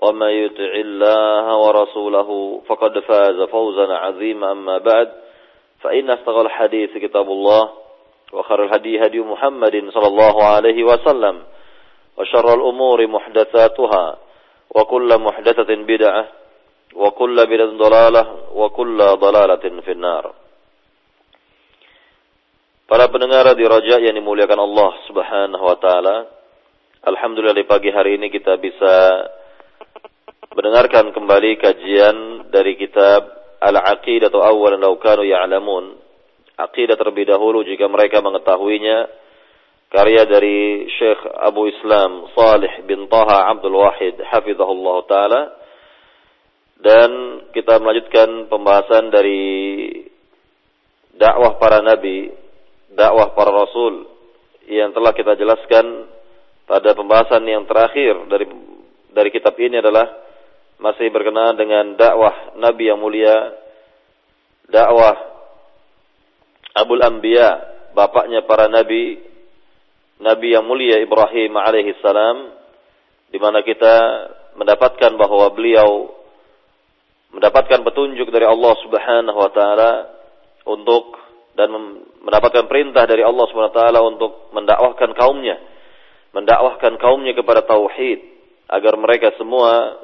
ومن 0.00 0.28
يطع 0.28 0.72
الله 0.74 1.56
ورسوله 1.56 2.60
فقد 2.66 2.98
فاز 2.98 3.40
فوزا 3.40 3.94
عظيما 3.94 4.52
أما 4.52 4.78
بعد 4.78 5.12
فإن 5.80 6.10
استغل 6.10 6.46
الحديث 6.46 6.90
كتاب 6.98 7.30
الله 7.30 7.70
وخر 8.32 8.64
الهدي 8.64 9.06
هدي 9.06 9.20
محمد 9.20 9.90
صلى 9.94 10.06
الله 10.06 10.44
عليه 10.44 10.84
وسلم 10.84 11.42
وشر 12.16 12.54
الأمور 12.54 13.06
محدثاتها 13.06 14.16
وكل 14.74 15.18
محدثة 15.18 15.74
بدعة 15.74 16.28
وكل 16.94 17.36
بدعة 17.46 17.66
ضلالة 17.66 18.24
وكل 18.54 18.98
ضلالة 18.98 19.80
في 19.80 19.92
النار 19.92 20.34
Para 22.86 23.10
pendengar 23.10 23.50
di 23.58 23.66
Raja 23.66 23.98
yang 23.98 24.14
dimuliakan 24.14 24.62
Allah 24.62 24.90
Subhanahu 25.10 25.58
wa 25.58 25.74
taala. 25.74 26.16
Alhamdulillah 27.02 27.58
di 27.58 27.66
pagi 27.66 27.90
hari 27.90 28.14
ini 28.14 28.30
kita 28.30 28.62
bisa 28.62 29.26
mendengarkan 30.51 31.15
kembali 31.15 31.51
kajian 31.63 32.17
dari 32.51 32.75
kitab 32.75 33.23
Al-Aqidah 33.63 34.27
atau 34.27 34.43
Awalan 34.43 34.83
Law 34.83 34.99
Kanu 34.99 35.23
Ya'lamun. 35.23 35.95
Aqidah 36.59 36.99
terlebih 36.99 37.31
dahulu 37.31 37.63
jika 37.63 37.87
mereka 37.87 38.19
mengetahuinya. 38.19 39.07
Karya 39.91 40.23
dari 40.23 40.87
Syekh 40.87 41.19
Abu 41.35 41.67
Islam 41.67 42.31
Salih 42.31 42.87
bin 42.87 43.11
Taha 43.11 43.51
Abdul 43.51 43.75
Wahid 43.75 44.23
hafizahullah 44.23 44.97
taala. 45.07 45.41
Dan 46.81 47.11
kita 47.51 47.77
melanjutkan 47.79 48.47
pembahasan 48.47 49.11
dari 49.11 49.43
dakwah 51.15 51.59
para 51.59 51.83
nabi 51.83 52.31
dakwah 52.95 53.35
para 53.35 53.51
rasul 53.51 54.09
yang 54.65 54.95
telah 54.95 55.11
kita 55.11 55.35
jelaskan 55.35 56.07
pada 56.65 56.95
pembahasan 56.95 57.43
yang 57.45 57.67
terakhir 57.67 58.15
dari 58.31 58.47
dari 59.11 59.29
kitab 59.29 59.59
ini 59.59 59.83
adalah 59.83 60.30
masih 60.81 61.13
berkenaan 61.13 61.55
dengan 61.55 61.93
dakwah 61.93 62.57
Nabi 62.57 62.89
yang 62.89 62.99
mulia, 62.99 63.53
dakwah 64.67 65.15
Abul 66.73 67.05
Anbiya, 67.05 67.49
bapaknya 67.93 68.47
para 68.47 68.71
nabi, 68.71 69.19
Nabi 70.23 70.47
yang 70.55 70.65
mulia 70.65 70.97
Ibrahim 71.03 71.53
alaihi 71.59 71.93
salam, 72.01 72.55
di 73.29 73.37
mana 73.37 73.61
kita 73.61 73.95
mendapatkan 74.57 75.11
bahwa 75.15 75.51
beliau 75.53 76.11
mendapatkan 77.31 77.83
petunjuk 77.87 78.27
dari 78.33 78.43
Allah 78.43 78.73
Subhanahu 78.83 79.39
wa 79.39 79.51
taala 79.51 79.91
untuk 80.67 81.21
dan 81.55 81.71
mendapatkan 82.23 82.65
perintah 82.71 83.03
dari 83.03 83.27
Allah 83.27 83.43
SWT 83.51 83.81
untuk 84.07 84.53
mendakwahkan 84.55 85.11
kaumnya, 85.13 85.59
mendakwahkan 86.31 86.95
kaumnya 86.95 87.35
kepada 87.35 87.67
tauhid 87.67 88.23
agar 88.71 88.95
mereka 88.95 89.35
semua 89.35 89.99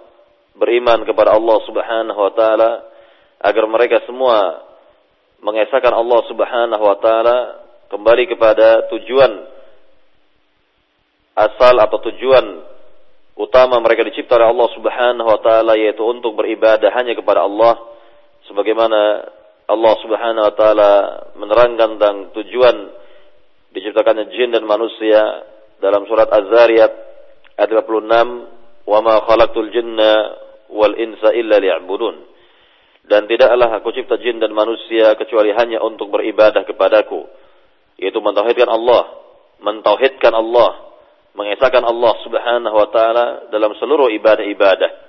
beriman 0.57 1.05
kepada 1.05 1.37
Allah 1.37 1.57
Subhanahu 1.63 2.19
wa 2.19 2.33
taala, 2.33 2.71
agar 3.41 3.63
mereka 3.69 4.01
semua 4.09 4.65
mengesahkan 5.41 5.93
Allah 5.93 6.19
Subhanahu 6.25 6.83
wa 6.83 6.97
taala 6.97 7.37
kembali 7.93 8.23
kepada 8.33 8.89
tujuan 8.89 9.31
asal 11.37 11.77
atau 11.77 12.01
tujuan 12.09 12.45
utama 13.37 13.77
mereka 13.77 14.01
dicipta 14.01 14.41
oleh 14.41 14.49
Allah 14.49 14.69
Subhanahu 14.73 15.29
wa 15.29 15.39
taala 15.45 15.77
yaitu 15.77 16.01
untuk 16.01 16.33
beribadah 16.33 16.89
hanya 16.97 17.13
kepada 17.13 17.45
Allah 17.45 17.77
sebagaimana 18.49 19.29
Allah 19.69 19.93
Subhanahu 20.01 20.45
wa 20.49 20.55
taala 20.57 20.91
menerangkan 21.37 21.89
tentang 21.95 22.17
tujuan 22.33 22.75
diciptakannya 23.77 24.33
jin 24.33 24.57
dan 24.57 24.65
manusia 24.65 25.21
dalam 25.77 26.09
surat 26.09 26.25
Az-Zariyat 26.33 26.93
ayat 27.61 27.69
56, 27.69 28.49
"Wa 28.89 28.99
ma 29.05 29.21
khalaqtul 29.21 29.69
jinna 29.69 30.11
wal 30.71 30.95
insa 30.95 31.31
illa 31.35 31.59
liya'budun." 31.59 32.15
Dan 33.07 33.23
tidaklah 33.23 33.79
aku 33.79 33.95
cipta 33.95 34.19
jin 34.19 34.43
dan 34.43 34.51
manusia 34.51 35.15
kecuali 35.15 35.55
hanya 35.55 35.79
untuk 35.79 36.11
beribadah 36.11 36.67
kepadaku, 36.67 37.23
yaitu 37.95 38.19
mentauhidkan 38.19 38.67
Allah, 38.67 39.07
mentauhidkan 39.63 40.35
Allah, 40.35 40.87
mengesahkan 41.31 41.87
Allah 41.87 42.13
Subhanahu 42.27 42.75
wa 42.75 42.89
taala 42.91 43.25
dalam 43.47 43.71
seluruh 43.79 44.11
ibadah-ibadah 44.11 45.07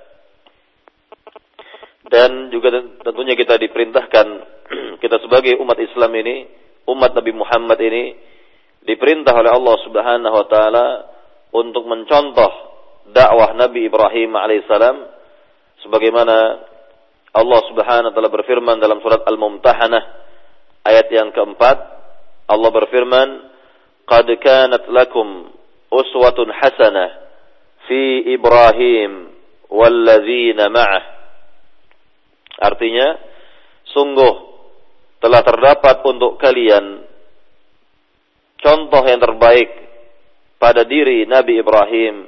dan 2.09 2.49
juga 2.49 2.73
tentunya 3.05 3.37
kita 3.37 3.61
diperintahkan 3.61 4.27
kita 5.03 5.21
sebagai 5.21 5.61
umat 5.61 5.77
Islam 5.77 6.11
ini, 6.17 6.49
umat 6.89 7.13
Nabi 7.13 7.31
Muhammad 7.37 7.77
ini 7.85 8.17
diperintah 8.83 9.33
oleh 9.37 9.53
Allah 9.53 9.75
Subhanahu 9.85 10.35
wa 10.35 10.47
taala 10.49 10.87
untuk 11.53 11.85
mencontoh 11.85 12.51
dakwah 13.13 13.53
Nabi 13.53 13.85
Ibrahim 13.85 14.33
alaihissalam 14.33 14.97
sebagaimana 15.85 16.65
Allah 17.35 17.61
Subhanahu 17.69 18.09
wa 18.09 18.15
taala 18.15 18.31
berfirman 18.31 18.77
dalam 18.81 18.99
surat 19.03 19.21
Al-Mumtahanah 19.23 20.03
ayat 20.83 21.07
yang 21.13 21.29
keempat 21.35 21.77
Allah 22.49 22.69
berfirman 22.73 23.29
qad 24.09 24.27
kanat 24.41 24.89
lakum 24.89 25.53
uswatun 25.93 26.49
hasanah 26.49 27.09
fi 27.85 28.33
Ibrahim 28.33 29.29
walladzina 29.69 30.67
ma'ah 30.73 31.19
Artinya, 32.59 33.15
sungguh 33.95 34.33
telah 35.23 35.41
terdapat 35.43 36.03
untuk 36.03 36.35
kalian 36.35 37.07
contoh 38.59 39.03
yang 39.07 39.23
terbaik 39.23 39.69
pada 40.59 40.83
diri 40.83 41.23
Nabi 41.23 41.63
Ibrahim 41.63 42.27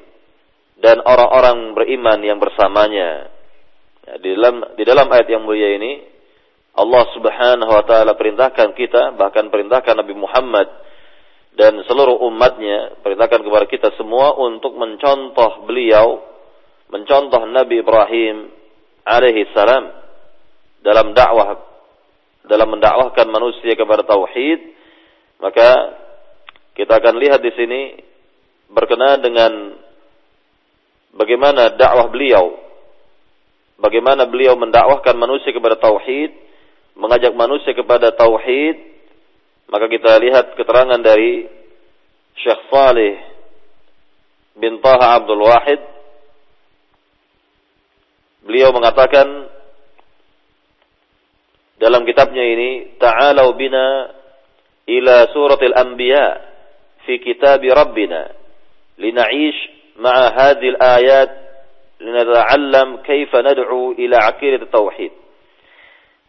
dan 0.80 1.04
orang-orang 1.04 1.76
beriman 1.76 2.20
yang 2.24 2.40
bersamanya. 2.40 3.28
Ya, 4.02 4.18
di 4.18 4.34
dalam 4.34 4.56
di 4.74 4.84
dalam 4.84 5.08
ayat 5.14 5.30
yang 5.30 5.46
mulia 5.46 5.78
ini 5.78 6.02
Allah 6.74 7.04
Subhanahu 7.14 7.70
wa 7.70 7.86
taala 7.86 8.18
perintahkan 8.18 8.74
kita 8.74 9.14
bahkan 9.14 9.54
perintahkan 9.54 9.94
Nabi 9.94 10.18
Muhammad 10.18 10.68
dan 11.54 11.78
seluruh 11.86 12.18
umatnya 12.26 12.98
perintahkan 13.06 13.46
kepada 13.46 13.66
kita 13.70 13.90
semua 14.02 14.34
untuk 14.42 14.74
mencontoh 14.74 15.70
beliau 15.70 16.18
mencontoh 16.90 17.46
Nabi 17.46 17.86
Ibrahim 17.86 18.50
alaihi 19.06 19.46
salam 19.54 19.94
dalam 20.82 21.14
dakwah 21.14 21.62
dalam 22.46 22.74
mendakwahkan 22.74 23.30
manusia 23.30 23.78
kepada 23.78 24.02
tauhid. 24.02 24.60
Maka 25.42 25.70
kita 26.74 26.98
akan 26.98 27.22
lihat 27.22 27.42
di 27.42 27.52
sini 27.54 27.82
berkenaan 28.74 29.22
dengan 29.22 29.52
bagaimana 31.14 31.78
dakwah 31.78 32.10
beliau 32.10 32.71
bagaimana 33.82 34.30
beliau 34.30 34.54
mendakwahkan 34.54 35.18
manusia 35.18 35.50
kepada 35.50 35.76
tauhid 35.82 36.32
mengajak 36.94 37.34
manusia 37.34 37.74
kepada 37.74 38.14
tauhid 38.14 38.78
maka 39.72 39.88
kita 39.88 40.12
lihat 40.20 40.54
keterangan 40.60 41.00
dari 41.00 41.48
Syekh 42.36 42.62
Saleh 42.68 43.16
bin 44.60 44.84
Taha 44.84 45.24
Abdul 45.24 45.42
Wahid. 45.48 45.82
Beliau 48.44 48.76
mengatakan 48.76 49.48
dalam 51.80 52.04
kitabnya 52.04 52.44
ini 52.44 53.00
ta'alau 53.00 53.56
bina 53.56 54.12
ila 54.92 55.16
suratil 55.32 55.74
anbiya 55.78 56.26
fi 57.08 57.22
kitab 57.24 57.64
rabbina 57.64 58.28
lina'ish 59.00 59.60
ma'a 59.98 60.26
hadhihi 60.36 60.74
al-ayat 60.78 61.30
linata'allam 62.02 63.06
kaifa 63.06 63.46
nad'u 63.46 63.94
ila 63.96 64.18
aqidat 64.34 64.68
tauhid 64.74 65.14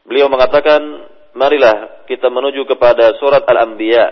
Beliau 0.02 0.26
mengatakan 0.26 0.82
marilah 1.38 2.04
kita 2.10 2.26
menuju 2.26 2.66
kepada 2.66 3.14
surat 3.22 3.46
Al-Anbiya 3.46 4.06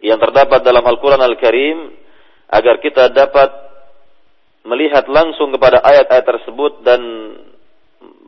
yang 0.00 0.16
terdapat 0.16 0.64
dalam 0.64 0.80
Al-Quran 0.80 1.20
Al-Karim 1.20 1.92
agar 2.48 2.80
kita 2.80 3.12
dapat 3.12 3.52
melihat 4.64 5.04
langsung 5.12 5.52
kepada 5.52 5.84
ayat-ayat 5.84 6.24
tersebut 6.24 6.80
dan 6.84 7.00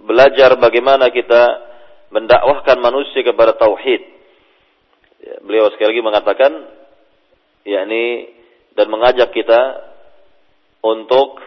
belajar 0.04 0.56
bagaimana 0.60 1.08
kita 1.08 1.72
mendakwahkan 2.12 2.76
manusia 2.76 3.24
kepada 3.24 3.56
tauhid. 3.56 4.02
Ya, 5.22 5.34
beliau 5.40 5.72
sekali 5.72 5.96
lagi 5.96 6.04
mengatakan 6.04 6.52
yakni 7.64 8.36
dan 8.76 8.86
mengajak 8.92 9.32
kita 9.32 9.91
untuk 10.82 11.38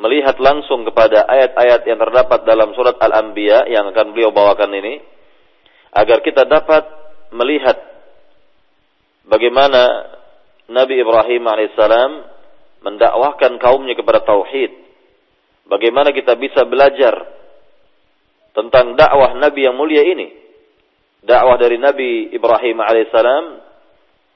melihat 0.00 0.40
langsung 0.40 0.88
kepada 0.88 1.28
ayat-ayat 1.28 1.84
yang 1.84 2.00
terdapat 2.00 2.48
dalam 2.48 2.72
surat 2.72 2.96
Al-Anbiya 2.96 3.68
yang 3.68 3.92
akan 3.92 4.16
beliau 4.16 4.32
bawakan 4.32 4.72
ini 4.72 4.96
agar 5.92 6.24
kita 6.24 6.48
dapat 6.48 6.88
melihat 7.36 7.76
bagaimana 9.28 10.08
Nabi 10.72 11.04
Ibrahim 11.04 11.44
alaihissalam 11.44 12.12
mendakwahkan 12.80 13.60
kaumnya 13.60 13.92
kepada 13.92 14.24
tauhid. 14.24 14.72
Bagaimana 15.68 16.10
kita 16.10 16.34
bisa 16.40 16.64
belajar 16.64 17.14
tentang 18.56 18.96
dakwah 18.96 19.36
Nabi 19.36 19.68
yang 19.68 19.76
mulia 19.76 20.00
ini. 20.00 20.32
Dakwah 21.20 21.60
dari 21.60 21.76
Nabi 21.76 22.32
Ibrahim 22.32 22.80
alaihissalam 22.80 23.44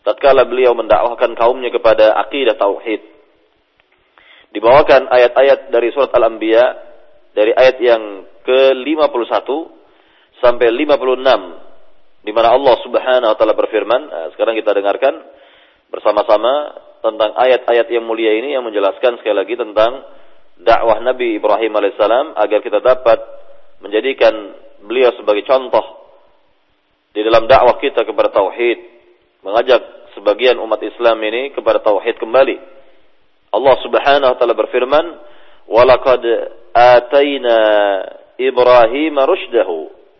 tatkala 0.05 0.45
beliau 0.45 0.77
mendakwahkan 0.77 1.33
kaumnya 1.33 1.73
kepada 1.73 2.13
akidah 2.21 2.61
tauhid 2.61 3.14
dibawakan 4.55 5.11
ayat-ayat 5.11 5.75
dari 5.75 5.91
surat 5.91 6.15
Al-Anbiya 6.15 6.65
dari 7.35 7.51
ayat 7.51 7.77
yang 7.83 8.03
ke-51 8.47 9.49
sampai 10.39 10.71
56 10.71 12.25
di 12.25 12.33
mana 12.33 12.55
Allah 12.55 12.77
Subhanahu 12.87 13.31
wa 13.35 13.37
taala 13.37 13.59
berfirman. 13.59 14.01
Nah, 14.07 14.27
sekarang 14.33 14.55
kita 14.55 14.71
dengarkan 14.71 15.19
bersama-sama 15.91 16.79
tentang 17.03 17.35
ayat-ayat 17.37 17.91
yang 17.91 18.07
mulia 18.07 18.33
ini 18.39 18.55
yang 18.55 18.65
menjelaskan 18.65 19.21
sekali 19.21 19.37
lagi 19.37 19.59
tentang 19.59 20.07
dakwah 20.63 21.03
Nabi 21.03 21.37
Ibrahim 21.37 21.75
alaihissalam 21.75 22.39
agar 22.39 22.59
kita 22.63 22.79
dapat 22.81 23.19
menjadikan 23.83 24.33
beliau 24.87 25.13
sebagai 25.19 25.45
contoh 25.45 25.83
di 27.13 27.21
dalam 27.27 27.45
dakwah 27.51 27.77
kita 27.79 28.07
kepada 28.07 28.33
tauhid, 28.33 28.79
mengajak 29.45 29.83
sebagian 30.15 30.57
umat 30.63 30.81
Islam 30.81 31.19
ini 31.27 31.53
kepada 31.53 31.83
tauhid 31.83 32.17
kembali 32.23 32.57
Allah 33.55 33.75
Subhanahu 33.87 34.31
wa 34.35 34.37
taala 34.39 34.55
berfirman, 34.59 35.07
"Walaqad 35.71 36.25
atayna 36.75 37.59
Ibrahim 38.37 39.15
rushdahu 39.15 39.77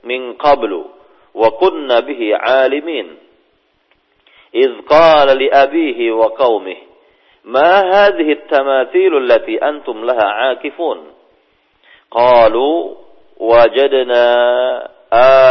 min 0.07 0.39
qablu 0.39 0.87
wa 1.35 1.49
kunna 1.59 2.03
bihi 2.07 2.31
'alimin." 2.33 3.25
إذ 4.55 4.87
قال 4.87 5.39
لأبيه 5.39 6.13
وقومه 6.13 6.77
ما 7.45 7.81
هذه 7.91 8.33
التماثيل 8.33 9.17
التي 9.17 9.59
أنتم 9.59 10.05
لها 10.05 10.25
عاكفون 10.25 10.99
قالوا 12.11 12.95
وجدنا 13.37 14.27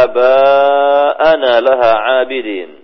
آباءنا 0.04 1.60
لها 1.60 1.92
عابدين 1.94 2.83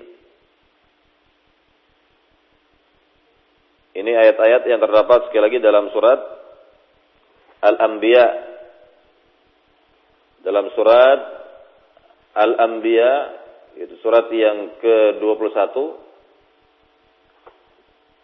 Ini 4.01 4.17
ayat-ayat 4.17 4.65
yang 4.65 4.81
terdapat 4.81 5.29
sekali 5.29 5.45
lagi 5.45 5.61
dalam 5.61 5.93
surat 5.93 6.17
Al-Anbiya. 7.61 8.27
Dalam 10.41 10.73
surat 10.73 11.21
Al-Anbiya, 12.33 13.13
itu 13.77 13.93
surat 14.01 14.25
yang 14.33 14.73
ke-21 14.81 15.53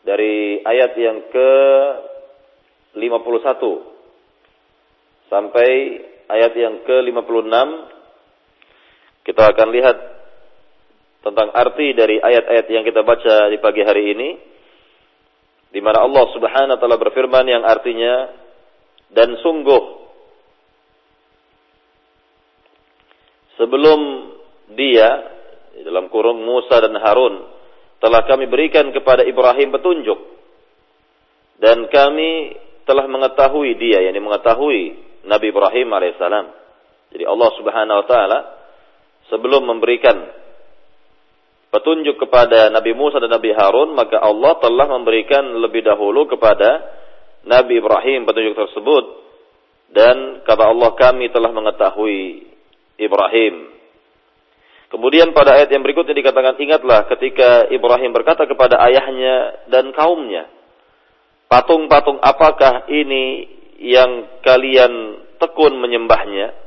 dari 0.02 0.66
ayat 0.66 0.98
yang 0.98 1.30
ke-51 1.30 3.62
sampai 5.30 5.72
ayat 6.26 6.58
yang 6.58 6.82
ke-56 6.90 7.54
kita 9.30 9.44
akan 9.46 9.70
lihat 9.78 9.98
tentang 11.22 11.54
arti 11.54 11.94
dari 11.94 12.18
ayat-ayat 12.18 12.66
yang 12.66 12.82
kita 12.82 13.06
baca 13.06 13.54
di 13.54 13.62
pagi 13.62 13.86
hari 13.86 14.18
ini 14.18 14.56
di 15.72 15.80
mana 15.84 16.04
Allah 16.04 16.25
Subhanahu 16.31 16.75
wa 16.75 16.80
taala 16.80 16.98
berfirman 17.00 17.46
yang 17.48 17.64
artinya 17.68 18.31
dan 19.12 19.36
sungguh 19.40 19.84
sebelum 23.60 24.00
dia 24.75 25.10
dalam 25.84 26.08
kurung 26.12 26.44
Musa 26.44 26.81
dan 26.84 26.96
Harun 26.98 27.46
telah 27.98 28.24
kami 28.30 28.46
berikan 28.48 28.90
kepada 28.94 29.25
Ibrahim 29.25 29.74
petunjuk 29.74 30.19
dan 31.58 31.90
kami 31.90 32.56
telah 32.88 33.10
mengetahui 33.10 33.75
dia 33.75 34.06
yakni 34.06 34.22
mengetahui 34.22 34.81
Nabi 35.28 35.52
Ibrahim 35.52 35.92
alaihissalam. 35.92 36.46
Jadi 37.12 37.24
Allah 37.28 37.50
Subhanahu 37.60 37.98
wa 38.00 38.08
taala 38.08 38.40
sebelum 39.28 39.68
memberikan 39.68 40.16
petunjuk 41.78 42.18
kepada 42.18 42.74
Nabi 42.74 42.98
Musa 42.98 43.22
dan 43.22 43.30
Nabi 43.30 43.54
Harun, 43.54 43.94
maka 43.94 44.18
Allah 44.18 44.58
telah 44.58 44.90
memberikan 44.90 45.46
lebih 45.62 45.86
dahulu 45.86 46.26
kepada 46.26 46.82
Nabi 47.46 47.78
Ibrahim 47.78 48.26
petunjuk 48.26 48.58
tersebut. 48.58 49.06
Dan 49.94 50.42
kata 50.44 50.74
Allah 50.74 50.92
kami 50.98 51.30
telah 51.30 51.54
mengetahui 51.54 52.50
Ibrahim. 52.98 53.78
Kemudian 54.88 55.32
pada 55.32 55.56
ayat 55.60 55.70
yang 55.70 55.86
berikutnya 55.86 56.18
dikatakan 56.18 56.58
ingatlah 56.58 57.06
ketika 57.12 57.70
Ibrahim 57.70 58.12
berkata 58.12 58.50
kepada 58.50 58.81
ayahnya 58.90 59.68
dan 59.69 59.94
kaumnya. 59.94 60.50
Patung-patung 61.48 62.19
apakah 62.19 62.90
ini 62.92 63.48
yang 63.80 64.42
kalian 64.44 65.24
tekun 65.40 65.80
menyembahnya? 65.80 66.67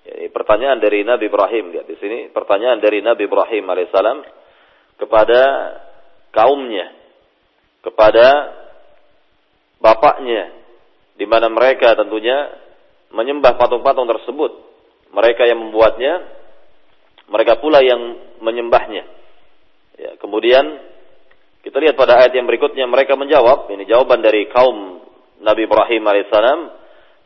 Ini 0.00 0.32
pertanyaan 0.32 0.80
dari 0.80 1.04
Nabi 1.04 1.28
Ibrahim 1.28 1.76
lihat 1.76 1.84
di 1.84 1.96
sini 2.00 2.32
pertanyaan 2.32 2.80
dari 2.80 3.04
Nabi 3.04 3.28
Ibrahim 3.28 3.64
alaihissalam 3.68 4.18
kepada 4.96 5.40
kaumnya, 6.32 6.92
kepada 7.84 8.26
bapaknya, 9.80 10.52
di 11.16 11.24
mana 11.28 11.52
mereka 11.52 11.96
tentunya 11.96 12.48
menyembah 13.12 13.60
patung-patung 13.60 14.08
tersebut. 14.08 14.52
Mereka 15.10 15.42
yang 15.44 15.58
membuatnya, 15.58 16.22
mereka 17.28 17.58
pula 17.58 17.82
yang 17.82 18.16
menyembahnya. 18.40 19.04
Ya, 20.00 20.10
kemudian 20.16 20.64
kita 21.60 21.76
lihat 21.76 21.98
pada 21.98 22.24
ayat 22.24 22.32
yang 22.32 22.48
berikutnya 22.48 22.88
mereka 22.88 23.18
menjawab, 23.20 23.68
ini 23.74 23.84
jawaban 23.84 24.24
dari 24.24 24.48
kaum 24.48 25.02
Nabi 25.44 25.68
Ibrahim 25.68 26.02
alaihissalam, 26.08 26.60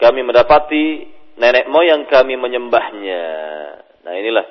kami 0.01 0.21
mendapati 0.27 1.07
nenek 1.39 1.67
moyang 1.71 2.07
kami 2.07 2.39
menyembahnya. 2.39 3.25
Nah 4.05 4.13
inilah 4.15 4.47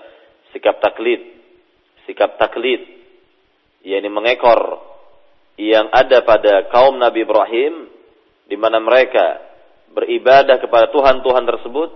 sikap 0.51 0.79
taklid. 0.83 1.21
Sikap 2.07 2.35
taklid. 2.39 2.81
yakni 3.83 4.07
mengekor 4.07 4.79
yang 5.59 5.91
ada 5.91 6.23
pada 6.23 6.71
kaum 6.71 6.95
Nabi 6.95 7.27
Ibrahim 7.27 7.91
di 8.47 8.55
mana 8.55 8.79
mereka 8.79 9.43
beribadah 9.91 10.55
kepada 10.63 10.87
Tuhan-Tuhan 10.87 11.43
tersebut 11.43 11.89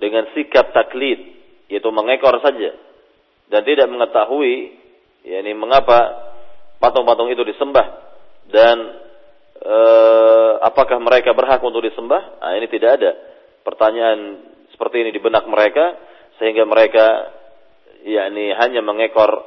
dengan 0.00 0.24
sikap 0.32 0.72
taklid 0.72 1.20
yaitu 1.68 1.88
mengekor 1.92 2.40
saja 2.40 2.72
dan 3.52 3.60
tidak 3.68 3.92
mengetahui 3.92 4.72
yakni 5.22 5.52
mengapa 5.52 6.32
patung-patung 6.80 7.28
itu 7.28 7.44
disembah 7.44 7.86
dan 8.50 8.76
e, 9.60 9.76
apakah 10.64 10.98
mereka 10.98 11.30
berhak 11.36 11.62
untuk 11.62 11.84
disembah? 11.84 12.42
Nah, 12.42 12.58
ini 12.58 12.66
tidak 12.66 12.90
ada 12.98 13.10
pertanyaan 13.62 14.42
seperti 14.74 15.06
ini 15.06 15.10
di 15.14 15.20
benak 15.22 15.46
mereka 15.46 15.96
sehingga 16.38 16.66
mereka 16.66 17.06
yakni 18.02 18.50
hanya 18.54 18.82
mengekor 18.82 19.46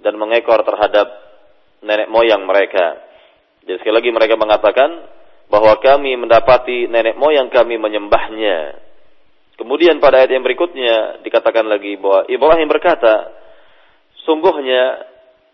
dan 0.00 0.16
mengekor 0.16 0.64
terhadap 0.64 1.08
nenek 1.84 2.08
moyang 2.08 2.44
mereka. 2.48 2.96
Jadi 3.64 3.76
sekali 3.80 3.94
lagi 4.00 4.10
mereka 4.12 4.34
mengatakan 4.40 4.90
bahwa 5.52 5.76
kami 5.82 6.16
mendapati 6.16 6.88
nenek 6.88 7.20
moyang 7.20 7.52
kami 7.52 7.76
menyembahnya. 7.76 8.88
Kemudian 9.60 10.00
pada 10.00 10.24
ayat 10.24 10.32
yang 10.32 10.44
berikutnya 10.46 11.20
dikatakan 11.20 11.68
lagi 11.68 12.00
bahwa 12.00 12.24
Ibrahim 12.32 12.68
berkata, 12.72 13.28
sungguhnya 14.24 15.04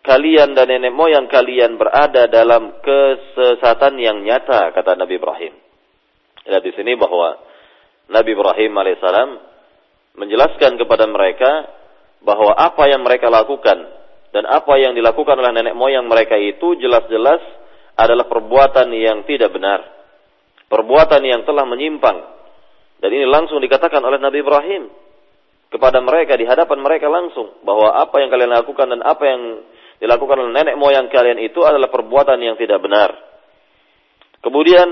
kalian 0.07 0.55
dan 0.55 0.71
nenek 0.71 0.95
moyang 0.95 1.27
kalian 1.27 1.75
berada 1.75 2.31
dalam 2.31 2.79
kesesatan 2.79 3.99
yang 3.99 4.23
nyata 4.23 4.71
kata 4.71 4.95
Nabi 4.95 5.19
Ibrahim. 5.19 5.55
Lihat 6.47 6.63
di 6.63 6.73
sini 6.79 6.95
bahwa 6.95 7.35
Nabi 8.07 8.31
Ibrahim 8.35 8.73
alaihissalam 8.75 9.31
menjelaskan 10.17 10.79
kepada 10.79 11.05
mereka 11.11 11.67
bahwa 12.23 12.55
apa 12.55 12.89
yang 12.89 13.03
mereka 13.03 13.29
lakukan 13.29 13.77
dan 14.33 14.45
apa 14.47 14.75
yang 14.81 14.97
dilakukan 14.97 15.37
oleh 15.37 15.53
nenek 15.53 15.75
moyang 15.77 16.07
mereka 16.09 16.35
itu 16.39 16.79
jelas-jelas 16.81 17.41
adalah 17.97 18.29
perbuatan 18.29 18.93
yang 18.93 19.25
tidak 19.25 19.53
benar. 19.53 19.81
Perbuatan 20.67 21.23
yang 21.23 21.47
telah 21.47 21.65
menyimpang. 21.65 22.19
Dan 23.01 23.11
ini 23.13 23.25
langsung 23.29 23.63
dikatakan 23.63 24.03
oleh 24.03 24.19
Nabi 24.19 24.43
Ibrahim 24.43 24.89
kepada 25.73 26.01
mereka 26.01 26.39
di 26.39 26.47
hadapan 26.49 26.79
mereka 26.81 27.11
langsung 27.11 27.61
bahwa 27.67 27.93
apa 27.97 28.23
yang 28.23 28.31
kalian 28.33 28.53
lakukan 28.55 28.87
dan 28.93 29.01
apa 29.03 29.25
yang 29.25 29.43
dilakukan 30.01 30.37
oleh 30.37 30.53
nenek 30.53 30.77
moyang 30.77 31.09
kalian 31.09 31.41
itu 31.41 31.61
adalah 31.65 31.89
perbuatan 31.89 32.39
yang 32.41 32.57
tidak 32.61 32.81
benar. 32.81 33.13
Kemudian 34.45 34.89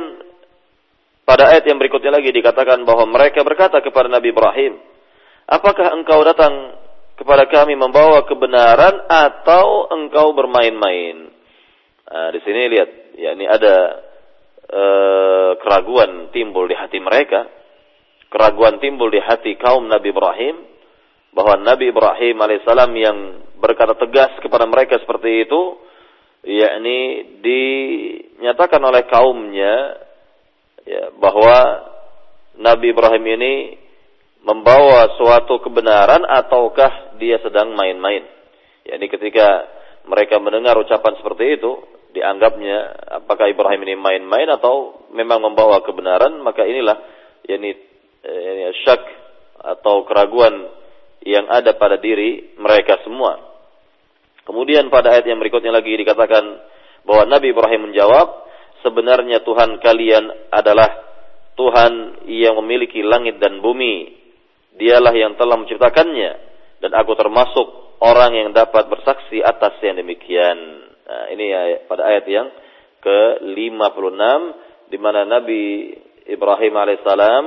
pada 1.25 1.49
ayat 1.49 1.65
yang 1.65 1.81
berikutnya 1.81 2.13
lagi 2.13 2.29
dikatakan 2.29 2.85
bahwa 2.85 3.09
mereka 3.09 3.41
berkata 3.41 3.81
kepada 3.81 4.13
Nabi 4.13 4.29
Ibrahim, 4.29 4.77
"Apakah 5.49 5.97
engkau 5.97 6.21
datang 6.21 6.77
kepada 7.17 7.49
kami 7.49 7.81
membawa 7.81 8.29
kebenaran 8.29 9.09
atau 9.09 9.89
engkau 9.89 10.37
bermain-main?" 10.37 11.33
Nah, 12.05 12.29
di 12.29 12.41
sini 12.45 12.69
lihat, 12.69 12.91
ya 13.17 13.33
ini 13.33 13.49
ada 13.49 13.77
uh, 14.69 15.51
keraguan 15.65 16.29
timbul 16.29 16.69
di 16.69 16.77
hati 16.77 17.01
mereka, 17.01 17.49
keraguan 18.29 18.77
timbul 18.77 19.09
di 19.09 19.25
hati 19.25 19.57
kaum 19.57 19.89
Nabi 19.89 20.13
Ibrahim 20.13 20.57
bahwa 21.33 21.57
Nabi 21.65 21.89
Ibrahim 21.89 22.37
alaihissalam 22.37 22.93
yang 22.95 23.19
berkata 23.59 23.97
tegas 23.97 24.37
kepada 24.45 24.69
mereka 24.69 25.01
seperti 25.01 25.49
itu, 25.49 25.81
yakni 26.45 26.99
dinyatakan 27.41 28.85
oleh 28.85 29.09
kaumnya 29.09 30.04
ya, 30.85 31.13
bahwa 31.17 31.57
Nabi 32.61 32.95
Ibrahim 32.95 33.25
ini 33.41 33.55
membawa 34.45 35.17
suatu 35.17 35.59
kebenaran 35.65 36.23
ataukah 36.23 37.17
dia 37.17 37.41
sedang 37.41 37.73
main-main. 37.73 38.23
Ya, 38.85 39.01
ini 39.01 39.09
ketika 39.09 39.65
mereka 40.05 40.37
mendengar 40.37 40.77
ucapan 40.77 41.17
seperti 41.17 41.57
itu, 41.57 41.73
dianggapnya 42.15 42.79
apakah 43.25 43.51
Ibrahim 43.51 43.81
ini 43.89 43.95
main-main 43.97 44.49
atau 44.55 45.09
memang 45.11 45.43
membawa 45.43 45.81
kebenaran, 45.83 46.39
maka 46.45 46.63
inilah 46.63 47.01
yakni 47.49 47.75
eh, 48.23 48.71
syak 48.85 49.03
atau 49.65 50.05
keraguan 50.05 50.69
yang 51.25 51.49
ada 51.49 51.73
pada 51.75 51.97
diri 51.97 52.55
mereka 52.61 53.01
semua. 53.03 53.41
Kemudian 54.45 54.93
pada 54.93 55.17
ayat 55.17 55.25
yang 55.25 55.41
berikutnya 55.41 55.73
lagi 55.73 55.97
dikatakan 55.97 56.45
bahwa 57.09 57.25
Nabi 57.25 57.57
Ibrahim 57.57 57.91
menjawab, 57.91 58.45
sebenarnya 58.85 59.41
Tuhan 59.41 59.81
kalian 59.81 60.53
adalah 60.53 60.91
Tuhan 61.57 62.27
yang 62.29 62.61
memiliki 62.61 63.01
langit 63.01 63.41
dan 63.41 63.65
bumi. 63.65 64.23
Dialah 64.75 65.15
yang 65.17 65.39
telah 65.41 65.57
menciptakannya 65.57 66.33
dan 66.85 66.91
aku 66.93 67.17
termasuk 67.17 67.97
orang 68.05 68.37
yang 68.37 68.51
dapat 68.53 68.91
bersaksi 68.93 69.41
atas 69.41 69.81
yang 69.81 69.97
demikian. 69.97 70.57
Nah, 71.05 71.25
ini 71.33 71.45
ya, 71.49 71.61
pada 71.89 72.11
ayat 72.11 72.27
yang 72.29 72.53
ke-56 73.01 74.21
di 74.93 74.99
mana 75.01 75.25
Nabi 75.25 75.95
Ibrahim 76.29 76.75
alaihissalam 76.75 77.45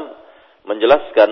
menjelaskan 0.66 1.30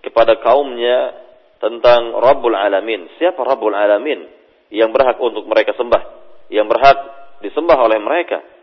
kepada 0.00 0.38
kaumnya 0.40 1.12
tentang 1.58 2.14
Rabbul 2.14 2.54
Alamin. 2.54 3.10
Siapa 3.18 3.42
Rabbul 3.42 3.74
Alamin 3.74 4.22
yang 4.70 4.94
berhak 4.94 5.18
untuk 5.18 5.42
mereka 5.50 5.74
sembah, 5.74 6.02
yang 6.54 6.70
berhak 6.70 6.98
disembah 7.42 7.78
oleh 7.82 7.98
mereka? 7.98 8.55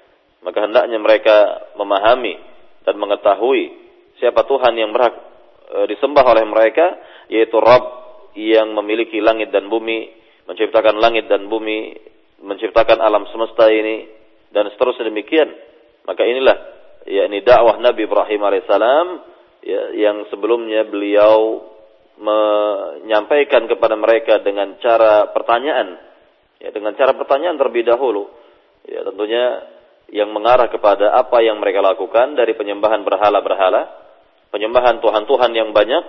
Maka 0.43 0.59
hendaknya 0.63 0.99
mereka 0.99 1.35
memahami 1.79 2.35
dan 2.83 2.95
mengetahui 2.99 3.63
siapa 4.19 4.43
Tuhan 4.43 4.75
yang 4.75 4.91
berhak 4.91 5.15
e, 5.71 5.77
disembah 5.89 6.23
oleh 6.27 6.43
mereka 6.45 6.99
yaitu 7.31 7.55
Rabb 7.57 8.03
yang 8.35 8.75
memiliki 8.75 9.23
langit 9.23 9.49
dan 9.55 9.71
bumi 9.71 10.11
menciptakan 10.45 10.99
langit 10.99 11.31
dan 11.31 11.47
bumi 11.47 11.95
menciptakan 12.43 12.99
alam 12.99 13.23
semesta 13.31 13.71
ini 13.71 14.07
dan 14.51 14.67
seterusnya 14.75 15.07
demikian. 15.07 15.47
Maka 16.03 16.27
inilah 16.27 16.57
yakni 17.07 17.39
dakwah 17.41 17.79
Nabi 17.79 18.03
Ibrahim 18.03 18.41
alaihissalam 18.43 19.07
ya, 19.63 19.81
yang 19.95 20.27
sebelumnya 20.27 20.83
beliau 20.83 21.63
menyampaikan 22.19 23.65
kepada 23.65 23.95
mereka 23.97 24.43
dengan 24.43 24.77
cara 24.83 25.31
pertanyaan. 25.31 25.97
Ya 26.59 26.69
dengan 26.75 26.93
cara 26.99 27.15
pertanyaan 27.15 27.55
terlebih 27.55 27.87
dahulu. 27.87 28.29
Ya 28.83 29.07
tentunya 29.07 29.72
yang 30.11 30.29
mengarah 30.33 30.67
kepada 30.67 31.15
apa 31.15 31.39
yang 31.41 31.61
mereka 31.61 31.79
lakukan 31.79 32.35
dari 32.35 32.53
penyembahan 32.57 33.01
berhala-berhala, 33.05 33.89
penyembahan 34.51 34.99
Tuhan-Tuhan 34.99 35.51
yang 35.55 35.69
banyak, 35.71 36.03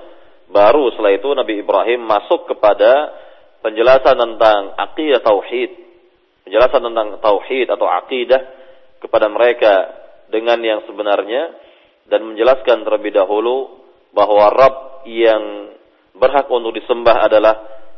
baru 0.51 0.93
setelah 0.93 1.13
itu 1.15 1.29
Nabi 1.33 1.65
Ibrahim 1.65 2.05
masuk 2.05 2.51
kepada 2.51 3.15
penjelasan 3.65 4.17
tentang 4.19 4.77
akidah 4.77 5.25
tauhid, 5.25 5.71
penjelasan 6.45 6.83
tentang 6.85 7.09
tauhid 7.23 7.73
atau 7.73 7.89
akidah 7.89 8.41
kepada 9.01 9.33
mereka 9.33 9.73
dengan 10.29 10.61
yang 10.61 10.81
sebenarnya 10.85 11.57
dan 12.09 12.25
menjelaskan 12.29 12.85
terlebih 12.85 13.17
dahulu 13.17 13.85
bahwa 14.13 14.53
Rabb 14.53 15.09
yang 15.09 15.73
berhak 16.15 16.47
untuk 16.53 16.77
disembah 16.77 17.27
adalah 17.27 17.55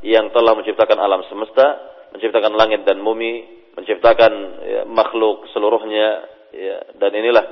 yang 0.07 0.31
telah 0.31 0.55
menciptakan 0.55 0.99
alam 1.03 1.26
semesta, 1.26 1.67
menciptakan 2.15 2.55
langit 2.55 2.87
dan 2.87 3.03
bumi, 3.03 3.56
menciptakan 3.76 4.33
ya, 4.64 4.83
makhluk 4.88 5.47
seluruhnya 5.52 6.09
ya, 6.50 6.76
dan 6.97 7.12
inilah 7.12 7.45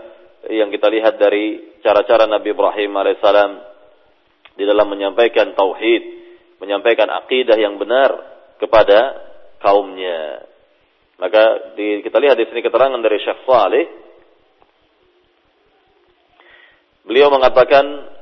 yang 0.49 0.73
kita 0.73 0.89
lihat 0.89 1.21
dari 1.21 1.77
cara-cara 1.81 2.25
Nabi 2.25 2.53
Ibrahim 2.53 2.93
alaihissalam 2.97 3.53
di 4.57 4.65
dalam 4.65 4.89
menyampaikan 4.89 5.53
tauhid, 5.53 6.03
menyampaikan 6.61 7.09
akidah 7.13 7.57
yang 7.57 7.77
benar 7.77 8.11
kepada 8.57 8.99
kaumnya. 9.61 10.45
Maka 11.21 11.75
di, 11.79 12.03
kita 12.03 12.19
lihat 12.19 12.37
di 12.37 12.45
sini 12.49 12.61
keterangan 12.61 13.01
dari 13.01 13.19
Syekh 13.23 13.41
Saleh. 13.47 13.85
Beliau 17.05 17.29
mengatakan 17.29 18.14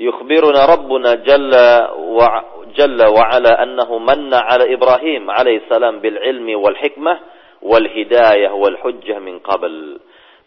يخبرنا 0.00 0.60
ربنا 0.64 1.14
جل 1.14 1.52
وجل 1.98 2.60
jalla 2.74 3.10
wa 3.10 3.24
ala 3.30 3.58
annahu 3.60 3.98
manna 3.98 4.46
ala 4.46 4.66
Ibrahim 4.66 5.26
alaihi 5.30 5.66
salam 5.66 5.98
bil 5.98 6.16
ilmi 6.16 6.54
wal 6.54 6.76
hikmah 6.78 7.18
wal 7.60 7.86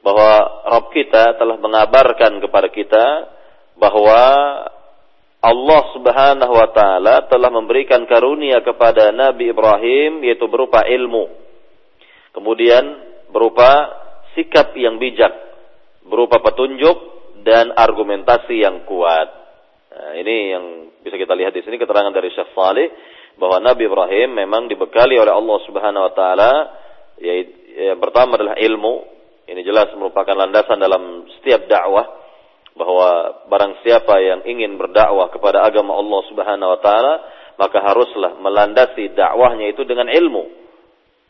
bahwa 0.03 0.31
Rabb 0.67 0.91
kita 0.91 1.39
telah 1.39 1.57
mengabarkan 1.63 2.43
kepada 2.43 2.67
kita 2.67 3.05
bahwa 3.79 4.19
Allah 5.43 5.81
Subhanahu 5.95 6.53
wa 6.55 6.69
taala 6.75 7.27
telah 7.27 7.51
memberikan 7.51 8.03
karunia 8.07 8.63
kepada 8.63 9.11
Nabi 9.11 9.51
Ibrahim 9.51 10.23
yaitu 10.23 10.47
berupa 10.47 10.83
ilmu. 10.87 11.27
Kemudian 12.35 12.83
berupa 13.31 13.91
sikap 14.35 14.75
yang 14.75 14.99
bijak, 14.99 15.31
berupa 16.07 16.39
petunjuk 16.39 16.95
dan 17.43 17.75
argumentasi 17.75 18.63
yang 18.63 18.87
kuat. 18.87 19.42
Nah, 20.03 20.19
ini 20.19 20.51
yang 20.51 20.65
bisa 20.99 21.15
kita 21.15 21.31
lihat 21.31 21.55
di 21.55 21.63
sini 21.63 21.79
keterangan 21.79 22.11
dari 22.11 22.27
Syekh 22.35 22.51
bahwa 23.39 23.63
Nabi 23.63 23.87
Ibrahim 23.87 24.35
memang 24.35 24.67
dibekali 24.67 25.15
oleh 25.15 25.31
Allah 25.31 25.57
Subhanahu 25.63 26.03
wa 26.03 26.11
taala 26.11 26.51
yang 27.71 28.03
pertama 28.03 28.35
adalah 28.35 28.59
ilmu. 28.59 29.15
Ini 29.47 29.63
jelas 29.63 29.95
merupakan 29.95 30.35
landasan 30.35 30.75
dalam 30.75 31.23
setiap 31.39 31.71
dakwah 31.71 32.03
bahwa 32.75 33.09
barang 33.47 33.79
siapa 33.87 34.19
yang 34.19 34.43
ingin 34.43 34.75
berdakwah 34.75 35.31
kepada 35.31 35.63
agama 35.63 35.95
Allah 35.95 36.21
Subhanahu 36.27 36.73
wa 36.75 36.79
taala 36.83 37.13
maka 37.55 37.79
haruslah 37.79 38.43
melandasi 38.43 39.15
dakwahnya 39.15 39.71
itu 39.71 39.87
dengan 39.87 40.11
ilmu. 40.11 40.43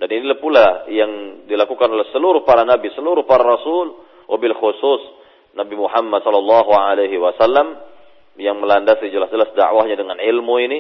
Dan 0.02 0.10
inilah 0.10 0.42
pula 0.42 0.90
yang 0.90 1.46
dilakukan 1.46 1.94
oleh 1.94 2.10
seluruh 2.10 2.42
para 2.42 2.66
nabi, 2.66 2.90
seluruh 2.98 3.22
para 3.30 3.46
rasul, 3.46 4.02
wabil 4.26 4.58
khusus 4.58 5.22
Nabi 5.54 5.78
Muhammad 5.78 6.26
sallallahu 6.26 6.74
alaihi 6.74 7.22
wasallam 7.22 7.93
yang 8.38 8.58
melandasi 8.58 9.14
jelas-jelas 9.14 9.54
dakwahnya 9.54 9.94
dengan 9.94 10.18
ilmu 10.18 10.56
ini 10.62 10.80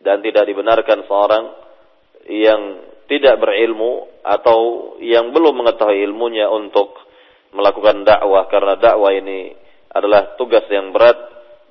dan 0.00 0.24
tidak 0.24 0.48
dibenarkan 0.48 1.04
seorang 1.04 1.44
yang 2.28 2.60
tidak 3.08 3.40
berilmu 3.40 4.20
atau 4.20 4.94
yang 5.00 5.32
belum 5.32 5.64
mengetahui 5.64 6.04
ilmunya 6.04 6.48
untuk 6.52 6.92
melakukan 7.56 8.04
dakwah 8.04 8.44
karena 8.52 8.76
dakwah 8.76 9.12
ini 9.16 9.56
adalah 9.88 10.36
tugas 10.36 10.68
yang 10.68 10.92
berat 10.92 11.16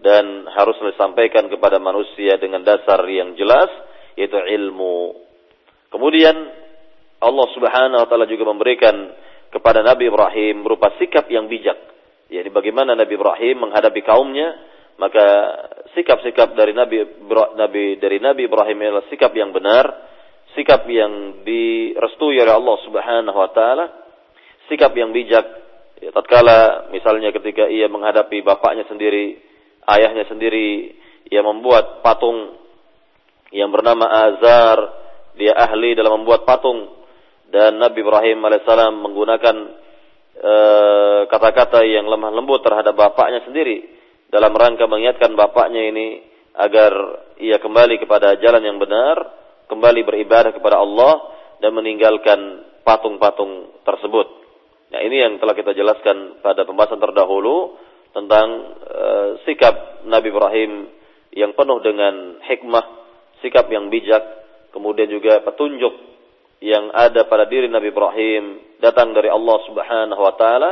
dan 0.01 0.50
harus 0.53 0.77
disampaikan 0.81 1.50
kepada 1.50 1.77
manusia 1.77 2.38
dengan 2.41 2.65
dasar 2.65 3.01
yang 3.05 3.38
jelas 3.38 3.69
yaitu 4.17 4.38
ilmu. 4.38 5.13
Kemudian 5.93 6.36
Allah 7.21 7.47
Subhanahu 7.53 8.01
wa 8.05 8.07
taala 8.09 8.25
juga 8.29 8.50
memberikan 8.50 9.13
kepada 9.53 9.81
Nabi 9.86 10.09
Ibrahim 10.09 10.65
berupa 10.65 10.93
sikap 10.97 11.29
yang 11.29 11.50
bijak. 11.50 11.77
Yani 12.27 12.50
bagaimana 12.51 12.93
Nabi 12.97 13.13
Ibrahim 13.15 13.69
menghadapi 13.69 14.01
kaumnya 14.03 14.57
maka 14.98 15.25
sikap-sikap 15.94 16.58
dari 16.58 16.74
Nabi 16.74 17.06
Nabi 17.58 18.01
dari 18.01 18.18
Nabi 18.18 18.50
Ibrahim 18.50 18.77
adalah 18.82 19.06
sikap 19.10 19.34
yang 19.34 19.54
benar 19.54 20.08
sikap 20.58 20.89
yang 20.89 21.46
direstui 21.46 22.42
oleh 22.42 22.50
Allah 22.50 22.77
Subhanahu 22.82 23.38
wa 23.38 23.50
taala, 23.54 23.86
sikap 24.66 24.89
yang 24.98 25.13
bijak. 25.13 25.46
Ya, 26.01 26.10
tatkala 26.13 26.89
misalnya 26.89 27.30
ketika 27.30 27.70
ia 27.70 27.86
menghadapi 27.86 28.42
bapaknya 28.42 28.89
sendiri, 28.89 29.38
ayahnya 29.86 30.25
sendiri, 30.25 30.98
ia 31.30 31.42
membuat 31.46 32.01
patung 32.01 32.58
yang 33.54 33.70
bernama 33.70 34.06
Azar, 34.06 34.77
dia 35.38 35.54
ahli 35.54 35.94
dalam 35.94 36.22
membuat 36.22 36.46
patung. 36.46 36.98
Dan 37.48 37.80
Nabi 37.80 38.04
Ibrahim 38.04 38.44
alaihissalam 38.44 38.94
menggunakan 39.08 39.56
eh, 40.36 41.22
kata-kata 41.32 41.80
uh, 41.80 41.88
yang 41.88 42.04
lemah 42.04 42.36
lembut 42.36 42.60
terhadap 42.60 42.92
bapaknya 42.92 43.39
sendiri 43.48 43.88
dalam 44.27 44.51
rangka 44.55 44.86
mengingatkan 44.86 45.34
bapaknya 45.36 45.88
ini 45.88 46.07
agar 46.57 46.91
ia 47.38 47.62
kembali 47.62 48.01
kepada 48.01 48.36
jalan 48.41 48.63
yang 48.65 48.77
benar 48.81 49.15
kembali 49.67 50.01
beribadah 50.07 50.51
kepada 50.55 50.79
Allah 50.79 51.13
dan 51.60 51.75
meninggalkan 51.75 52.65
patung-patung 52.88 53.84
tersebut. 53.84 54.27
Nah, 54.88 55.03
ini 55.03 55.19
yang 55.19 55.36
telah 55.43 55.51
kita 55.51 55.75
jelaskan 55.75 56.39
pada 56.39 56.63
pembahasan 56.63 57.03
terdahulu 57.03 57.75
tentang 58.15 58.48
uh, 58.88 59.29
sikap 59.43 60.07
Nabi 60.07 60.31
Ibrahim 60.31 60.72
yang 61.36 61.51
penuh 61.51 61.84
dengan 61.84 62.39
hikmah, 62.39 62.86
sikap 63.43 63.67
yang 63.67 63.91
bijak, 63.91 64.24
kemudian 64.72 65.12
juga 65.12 65.43
petunjuk 65.43 65.91
yang 66.63 66.89
ada 66.96 67.27
pada 67.27 67.46
diri 67.46 67.67
Nabi 67.67 67.91
Ibrahim 67.91 68.43
datang 68.81 69.13
dari 69.13 69.29
Allah 69.29 69.57
Subhanahu 69.69 70.22
wa 70.24 70.34
taala 70.39 70.72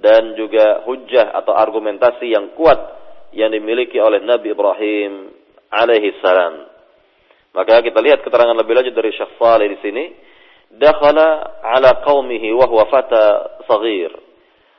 dan 0.00 0.34
juga 0.34 0.82
hujah 0.88 1.34
atau 1.36 1.52
argumentasi 1.52 2.32
yang 2.32 2.56
kuat 2.56 2.78
yang 3.32 3.52
dimiliki 3.52 4.00
oleh 4.00 4.20
Nabi 4.24 4.52
Ibrahim 4.52 5.32
alaihi 5.72 6.16
salam. 6.20 6.68
Maka 7.52 7.84
kita 7.84 8.00
lihat 8.00 8.24
keterangan 8.24 8.56
lebih 8.56 8.72
lanjut 8.76 8.94
dari 8.96 9.12
Syekh 9.12 9.36
Saleh 9.36 9.76
di 9.76 9.78
sini. 9.84 10.04
Dakhala 10.72 11.60
ala 11.60 12.00
qaumihi 12.00 12.48
wa 12.56 12.64
huwa 12.64 12.88
fata 12.88 13.60
saghir. 13.68 14.08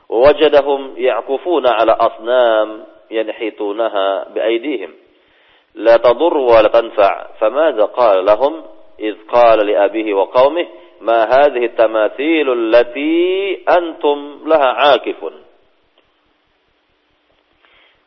Wajadahum 0.10 0.98
ya'kufuna 0.98 1.70
ala 1.78 1.94
asnam 1.94 2.70
yanhitunaha 3.14 4.34
biaydihim. 4.34 4.90
La 5.86 6.02
tanfa'. 6.02 7.38
Famadha 7.38 7.94
qala 7.94 8.26
lahum 8.26 8.54
idh 8.98 9.22
qala 9.30 9.62
li 9.62 9.78
abihi 9.78 10.14
wa 10.14 10.34
qaumihi 10.34 10.83
ma 11.04 11.28
hadhihi 11.28 11.76
at-tamathil 11.76 12.48
allati 12.48 13.14
antum 13.68 14.48
laha 14.48 14.96
'akifun. 14.96 15.36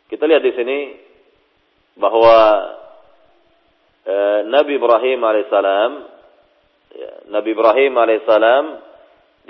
Kita 0.09 0.25
lihat 0.25 0.43
di 0.43 0.53
sini 0.57 0.79
bahwa 2.01 2.37
Eh, 4.07 4.41
Nabi 4.47 4.79
Ibrahim 4.79 5.19
alaihissalam, 5.19 5.91
ya, 6.95 7.13
Nabi 7.27 7.59
Ibrahim 7.59 7.91
alaihissalam 7.99 8.65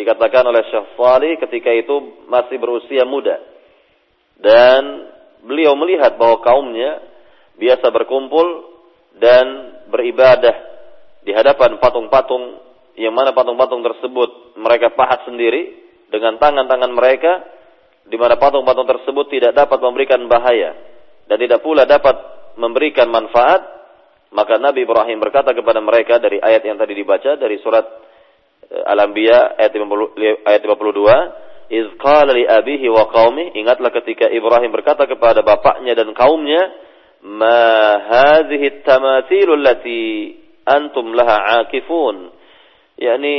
dikatakan 0.00 0.48
oleh 0.48 0.64
Syekh 0.72 0.96
Salih 0.96 1.36
ketika 1.44 1.68
itu 1.76 2.24
masih 2.24 2.56
berusia 2.56 3.04
muda 3.04 3.36
dan 4.40 5.12
beliau 5.44 5.76
melihat 5.76 6.16
bahwa 6.16 6.40
kaumnya 6.40 7.04
biasa 7.60 7.84
berkumpul 7.92 8.64
dan 9.20 9.76
beribadah 9.92 10.56
di 11.20 11.36
hadapan 11.36 11.76
patung-patung 11.76 12.56
yang 12.96 13.12
mana 13.12 13.36
patung-patung 13.36 13.84
tersebut 13.84 14.56
mereka 14.56 14.92
pahat 14.96 15.28
sendiri 15.28 15.76
dengan 16.08 16.40
tangan-tangan 16.40 16.92
mereka 16.96 17.32
di 18.06 18.16
mana 18.16 18.40
patung-patung 18.40 18.88
tersebut 18.88 19.28
tidak 19.28 19.52
dapat 19.52 19.78
memberikan 19.82 20.24
bahaya 20.30 20.72
dan 21.26 21.36
tidak 21.36 21.60
pula 21.60 21.84
dapat 21.84 22.14
memberikan 22.56 23.10
manfaat 23.12 23.76
maka 24.36 24.58
Nabi 24.58 24.82
Ibrahim 24.82 25.22
berkata 25.22 25.54
kepada 25.54 25.78
mereka 25.78 26.18
dari 26.18 26.42
ayat 26.42 26.66
yang 26.66 26.76
tadi 26.80 26.92
dibaca 26.98 27.38
dari 27.38 27.56
surat 27.62 27.86
eh, 28.68 28.82
Al-Anbiya 28.84 29.56
ayat 29.56 29.72
50, 29.72 30.44
ayat 30.44 30.60
52, 30.60 31.72
"Iz 31.72 31.86
qala 31.96 32.34
li 32.34 32.42
abihi 32.42 32.86
wa 32.90 33.06
qaumi" 33.08 33.54
Ingatlah 33.56 33.94
ketika 34.02 34.26
Ibrahim 34.26 34.74
berkata 34.74 35.06
kepada 35.06 35.46
bapaknya 35.46 35.94
dan 35.94 36.10
kaumnya, 36.10 36.74
"Ma 37.22 37.96
hadhihi 38.02 38.82
at-tamathil 38.82 39.50
allati 39.56 40.02
antum 40.66 41.14
laha 41.14 41.62
'akifun." 41.62 42.35
Yakni 42.96 43.34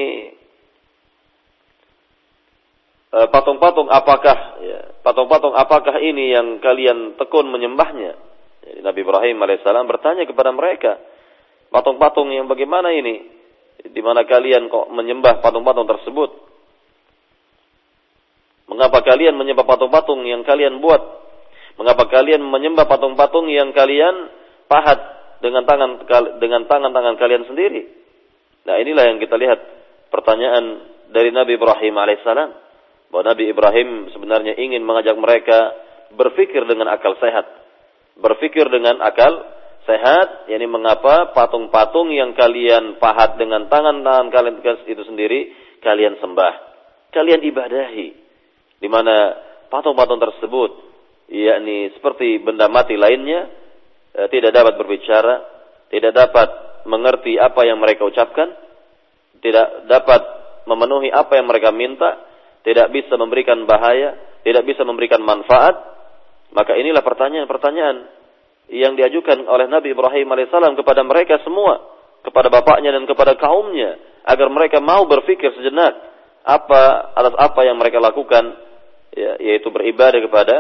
eh, 3.14 3.28
patung-patung 3.34 3.90
apakah 3.90 4.38
ya, 4.62 4.80
patung-patung 5.02 5.54
apakah 5.58 5.98
ini 6.02 6.34
yang 6.34 6.62
kalian 6.62 7.18
tekun 7.18 7.50
menyembahnya? 7.50 8.14
Jadi 8.68 8.80
Nabi 8.84 9.00
Ibrahim 9.02 9.38
alaihissalam 9.42 9.88
bertanya 9.90 10.24
kepada 10.30 10.54
mereka, 10.54 11.02
patung-patung 11.74 12.30
yang 12.30 12.46
bagaimana 12.46 12.94
ini? 12.94 13.38
Di 13.78 14.02
mana 14.02 14.26
kalian 14.26 14.68
kok 14.74 14.90
menyembah 14.90 15.40
patung-patung 15.40 15.86
tersebut? 15.86 16.30
Mengapa 18.68 19.00
kalian 19.00 19.40
menyembah 19.40 19.64
patung-patung 19.64 20.28
yang 20.28 20.44
kalian 20.44 20.84
buat? 20.84 21.00
Mengapa 21.80 22.10
kalian 22.10 22.44
menyembah 22.44 22.90
patung-patung 22.90 23.48
yang 23.48 23.72
kalian 23.72 24.28
pahat 24.68 25.00
dengan 25.40 25.64
tangan 25.64 26.04
dengan 26.42 26.68
tangan-tangan 26.68 27.16
kalian 27.16 27.48
sendiri? 27.48 27.97
Nah, 28.68 28.76
inilah 28.84 29.04
yang 29.08 29.18
kita 29.24 29.40
lihat 29.40 29.60
pertanyaan 30.12 30.84
dari 31.16 31.32
Nabi 31.32 31.56
Ibrahim 31.56 31.96
alaihissalam. 31.96 32.52
Bahwa 33.08 33.24
Nabi 33.24 33.48
Ibrahim 33.48 34.12
sebenarnya 34.12 34.60
ingin 34.60 34.84
mengajak 34.84 35.16
mereka 35.16 35.72
berpikir 36.12 36.68
dengan 36.68 36.92
akal 36.92 37.16
sehat. 37.24 37.48
Berpikir 38.20 38.68
dengan 38.68 39.00
akal 39.00 39.48
sehat, 39.88 40.52
yakni 40.52 40.68
mengapa 40.68 41.32
patung-patung 41.32 42.12
yang 42.12 42.36
kalian 42.36 43.00
pahat 43.00 43.40
dengan 43.40 43.72
tangan-tangan 43.72 44.28
kalian 44.28 44.60
itu 44.84 45.04
sendiri 45.08 45.56
kalian 45.80 46.20
sembah, 46.20 46.54
kalian 47.16 47.40
ibadahi, 47.48 48.08
di 48.84 48.88
mana 48.92 49.40
patung-patung 49.72 50.20
tersebut, 50.20 50.72
yakni 51.32 51.96
seperti 51.96 52.44
benda 52.44 52.68
mati 52.68 53.00
lainnya, 53.00 53.48
eh, 54.12 54.28
tidak 54.28 54.52
dapat 54.52 54.76
berbicara, 54.76 55.36
tidak 55.88 56.12
dapat 56.12 56.67
mengerti 56.88 57.36
apa 57.38 57.68
yang 57.68 57.78
mereka 57.78 58.08
ucapkan, 58.08 58.56
tidak 59.44 59.86
dapat 59.86 60.22
memenuhi 60.66 61.14
apa 61.14 61.38
yang 61.38 61.48
mereka 61.48 61.70
minta, 61.76 62.18
tidak 62.64 62.92
bisa 62.92 63.16
memberikan 63.16 63.64
bahaya, 63.64 64.18
tidak 64.44 64.64
bisa 64.68 64.84
memberikan 64.84 65.24
manfaat, 65.24 65.76
maka 66.52 66.76
inilah 66.76 67.04
pertanyaan-pertanyaan 67.04 68.08
yang 68.68 69.00
diajukan 69.00 69.48
oleh 69.48 69.72
Nabi 69.72 69.96
Ibrahim 69.96 70.28
alaihissalam 70.28 70.76
kepada 70.76 71.04
mereka 71.08 71.40
semua, 71.44 71.80
kepada 72.24 72.52
bapaknya 72.52 72.92
dan 72.92 73.08
kepada 73.08 73.40
kaumnya, 73.40 73.96
agar 74.28 74.48
mereka 74.52 74.84
mau 74.84 75.08
berpikir 75.08 75.56
sejenak 75.56 75.96
apa 76.44 77.12
atas 77.16 77.36
apa 77.40 77.62
yang 77.64 77.80
mereka 77.80 78.04
lakukan, 78.04 78.56
ya, 79.16 79.40
yaitu 79.40 79.72
beribadah 79.72 80.20
kepada 80.20 80.56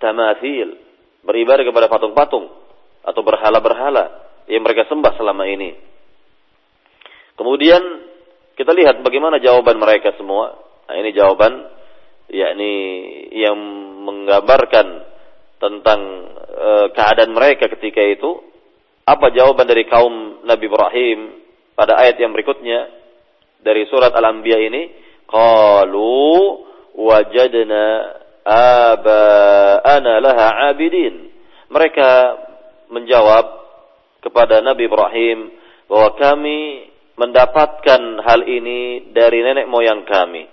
tamathil, 0.00 0.80
beribadah 1.24 1.64
kepada 1.64 1.92
patung-patung 1.92 2.48
atau 3.04 3.20
berhala-berhala 3.20 4.31
yang 4.50 4.62
mereka 4.62 4.88
sembah 4.90 5.12
selama 5.18 5.44
ini. 5.46 5.74
Kemudian 7.36 7.82
kita 8.54 8.72
lihat 8.76 9.00
bagaimana 9.00 9.40
jawaban 9.40 9.80
mereka 9.80 10.12
semua. 10.14 10.54
Nah, 10.88 10.94
ini 10.98 11.10
jawaban 11.16 11.52
yakni 12.28 12.74
yang 13.32 13.56
menggambarkan 14.04 14.86
tentang 15.56 16.00
e, 16.42 16.70
keadaan 16.92 17.32
mereka 17.32 17.70
ketika 17.78 18.02
itu, 18.02 18.42
apa 19.06 19.30
jawaban 19.32 19.66
dari 19.66 19.86
kaum 19.88 20.44
Nabi 20.44 20.64
Ibrahim 20.68 21.18
pada 21.72 21.96
ayat 21.98 22.18
yang 22.20 22.34
berikutnya 22.34 22.90
dari 23.62 23.86
surat 23.88 24.12
Al-Anbiya 24.12 24.58
ini? 24.68 24.82
Qalu 25.26 26.28
wajadna 26.98 27.84
aba'ana 28.44 30.12
laha 30.20 30.48
abidin. 30.74 31.30
Mereka 31.72 32.10
menjawab 32.92 33.61
kepada 34.22 34.62
Nabi 34.62 34.86
Ibrahim 34.86 35.50
bahwa 35.90 36.14
kami 36.16 36.88
mendapatkan 37.18 38.00
hal 38.24 38.40
ini 38.48 39.12
dari 39.12 39.44
nenek 39.44 39.68
moyang 39.68 40.06
kami 40.08 40.48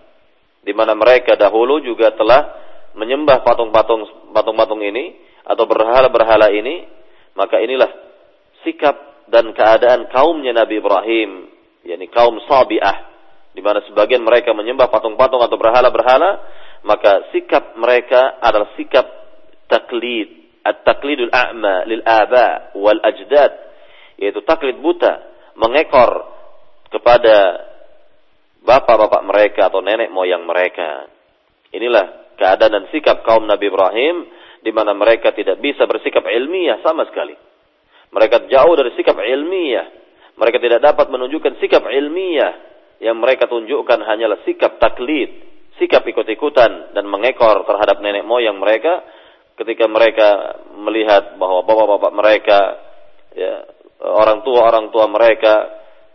di 0.59 0.73
mana 0.75 0.91
mereka 0.97 1.39
dahulu 1.39 1.79
juga 1.79 2.11
telah 2.17 2.51
menyembah 2.97 3.45
patung-patung 3.47 4.33
patung-patung 4.35 4.83
ini 4.83 5.15
atau 5.47 5.65
berhala-berhala 5.65 6.53
ini, 6.53 6.85
maka 7.33 7.57
inilah 7.57 7.89
sikap 8.61 9.25
dan 9.31 9.49
keadaan 9.55 10.09
kaumnya 10.13 10.53
Nabi 10.53 10.77
Ibrahim, 10.77 11.49
yakni 11.85 12.05
kaum 12.11 12.37
Sabi'ah, 12.45 12.97
di 13.55 13.61
mana 13.65 13.81
sebagian 13.89 14.21
mereka 14.21 14.53
menyembah 14.53 14.93
patung-patung 14.93 15.41
atau 15.41 15.57
berhala-berhala, 15.57 16.31
maka 16.85 17.33
sikap 17.33 17.73
mereka 17.81 18.37
adalah 18.43 18.69
sikap 18.77 19.05
taklid, 19.65 20.38
at-taklidul 20.63 21.31
a'ma 21.31 21.87
lil 21.87 22.03
aba 22.03 22.75
wal 22.75 22.99
ajdad, 23.03 23.51
yaitu 24.19 24.39
taklid 24.43 24.79
buta, 24.83 25.23
mengekor 25.55 26.27
kepada 26.89 27.67
bapak-bapak 28.63 29.21
mereka 29.23 29.61
atau 29.71 29.79
nenek 29.79 30.11
moyang 30.11 30.43
mereka. 30.43 31.07
Inilah 31.71 32.35
keadaan 32.35 32.73
dan 32.81 32.85
sikap 32.89 33.21
kaum 33.23 33.45
Nabi 33.45 33.69
Ibrahim 33.69 34.25
di 34.59 34.71
mana 34.75 34.91
mereka 34.91 35.31
tidak 35.31 35.59
bisa 35.63 35.87
bersikap 35.87 36.25
ilmiah 36.27 36.81
sama 36.83 37.07
sekali. 37.07 37.35
Mereka 38.09 38.49
jauh 38.49 38.73
dari 38.73 38.91
sikap 38.97 39.15
ilmiah. 39.21 39.85
Mereka 40.39 40.57
tidak 40.63 40.79
dapat 40.81 41.11
menunjukkan 41.11 41.59
sikap 41.59 41.83
ilmiah 41.87 42.55
yang 43.03 43.19
mereka 43.19 43.47
tunjukkan 43.47 43.99
hanyalah 44.03 44.43
sikap 44.43 44.79
taklid, 44.79 45.29
sikap 45.79 46.03
ikut-ikutan 46.03 46.95
dan 46.95 47.05
mengekor 47.07 47.63
terhadap 47.67 48.03
nenek 48.03 48.27
moyang 48.27 48.59
mereka 48.59 49.03
ketika 49.59 49.85
mereka 49.91 50.59
melihat 50.79 51.35
bahwa 51.35 51.67
bapak-bapak 51.67 52.11
mereka 52.15 52.59
ya 53.35 53.67
orang 53.99 54.39
tua 54.47 54.63
orang 54.63 54.87
tua 54.95 55.11
mereka 55.11 55.67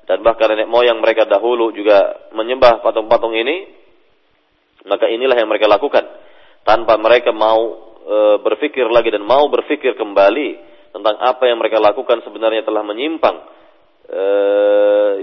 dan 0.08 0.24
bahkan 0.24 0.52
nenek 0.52 0.68
moyang 0.68 1.00
mereka 1.00 1.28
dahulu 1.28 1.72
juga 1.76 2.28
menyembah 2.32 2.80
patung-patung 2.80 3.36
ini 3.36 3.84
maka 4.84 5.08
inilah 5.08 5.36
yang 5.36 5.48
mereka 5.48 5.64
lakukan. 5.64 6.04
Tanpa 6.64 6.96
mereka 7.00 7.32
mau 7.32 7.60
e, 8.04 8.16
berpikir 8.40 8.88
lagi 8.88 9.12
dan 9.12 9.24
mau 9.24 9.48
berpikir 9.48 9.96
kembali 9.96 10.48
tentang 10.92 11.16
apa 11.20 11.44
yang 11.48 11.60
mereka 11.60 11.80
lakukan 11.80 12.24
sebenarnya 12.24 12.64
telah 12.64 12.80
menyimpang 12.84 13.36
e, 14.08 14.24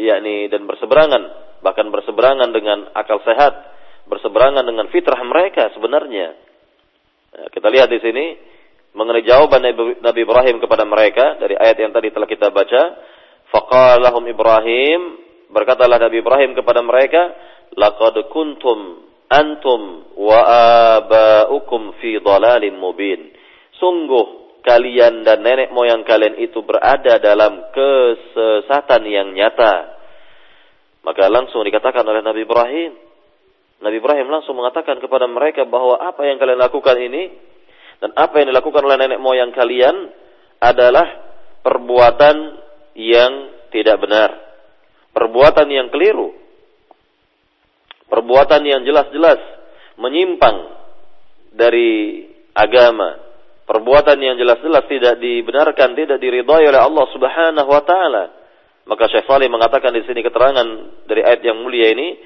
yakni 0.05 0.49
dan 0.49 0.65
berseberangan 0.69 1.23
bahkan 1.62 1.89
berseberangan 1.93 2.49
dengan 2.53 2.89
akal 2.93 3.21
sehat 3.21 3.53
berseberangan 4.10 4.65
dengan 4.65 4.89
fitrah 4.89 5.21
mereka 5.21 5.69
sebenarnya 5.77 6.51
kita 7.32 7.67
lihat 7.72 7.88
di 7.88 8.00
sini 8.04 8.26
mengenai 8.91 9.24
jawaban 9.24 9.63
Nabi 10.04 10.20
Ibrahim 10.28 10.60
kepada 10.60 10.84
mereka 10.84 11.39
dari 11.39 11.56
ayat 11.56 11.80
yang 11.80 11.96
tadi 11.96 12.12
telah 12.12 12.28
kita 12.28 12.52
baca. 12.52 12.82
Faqalahum 13.52 14.24
Ibrahim 14.28 15.00
berkatalah 15.52 16.00
Nabi 16.00 16.24
Ibrahim 16.24 16.56
kepada 16.56 16.84
mereka 16.84 17.32
laqad 17.76 18.15
kuntum 18.32 19.08
antum 19.32 20.12
wa 20.20 20.39
abaukum 21.00 21.96
fi 22.04 22.20
dhalalin 22.20 22.76
mubin. 22.76 23.32
Sungguh 23.80 24.60
kalian 24.67 25.24
dan 25.24 25.39
nenek 25.41 25.72
moyang 25.72 26.04
kalian 26.04 26.36
itu 26.36 26.60
berada 26.63 27.15
dalam 27.24 27.72
kesesatan 27.72 29.08
yang 29.08 29.32
nyata. 29.32 30.00
Maka 31.02 31.32
langsung 31.32 31.63
dikatakan 31.63 32.06
oleh 32.06 32.22
Nabi 32.22 32.44
Ibrahim 32.44 33.11
Nabi 33.82 33.98
Ibrahim 33.98 34.30
langsung 34.30 34.54
mengatakan 34.54 35.02
kepada 35.02 35.26
mereka 35.26 35.65
bahwa 35.65 35.98
apa 35.98 36.22
yang 36.30 36.38
kalian 36.38 36.62
lakukan 36.62 36.98
ini 37.02 37.34
dan 37.98 38.13
apa 38.13 38.41
yang 38.41 38.54
dilakukan 38.54 38.82
oleh 38.86 38.98
nenek 38.98 39.17
moyang 39.22 39.50
kalian 39.54 40.10
adalah 40.62 41.06
perbuatan 41.65 42.36
yang 42.94 43.32
tidak 43.74 43.98
benar. 43.98 44.30
Perbuatan 45.12 45.67
yang 45.70 45.89
keliru. 45.89 46.30
Perbuatan 48.06 48.62
yang 48.67 48.82
jelas-jelas 48.86 49.39
menyimpang 49.98 50.58
dari 51.58 52.26
agama. 52.54 53.17
Perbuatan 53.65 54.20
yang 54.20 54.36
jelas-jelas 54.36 54.84
tidak 54.91 55.15
dibenarkan, 55.24 55.96
tidak 55.96 56.20
diridhai 56.20 56.67
oleh 56.67 56.82
Allah 56.82 57.06
Subhanahu 57.15 57.70
wa 57.72 57.84
taala. 57.88 58.24
Maka 58.84 59.08
Syekh 59.08 59.30
Salih 59.30 59.48
mengatakan 59.48 59.96
di 59.96 60.04
sini 60.04 60.26
keterangan 60.26 60.67
dari 61.08 61.22
ayat 61.24 61.39
yang 61.46 61.62
mulia 61.63 61.94
ini, 61.96 62.17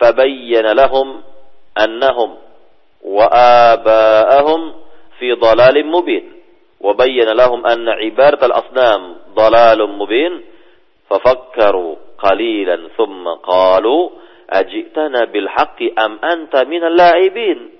"Fabayyana 0.00 0.74
lahum 0.74 1.22
annahum 1.74 2.30
wa 3.02 3.26
aba'ahum 3.72 4.60
fi 5.18 5.34
dhalalin 5.34 5.88
mubin." 5.88 6.24
وبين 6.82 7.28
لهم 7.38 7.66
أن 7.66 7.88
عبادة 7.88 8.46
الأصنام 8.46 9.16
ضلال 9.34 9.90
مبين. 9.98 10.42
ففكروا 11.10 11.96
قليلا 12.18 12.88
ثم 12.96 13.28
قالوا 13.28 14.10
أجئتنا 14.50 15.24
بالحق 15.24 15.78
أم 15.98 16.18
أنت 16.24 16.56
من 16.66 16.84
اللاعبين؟ 16.84 17.70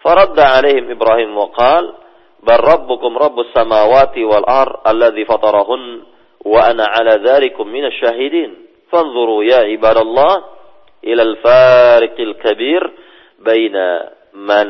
فرد 0.00 0.40
عليهم 0.40 0.90
إبراهيم 0.90 1.38
وقال 1.38 1.94
بل 2.42 2.56
ربكم 2.56 3.18
رب 3.18 3.40
السماوات 3.40 4.18
والأرض 4.18 4.88
الذي 4.88 5.24
فطرهن 5.24 6.00
وأنا 6.44 6.84
على 6.84 7.20
ذلك 7.30 7.60
من 7.60 7.84
الشاهدين. 7.84 8.54
فانظروا 8.90 9.44
يا 9.44 9.56
عباد 9.56 9.96
الله 9.96 10.44
ilal 11.02 11.34
fariqil 11.42 12.34
kabir 12.38 12.82
baina 13.42 14.14
man 14.32 14.68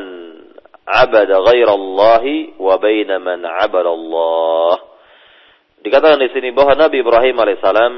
abada 0.83 1.39
ghairallahi 1.39 2.59
wa 2.59 2.75
baina 2.81 3.21
man 3.21 3.45
abada 3.45 3.89
Allah. 3.89 4.75
Dikatakan 5.83 6.19
di 6.19 6.31
sini 6.31 6.49
bahwa 6.51 6.75
Nabi 6.75 7.03
Ibrahim 7.03 7.35
alaihissalam 7.37 7.93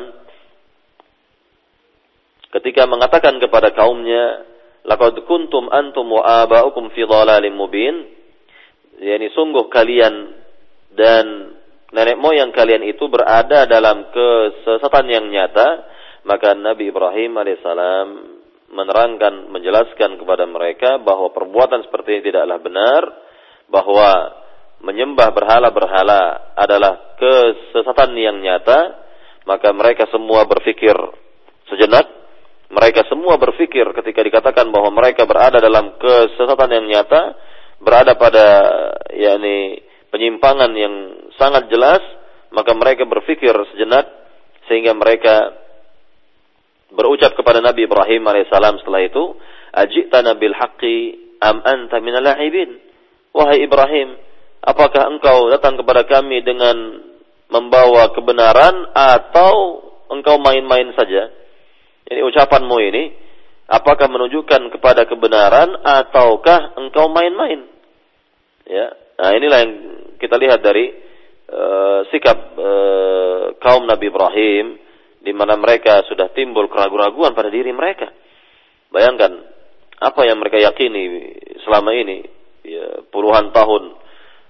ketika 2.59 2.89
mengatakan 2.89 3.37
kepada 3.37 3.73
kaumnya, 3.73 4.45
"Laqad 4.85 5.21
kuntum 5.25 5.69
antum 5.69 6.09
wa 6.09 6.45
aba'ukum 6.45 6.93
fi 6.93 7.05
dhalalim 7.05 7.53
mubin." 7.53 8.09
Yani 8.95 9.27
sungguh 9.35 9.67
kalian 9.67 10.33
dan 10.95 11.55
nenek 11.91 12.17
moyang 12.17 12.55
kalian 12.55 12.83
itu 12.87 13.05
berada 13.11 13.67
dalam 13.67 14.07
kesesatan 14.09 15.05
yang 15.11 15.25
nyata 15.29 15.94
maka 16.25 16.57
Nabi 16.57 16.89
Ibrahim 16.89 17.38
alaihissalam 17.38 18.07
menerangkan, 18.73 19.53
menjelaskan 19.53 20.17
kepada 20.17 20.49
mereka 20.49 20.97
bahwa 20.97 21.29
perbuatan 21.31 21.85
seperti 21.85 22.19
ini 22.19 22.21
tidaklah 22.33 22.57
benar, 22.59 23.01
bahwa 23.69 24.09
menyembah 24.81 25.29
berhala-berhala 25.31 26.53
adalah 26.57 27.15
kesesatan 27.21 28.17
yang 28.17 28.41
nyata, 28.41 29.05
maka 29.45 29.69
mereka 29.71 30.09
semua 30.09 30.49
berpikir 30.49 30.97
sejenak, 31.69 32.09
mereka 32.73 33.05
semua 33.05 33.38
berpikir 33.38 33.85
ketika 33.93 34.25
dikatakan 34.25 34.73
bahwa 34.73 34.89
mereka 34.91 35.29
berada 35.29 35.61
dalam 35.61 35.95
kesesatan 36.01 36.69
yang 36.73 36.85
nyata, 36.89 37.38
berada 37.77 38.17
pada 38.17 38.45
yakni 39.13 39.85
penyimpangan 40.09 40.73
yang 40.73 40.93
sangat 41.38 41.69
jelas, 41.69 42.01
maka 42.49 42.73
mereka 42.73 43.05
berpikir 43.05 43.53
sejenak 43.73 44.09
sehingga 44.65 44.97
mereka 44.97 45.64
berucap 46.93 47.33
kepada 47.33 47.63
Nabi 47.63 47.89
Ibrahim 47.89 48.21
alaihissalam 48.27 48.81
setelah 48.81 49.01
itu, 49.01 49.23
"Ajitana 49.73 50.37
bil 50.37 50.53
haqqi 50.53 50.97
am 51.41 51.63
anta 51.65 51.97
minal 52.03 52.23
la'ibin?" 52.23 52.77
Wahai 53.35 53.65
Ibrahim, 53.65 54.15
apakah 54.63 55.11
engkau 55.11 55.51
datang 55.51 55.75
kepada 55.75 56.07
kami 56.07 56.39
dengan 56.45 57.03
membawa 57.51 58.09
kebenaran 58.15 58.89
atau 58.95 59.83
engkau 60.13 60.39
main-main 60.39 60.95
saja? 60.95 61.29
Ini 62.05 62.21
ucapanmu 62.21 62.77
ini 62.79 63.03
apakah 63.69 64.07
menunjukkan 64.09 64.77
kepada 64.77 65.09
kebenaran 65.09 65.73
ataukah 65.81 66.77
engkau 66.77 67.09
main-main? 67.09 67.65
Ya. 68.65 68.93
Nah, 69.15 69.31
inilah 69.33 69.57
yang 69.63 69.73
kita 70.19 70.35
lihat 70.37 70.59
dari 70.61 70.91
uh, 71.49 71.99
sikap 72.11 72.37
uh, 72.57 73.43
kaum 73.61 73.85
Nabi 73.87 74.09
Ibrahim 74.09 74.84
di 75.25 75.33
mana 75.33 75.57
mereka 75.57 76.05
sudah 76.05 76.29
timbul 76.38 76.69
keraguan-keraguan 76.69 77.33
pada 77.33 77.49
diri 77.49 77.73
mereka. 77.73 78.13
Bayangkan 78.93 79.41
apa 79.97 80.21
yang 80.29 80.38
mereka 80.38 80.61
yakini 80.61 81.33
selama 81.65 81.89
ini 81.97 82.21
ya, 82.61 83.01
puluhan 83.09 83.49
tahun 83.49 84.05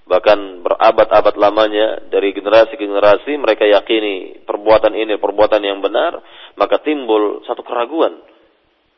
bahkan 0.06 0.62
berabad-abad 0.62 1.34
lamanya 1.34 2.06
dari 2.06 2.30
generasi 2.30 2.78
ke 2.78 2.86
generasi 2.86 3.34
mereka 3.42 3.66
yakini 3.66 4.38
perbuatan 4.46 4.94
ini 4.94 5.18
perbuatan 5.18 5.58
yang 5.66 5.82
benar 5.82 6.22
maka 6.54 6.78
timbul 6.78 7.42
satu 7.42 7.66
keraguan 7.66 8.22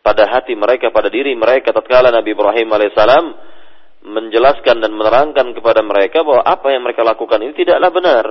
pada 0.05 0.29
hati 0.29 0.53
mereka 0.53 0.93
pada 0.93 1.09
diri 1.09 1.33
mereka 1.33 1.73
tatkala 1.73 2.12
Nabi 2.12 2.37
Ibrahim 2.37 2.69
alaihissalam 2.69 3.25
menjelaskan 4.05 4.85
dan 4.85 4.93
menerangkan 4.93 5.57
kepada 5.57 5.81
mereka 5.81 6.21
bahwa 6.21 6.45
apa 6.45 6.77
yang 6.77 6.85
mereka 6.85 7.01
lakukan 7.01 7.41
ini 7.41 7.57
tidaklah 7.57 7.88
benar 7.88 8.25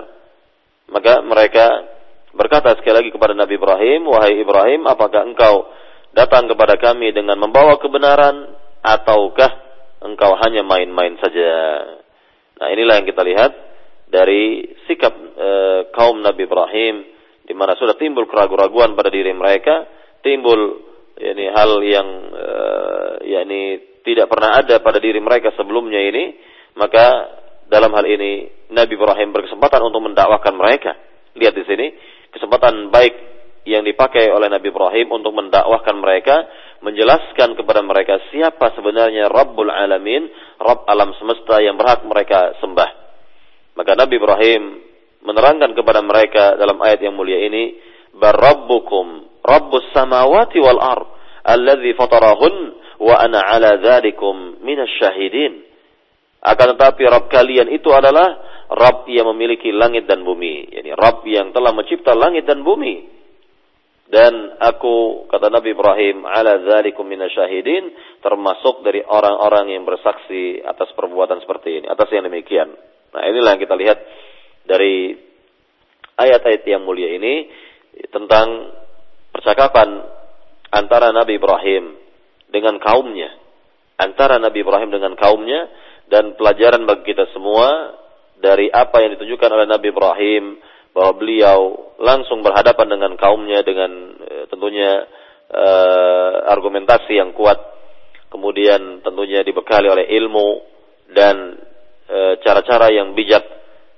maka 0.93 1.25
mereka 1.25 1.96
berkata 2.37 2.77
sekali 2.77 3.01
lagi 3.03 3.09
kepada 3.09 3.33
Nabi 3.33 3.57
Ibrahim 3.57 4.07
wahai 4.13 4.37
Ibrahim 4.37 4.85
apakah 4.85 5.25
engkau 5.25 5.67
datang 6.13 6.45
kepada 6.45 6.77
kami 6.77 7.11
dengan 7.11 7.41
membawa 7.41 7.81
kebenaran 7.81 8.53
ataukah 8.85 9.51
engkau 10.05 10.37
hanya 10.37 10.61
main-main 10.61 11.17
saja 11.17 11.49
Nah, 12.57 12.67
inilah 12.73 12.93
yang 13.01 13.07
kita 13.07 13.21
lihat 13.21 13.51
dari 14.09 14.65
sikap 14.89 15.13
e, 15.13 15.49
kaum 15.93 16.25
Nabi 16.25 16.49
Ibrahim 16.49 16.95
di 17.47 17.53
mana 17.53 17.77
sudah 17.77 17.95
timbul 17.95 18.27
keraguan-keraguan 18.27 18.97
pada 18.97 19.13
diri 19.13 19.31
mereka, 19.31 19.87
timbul 20.25 20.83
yakni 21.15 21.47
hal 21.53 21.71
yang 21.85 22.09
e, 22.33 22.47
yakni 23.29 23.61
tidak 24.01 24.27
pernah 24.27 24.57
ada 24.57 24.81
pada 24.81 24.97
diri 24.97 25.21
mereka 25.21 25.53
sebelumnya 25.53 26.01
ini, 26.01 26.33
maka 26.75 27.05
dalam 27.69 27.93
hal 27.93 28.05
ini 28.09 28.49
Nabi 28.73 28.93
Ibrahim 28.97 29.29
berkesempatan 29.35 29.81
untuk 29.85 30.01
mendakwahkan 30.09 30.55
mereka. 30.57 30.91
Lihat 31.37 31.53
di 31.53 31.63
sini, 31.69 31.87
kesempatan 32.33 32.89
baik 32.91 33.13
yang 33.67 33.83
dipakai 33.83 34.31
oleh 34.31 34.47
Nabi 34.47 34.71
Ibrahim 34.71 35.11
untuk 35.11 35.35
mendakwahkan 35.35 35.95
mereka, 35.99 36.47
menjelaskan 36.79 37.59
kepada 37.59 37.83
mereka 37.83 38.15
siapa 38.31 38.71
sebenarnya 38.79 39.27
Rabbul 39.27 39.67
Alamin, 39.67 40.31
Rabb 40.55 40.87
alam 40.87 41.11
semesta 41.19 41.59
yang 41.59 41.75
berhak 41.75 42.07
mereka 42.07 42.55
sembah. 42.63 42.89
Maka 43.75 43.91
Nabi 43.99 44.15
Ibrahim 44.15 44.61
menerangkan 45.19 45.75
kepada 45.75 45.99
mereka 45.99 46.55
dalam 46.55 46.79
ayat 46.79 47.03
yang 47.03 47.13
mulia 47.19 47.43
ini, 47.43 47.75
"Barabbukum 48.15 49.27
Rabbus 49.43 49.91
samawati 49.91 50.63
wal 50.63 50.79
ard, 50.79 51.07
alladzi 51.43 51.91
fatarahun 51.99 52.55
wa 53.03 53.15
ana 53.19 53.43
ala 53.51 53.83
dzalikum 53.83 54.63
minasyahidin." 54.63 55.67
Akan 56.39 56.79
tetapi 56.79 57.03
Rabb 57.03 57.27
kalian 57.27 57.67
itu 57.75 57.91
adalah 57.91 58.46
Rabb 58.67 59.07
yang 59.07 59.31
memiliki 59.31 59.71
langit 59.71 60.07
dan 60.07 60.27
bumi. 60.27 60.71
Yani 60.75 60.91
Rabb 60.95 61.23
yang 61.23 61.55
telah 61.55 61.71
mencipta 61.71 62.11
langit 62.11 62.43
dan 62.43 62.63
bumi 62.63 63.17
dan 64.07 64.55
aku 64.63 65.27
kata 65.27 65.51
Nabi 65.51 65.75
Ibrahim 65.75 66.23
ala 66.23 66.63
dzalikum 66.63 67.03
minasyahidin 67.03 67.91
termasuk 68.23 68.79
dari 68.79 69.03
orang-orang 69.03 69.75
yang 69.75 69.83
bersaksi 69.83 70.63
atas 70.63 70.95
perbuatan 70.95 71.43
seperti 71.43 71.83
ini 71.83 71.85
atas 71.91 72.07
yang 72.15 72.23
demikian. 72.23 72.71
Nah, 73.11 73.21
inilah 73.27 73.55
yang 73.55 73.61
kita 73.67 73.75
lihat 73.75 73.99
dari 74.63 75.11
ayat-ayat 76.15 76.63
yang 76.63 76.87
mulia 76.87 77.19
ini 77.19 77.51
tentang 78.07 78.71
percakapan 79.35 80.07
antara 80.71 81.11
Nabi 81.11 81.35
Ibrahim 81.35 81.99
dengan 82.47 82.79
kaumnya, 82.79 83.27
antara 83.99 84.39
Nabi 84.39 84.63
Ibrahim 84.63 84.87
dengan 84.87 85.19
kaumnya 85.19 85.67
dan 86.07 86.39
pelajaran 86.39 86.87
bagi 86.87 87.11
kita 87.11 87.27
semua 87.35 87.91
dari 88.37 88.69
apa 88.69 89.01
yang 89.01 89.17
ditunjukkan 89.17 89.49
oleh 89.49 89.67
Nabi 89.67 89.89
Ibrahim 89.89 90.61
bahwa 90.93 91.13
beliau 91.17 91.59
langsung 92.01 92.41
berhadapan 92.41 92.87
dengan 92.97 93.13
kaumnya 93.17 93.61
dengan 93.61 94.17
e, 94.17 94.33
tentunya 94.49 95.05
e, 95.49 95.65
argumentasi 96.49 97.17
yang 97.17 97.33
kuat, 97.33 97.57
kemudian 98.33 99.01
tentunya 99.01 99.41
dibekali 99.45 99.89
oleh 99.89 100.09
ilmu 100.17 100.49
dan 101.07 101.55
eh, 102.07 102.33
cara-cara 102.43 102.91
e, 102.91 102.95
yang 102.99 103.15
bijak 103.15 103.45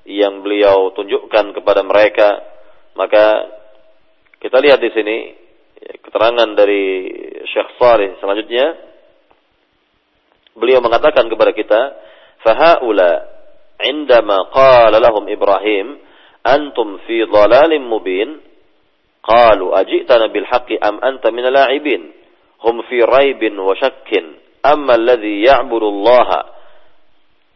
yang 0.10 0.42
beliau 0.42 0.92
tunjukkan 0.94 1.56
kepada 1.58 1.82
mereka, 1.86 2.42
maka 2.98 3.48
kita 4.42 4.58
lihat 4.58 4.82
di 4.82 4.90
sini 4.94 5.18
keterangan 6.02 6.50
dari 6.58 7.10
Syekh 7.48 7.78
Saleh 7.78 8.18
selanjutnya. 8.20 8.90
Beliau 10.58 10.84
mengatakan 10.84 11.30
kepada 11.32 11.56
kita, 11.56 11.82
"Fahaula 12.44 13.39
indama 13.84 14.52
qala 14.52 15.00
lahum 15.00 15.28
Ibrahim" 15.28 16.10
أنتم 16.48 16.98
في 16.98 17.24
ضلال 17.24 17.82
مبين؟ 17.82 18.40
قالوا 19.24 19.80
أجئتنا 19.80 20.28
بالحق 20.28 20.86
أم 20.88 21.04
أنت 21.04 21.28
من 21.28 21.46
اللاعبين؟ 21.46 22.12
هم 22.64 22.82
في 22.82 23.04
ريب 23.04 23.60
وشك 23.60 24.24
أما 24.66 24.96
الذي 24.96 25.44
يعبد 25.44 25.84
الله؟ 25.84 26.30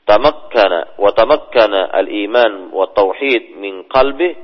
تمكن 0.07 0.83
وتمكن 0.99 1.73
الإيمان 1.73 2.69
والتوحيد 2.73 3.43
من 3.57 3.83
قلبه؟ 3.83 4.35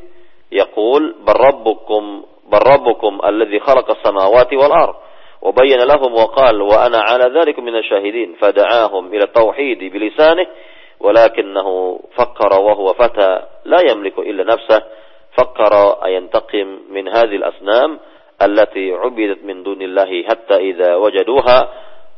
يقول 0.51 1.15
بل 1.27 1.33
ربكم 1.33 2.23
بل 2.51 2.59
ربكم 2.67 3.19
الذي 3.25 3.59
خلق 3.59 3.91
السماوات 3.91 4.53
والأرض. 4.53 4.95
وبين 5.41 5.77
لهم 5.77 6.13
وقال 6.13 6.61
وأنا 6.61 6.99
على 6.99 7.39
ذلك 7.39 7.59
من 7.59 7.75
الشاهدين 7.75 8.35
فدعاهم 8.41 9.07
إلى 9.07 9.23
التوحيد 9.23 9.93
بلسانه 9.93 10.47
ولكنه 10.99 11.99
فكر 12.15 12.51
وهو 12.62 12.93
فتى 12.93 13.41
لا 13.65 13.79
يملك 13.91 14.19
إلا 14.19 14.43
نفسه 14.43 14.83
فكر 15.38 15.73
أن 16.05 16.12
ينتقم 16.12 16.79
من 16.89 17.07
هذه 17.07 17.35
الأصنام 17.35 17.99
التي 18.41 18.91
عبدت 18.91 19.43
من 19.43 19.63
دون 19.63 19.81
الله 19.81 20.23
حتى 20.23 20.55
إذا 20.55 20.95
وجدوها 20.95 21.69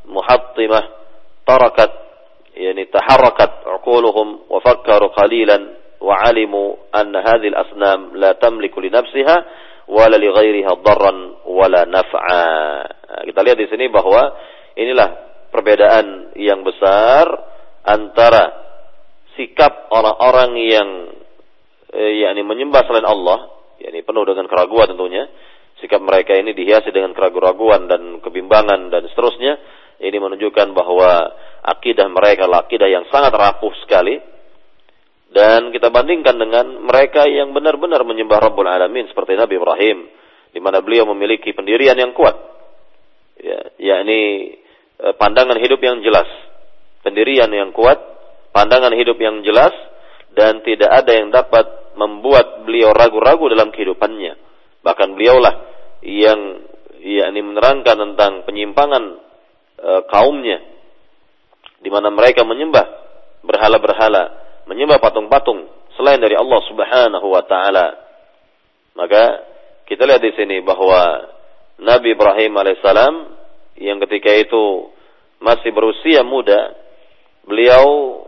محطمة 0.06 0.84
تركت 1.48 1.92
يعني 2.56 2.86
تحركت 2.86 3.52
عقولهم 3.66 4.40
وفكروا 4.50 5.10
قليلا 5.10 5.68
وعلموا 6.02 6.76
أن 6.96 7.16
هذه 7.16 7.48
الأصنام 7.48 8.18
لا 8.18 8.32
تملك 8.32 8.78
لنفسها 8.78 9.46
ولا 9.88 10.18
لغيرها 10.18 10.74
ضرا 10.74 11.14
ولا 11.46 11.86
نفعا. 11.86 12.44
Kita 13.22 13.40
lihat 13.44 13.58
di 13.60 13.68
sini 13.70 13.92
bahwa 13.92 14.34
inilah 14.74 15.10
perbedaan 15.52 16.32
yang 16.40 16.64
besar 16.64 17.28
antara 17.86 18.71
sikap 19.36 19.92
orang-orang 19.92 20.52
yang 20.60 20.90
eh, 21.92 22.26
yakni 22.26 22.42
menyembah 22.44 22.84
selain 22.88 23.08
Allah, 23.08 23.52
yakni 23.80 24.04
penuh 24.04 24.24
dengan 24.28 24.46
keraguan 24.48 24.92
tentunya. 24.92 25.28
Sikap 25.80 25.98
mereka 26.04 26.38
ini 26.38 26.54
dihiasi 26.54 26.94
dengan 26.94 27.16
keraguan 27.18 27.90
dan 27.90 28.22
kebimbangan 28.22 28.94
dan 28.94 29.08
seterusnya. 29.10 29.58
Ini 30.02 30.18
menunjukkan 30.18 30.74
bahwa 30.74 31.10
akidah 31.62 32.06
mereka 32.10 32.46
adalah 32.46 32.66
akidah 32.70 32.90
yang 32.90 33.06
sangat 33.10 33.34
rapuh 33.34 33.74
sekali. 33.86 34.18
Dan 35.32 35.72
kita 35.72 35.88
bandingkan 35.88 36.36
dengan 36.36 36.84
mereka 36.84 37.24
yang 37.24 37.56
benar-benar 37.56 38.04
menyembah 38.04 38.52
Rabbul 38.52 38.68
Alamin 38.68 39.08
seperti 39.08 39.40
Nabi 39.40 39.56
Ibrahim 39.58 39.98
di 40.52 40.60
mana 40.60 40.84
beliau 40.84 41.08
memiliki 41.16 41.56
pendirian 41.56 41.96
yang 41.96 42.12
kuat. 42.12 42.36
Ya, 43.40 43.60
yakni 43.80 44.54
eh, 45.00 45.14
pandangan 45.16 45.58
hidup 45.58 45.80
yang 45.82 46.04
jelas, 46.04 46.28
pendirian 47.02 47.50
yang 47.50 47.72
kuat 47.72 47.98
pandangan 48.52 48.94
hidup 48.96 49.18
yang 49.20 49.44
jelas 49.44 49.74
dan 50.36 50.64
tidak 50.64 50.92
ada 50.92 51.12
yang 51.12 51.32
dapat 51.32 51.96
membuat 51.96 52.64
beliau 52.64 52.96
ragu-ragu 52.96 53.52
dalam 53.52 53.72
kehidupannya. 53.72 54.40
Bahkan 54.84 55.10
beliaulah 55.16 55.56
yang 56.04 56.40
yakni 57.02 57.42
menerangkan 57.42 57.98
tentang 57.98 58.46
penyimpangan 58.48 59.04
e, 59.76 59.92
kaumnya 60.08 60.60
di 61.82 61.90
mana 61.90 62.14
mereka 62.14 62.46
menyembah 62.46 62.86
berhala-berhala, 63.42 64.24
menyembah 64.70 65.02
patung-patung 65.02 65.66
selain 65.98 66.22
dari 66.22 66.38
Allah 66.38 66.62
Subhanahu 66.70 67.28
wa 67.28 67.44
taala. 67.44 67.88
Maka 68.94 69.24
kita 69.90 70.06
lihat 70.06 70.22
di 70.22 70.32
sini 70.38 70.62
bahwa 70.62 71.26
Nabi 71.82 72.14
Ibrahim 72.14 72.54
alaihissalam 72.54 73.14
yang 73.82 73.98
ketika 74.06 74.30
itu 74.38 74.94
masih 75.42 75.74
berusia 75.74 76.22
muda, 76.22 76.78
beliau 77.50 78.21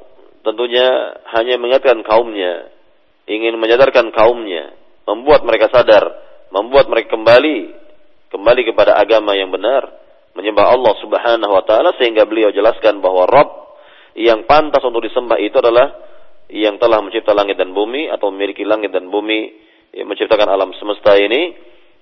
tentunya 0.43 0.87
hanya 1.33 1.55
mengingatkan 1.57 2.03
kaumnya, 2.03 2.69
ingin 3.25 3.55
menyadarkan 3.57 4.11
kaumnya, 4.11 4.75
membuat 5.07 5.47
mereka 5.47 5.71
sadar, 5.71 6.03
membuat 6.51 6.91
mereka 6.91 7.15
kembali 7.15 7.81
kembali 8.29 8.61
kepada 8.73 8.97
agama 8.97 9.37
yang 9.37 9.53
benar, 9.53 9.87
menyembah 10.33 10.73
Allah 10.73 10.93
Subhanahu 10.99 11.53
wa 11.53 11.63
taala 11.63 11.93
sehingga 11.97 12.25
beliau 12.25 12.49
jelaskan 12.49 12.99
bahwa 12.99 13.29
Rabb 13.29 13.49
yang 14.17 14.45
pantas 14.45 14.81
untuk 14.85 15.05
disembah 15.05 15.37
itu 15.41 15.57
adalah 15.57 15.89
yang 16.53 16.77
telah 16.77 17.01
mencipta 17.01 17.33
langit 17.33 17.57
dan 17.57 17.73
bumi 17.73 18.09
atau 18.13 18.29
memiliki 18.29 18.61
langit 18.61 18.93
dan 18.93 19.09
bumi, 19.09 19.53
yang 19.93 20.09
menciptakan 20.09 20.49
alam 20.49 20.73
semesta 20.77 21.17
ini 21.17 21.53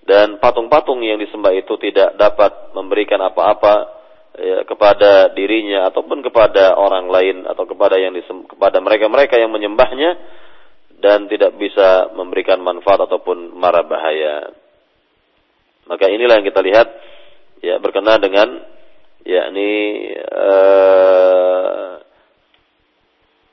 dan 0.07 0.41
patung-patung 0.41 0.99
yang 1.03 1.21
disembah 1.21 1.53
itu 1.53 1.77
tidak 1.77 2.17
dapat 2.17 2.73
memberikan 2.73 3.21
apa-apa 3.21 4.00
ya, 4.37 4.63
kepada 4.63 5.31
dirinya 5.35 5.91
ataupun 5.91 6.23
kepada 6.23 6.75
orang 6.77 7.11
lain 7.11 7.37
atau 7.47 7.67
kepada 7.67 7.99
yang 7.99 8.15
disem, 8.15 8.47
kepada 8.47 8.79
mereka-mereka 8.79 9.35
yang 9.39 9.51
menyembahnya 9.51 10.17
dan 11.01 11.25
tidak 11.27 11.57
bisa 11.57 12.13
memberikan 12.13 12.61
manfaat 12.61 13.03
ataupun 13.09 13.57
mara 13.57 13.81
bahaya. 13.83 14.53
Maka 15.89 16.07
inilah 16.07 16.39
yang 16.39 16.47
kita 16.47 16.61
lihat 16.61 16.87
ya 17.65 17.75
berkenaan 17.81 18.21
dengan 18.21 18.47
yakni 19.25 19.71
uh, 20.29 22.01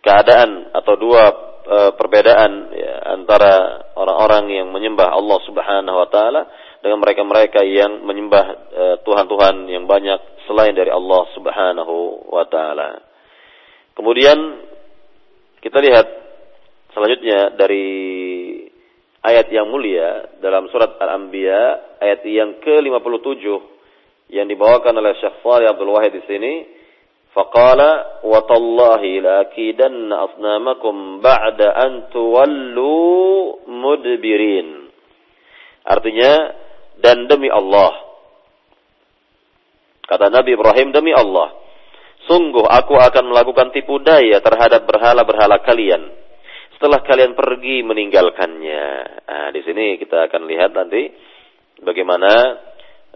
keadaan 0.04 0.72
atau 0.72 0.94
dua 0.96 1.24
uh, 1.68 1.90
perbedaan 1.96 2.72
ya, 2.72 2.94
antara 3.16 3.84
orang-orang 3.96 4.44
yang 4.52 4.68
menyembah 4.72 5.12
Allah 5.12 5.38
Subhanahu 5.44 5.96
wa 5.96 6.08
taala 6.08 6.42
dengan 6.82 6.98
mereka-mereka 7.02 7.60
yang 7.66 8.06
menyembah 8.06 8.46
uh, 8.54 8.96
tuhan-tuhan 9.02 9.66
yang 9.66 9.84
banyak 9.84 10.46
selain 10.46 10.72
dari 10.72 10.88
Allah 10.88 11.22
Subhanahu 11.34 12.28
wa 12.30 12.44
taala. 12.46 13.02
Kemudian 13.98 14.38
kita 15.58 15.78
lihat 15.82 16.06
selanjutnya 16.94 17.58
dari 17.58 17.86
ayat 19.26 19.50
yang 19.50 19.68
mulia 19.68 20.38
dalam 20.38 20.70
surat 20.70 20.96
Al-Anbiya 21.02 21.98
ayat 21.98 22.22
yang 22.24 22.62
ke-57 22.62 23.44
yang 24.30 24.46
dibawakan 24.46 24.94
oleh 25.02 25.18
Syekh 25.18 25.42
Shalih 25.42 25.72
Abdul 25.72 25.92
Wahid 25.92 26.14
di 26.14 26.22
sini 26.30 26.52
faqala 27.34 28.22
wa 28.24 28.40
tallahi 28.46 29.20
lakidanna 29.20 30.14
asnamakum 30.30 31.20
ba'da 31.20 31.68
an 31.74 31.92
tuwallu 32.14 32.96
mudbirin 33.68 34.88
artinya 35.84 36.32
dan 36.98 37.30
demi 37.30 37.50
Allah 37.50 38.08
Kata 40.08 40.32
Nabi 40.32 40.56
Ibrahim, 40.56 40.88
demi 40.88 41.12
Allah, 41.12 41.52
sungguh 42.24 42.64
aku 42.64 42.96
akan 42.96 43.28
melakukan 43.28 43.68
tipu 43.76 44.00
daya 44.00 44.40
terhadap 44.40 44.88
berhala-berhala 44.88 45.60
kalian 45.60 46.00
setelah 46.72 47.04
kalian 47.04 47.36
pergi 47.36 47.84
meninggalkannya. 47.84 48.86
Nah, 49.28 49.48
di 49.52 49.60
sini 49.68 50.00
kita 50.00 50.32
akan 50.32 50.48
lihat 50.48 50.72
nanti 50.72 51.12
bagaimana 51.84 52.32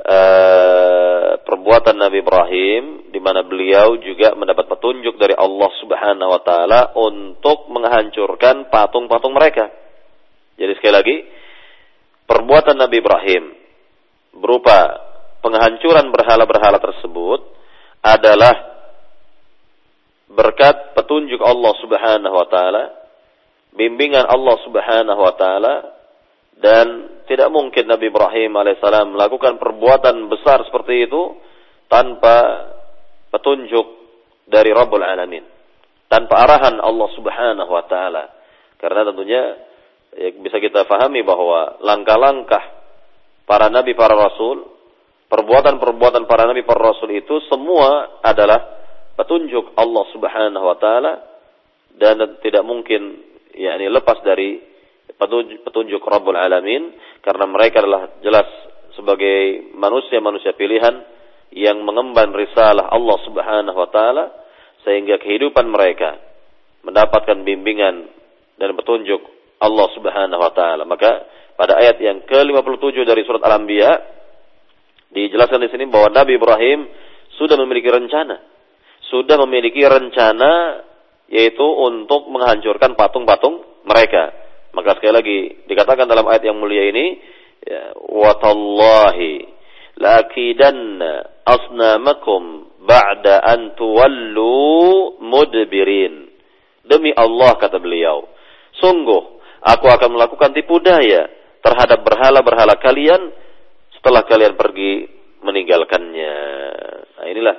uh, 0.04 1.40
perbuatan 1.40 1.96
Nabi 1.96 2.20
Ibrahim 2.20 3.08
di 3.08 3.20
mana 3.24 3.40
beliau 3.40 3.96
juga 3.96 4.36
mendapat 4.36 4.68
petunjuk 4.68 5.16
dari 5.16 5.32
Allah 5.32 5.72
Subhanahu 5.80 6.28
wa 6.28 6.40
taala 6.44 6.92
untuk 6.92 7.72
menghancurkan 7.72 8.68
patung-patung 8.68 9.32
mereka. 9.32 9.72
Jadi 10.60 10.76
sekali 10.76 10.92
lagi, 10.92 11.16
perbuatan 12.28 12.76
Nabi 12.76 13.00
Ibrahim 13.00 13.61
berupa 14.42 14.98
penghancuran 15.40 16.10
berhala-berhala 16.10 16.82
tersebut 16.82 17.40
adalah 18.02 18.54
berkat 20.26 20.98
petunjuk 20.98 21.38
Allah 21.38 21.72
Subhanahu 21.78 22.34
wa 22.34 22.46
taala, 22.50 22.84
bimbingan 23.72 24.26
Allah 24.26 24.56
Subhanahu 24.66 25.20
wa 25.22 25.34
taala 25.38 25.74
dan 26.58 26.86
tidak 27.30 27.48
mungkin 27.48 27.88
Nabi 27.88 28.10
Ibrahim 28.10 28.58
alaihissalam 28.58 29.14
melakukan 29.14 29.56
perbuatan 29.56 30.28
besar 30.28 30.66
seperti 30.66 31.06
itu 31.08 31.38
tanpa 31.88 32.68
petunjuk 33.32 33.86
dari 34.48 34.70
Rabbul 34.74 35.00
Alamin. 35.00 35.44
Tanpa 36.12 36.44
arahan 36.44 36.76
Allah 36.76 37.08
subhanahu 37.16 37.72
wa 37.72 37.84
ta'ala. 37.88 38.24
Karena 38.76 39.08
tentunya 39.08 39.42
ya, 40.12 40.28
bisa 40.44 40.60
kita 40.60 40.84
fahami 40.84 41.24
bahwa 41.24 41.80
langkah-langkah 41.80 42.81
para 43.52 43.68
nabi, 43.68 43.92
para 43.92 44.16
rasul, 44.16 44.64
perbuatan-perbuatan 45.28 46.24
para 46.24 46.48
nabi, 46.48 46.64
para 46.64 46.88
rasul 46.88 47.12
itu 47.12 47.36
semua 47.52 48.16
adalah 48.24 48.80
petunjuk 49.12 49.76
Allah 49.76 50.04
subhanahu 50.08 50.64
wa 50.64 50.76
ta'ala 50.80 51.12
dan 52.00 52.16
tidak 52.40 52.64
mungkin 52.64 53.20
yakni 53.52 53.92
lepas 53.92 54.24
dari 54.24 54.56
petunjuk, 55.20 55.68
petunjuk 55.68 56.00
Rabbul 56.00 56.32
Alamin 56.32 56.96
karena 57.20 57.44
mereka 57.44 57.84
adalah 57.84 58.08
jelas 58.24 58.48
sebagai 58.96 59.68
manusia-manusia 59.76 60.56
pilihan 60.56 61.04
yang 61.52 61.84
mengemban 61.84 62.32
risalah 62.32 62.88
Allah 62.88 63.18
Subhanahu 63.28 63.76
wa 63.76 63.88
taala 63.92 64.32
sehingga 64.88 65.20
kehidupan 65.20 65.68
mereka 65.68 66.16
mendapatkan 66.80 67.44
bimbingan 67.44 68.08
dan 68.56 68.72
petunjuk 68.72 69.20
Allah 69.60 69.86
Subhanahu 69.92 70.40
wa 70.40 70.52
taala. 70.56 70.88
Maka 70.88 71.28
pada 71.56 71.78
ayat 71.78 72.00
yang 72.00 72.24
ke-57 72.24 73.04
dari 73.04 73.22
surat 73.22 73.42
Al-Anbiya 73.44 73.90
dijelaskan 75.12 75.60
di 75.62 75.68
sini 75.68 75.84
bahwa 75.86 76.08
Nabi 76.10 76.40
Ibrahim 76.40 76.88
sudah 77.36 77.56
memiliki 77.60 77.92
rencana. 77.92 78.40
Sudah 79.12 79.36
memiliki 79.44 79.84
rencana 79.84 80.82
yaitu 81.28 81.64
untuk 81.64 82.28
menghancurkan 82.28 82.96
patung-patung 82.96 83.84
mereka. 83.84 84.32
Maka 84.72 84.96
sekali 84.96 85.12
lagi 85.12 85.38
dikatakan 85.68 86.08
dalam 86.08 86.24
ayat 86.28 86.48
yang 86.48 86.56
mulia 86.56 86.88
ini, 86.88 87.20
ya, 87.60 87.92
watallahi 87.96 89.44
lakidanna 90.00 91.44
asnamakum 91.44 92.72
ba'da 92.84 93.44
an 93.44 93.76
tuwallu 93.76 95.20
mudbirin. 95.20 96.32
Demi 96.82 97.12
Allah 97.14 97.56
kata 97.60 97.78
beliau, 97.78 98.26
sungguh 98.80 99.22
aku 99.62 99.86
akan 99.86 100.18
melakukan 100.18 100.50
tipu 100.56 100.80
daya 100.82 101.41
terhadap 101.62 102.02
berhala-berhala 102.02 102.76
kalian 102.82 103.30
setelah 103.94 104.26
kalian 104.26 104.58
pergi 104.58 105.06
meninggalkannya. 105.46 106.34
Nah, 107.18 107.26
inilah 107.30 107.56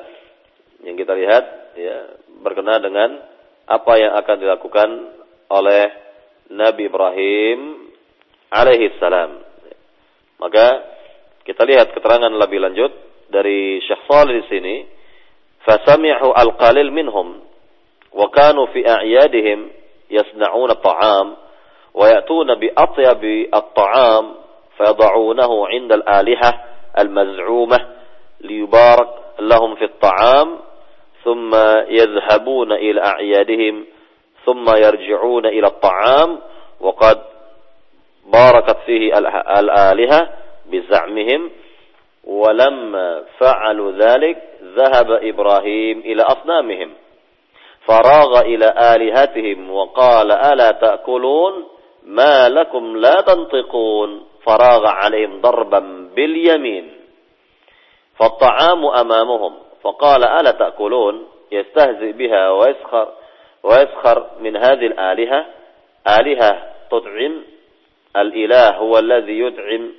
yang 0.83 0.95
kita 0.99 1.15
lihat 1.15 1.43
ya 1.79 1.97
berkenaan 2.43 2.83
dengan 2.83 3.09
apa 3.63 3.93
yang 3.95 4.11
akan 4.19 4.35
dilakukan 4.43 4.89
oleh 5.47 5.83
Nabi 6.51 6.91
Ibrahim 6.91 7.59
alaihi 8.51 8.93
salam. 8.99 9.39
Maka 10.43 10.67
kita 11.47 11.63
lihat 11.63 11.95
keterangan 11.95 12.31
lebih 12.31 12.59
lanjut 12.59 12.91
dari 13.31 13.79
Syekh 13.83 14.03
Shalih 14.07 14.43
di 14.43 14.45
sini. 14.51 14.75
Fasami'u 15.63 16.35
al-qalil 16.35 16.91
minhum 16.91 17.39
wa 18.11 18.27
kanu 18.35 18.67
fi 18.75 18.83
a'yadihim 18.83 19.71
yasna'una 20.11 20.75
ta'am 20.75 21.27
bi 22.59 22.67
atyabi 22.73 23.49
at-ta'am 23.51 24.25
fayad'unahu 24.77 25.69
'inda 25.69 26.01
al-alihah 26.01 26.53
al-maz'umah 26.97 27.81
liyubarak 28.41 29.39
lahum 29.39 29.77
fi 29.77 29.85
at-ta'am 29.85 30.73
ثم 31.23 31.55
يذهبون 31.87 32.71
إلى 32.71 33.01
أعيادهم 33.01 33.85
ثم 34.45 34.75
يرجعون 34.75 35.45
إلى 35.45 35.67
الطعام 35.67 36.39
وقد 36.79 37.19
باركت 38.33 38.77
فيه 38.85 39.17
الآلهة 39.59 40.29
بزعمهم 40.65 41.51
ولما 42.23 43.23
فعلوا 43.39 43.91
ذلك 43.91 44.37
ذهب 44.63 45.11
إبراهيم 45.11 45.99
إلى 45.99 46.23
أصنامهم 46.23 46.93
فراغ 47.85 48.39
إلى 48.39 48.95
آلهتهم 48.95 49.71
وقال 49.71 50.31
ألا 50.31 50.71
تأكلون؟ 50.71 51.72
ما 52.05 52.49
لكم 52.49 52.97
لا 52.97 53.21
تنطقون. 53.21 54.23
فراغ 54.45 54.85
عليهم 54.85 55.41
ضربا 55.41 56.09
باليمين. 56.15 56.91
فالطعام 58.19 58.85
أمامهم. 58.85 59.53
فقال 59.81 60.23
ألا 60.23 60.51
تأكلون؟ 60.51 61.27
يستهزئ 61.51 62.11
بها 62.11 62.49
ويسخر 62.49 63.07
ويسخر 63.63 64.27
من 64.39 64.57
هذه 64.57 64.85
الآلهة. 64.85 65.45
آلهة 66.19 66.63
تطعم. 66.91 67.43
الإله 68.17 68.77
هو 68.77 68.99
الذي 68.99 69.39
يدعم 69.39 69.91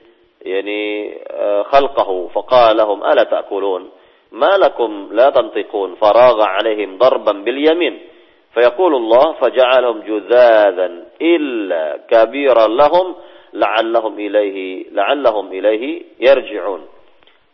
يعني 0.43 1.15
آه، 1.31 1.63
خلقه. 1.63 2.29
فقال 2.29 2.77
لهم 2.77 3.05
ألا 3.05 3.25
تأكلون؟ 3.25 3.91
ما 4.33 4.57
لكم 4.57 5.09
لا 5.13 5.31
تنطقون. 5.31 5.95
فراغ 5.95 6.43
عليهم 6.43 6.99
ضربا 6.99 7.33
باليمين. 7.33 8.14
فيقول 8.55 8.95
الله 8.95 9.33
فجعلهم 9.33 10.01
جذاذا 10.01 11.05
إلا 11.23 12.01
كبيرا 12.11 12.67
لهم 12.67 13.15
لعلهم 13.53 14.19
إليه 14.19 14.85
لعلهم 14.91 15.53
إليه 15.53 16.03
يرجعون. 16.21 16.87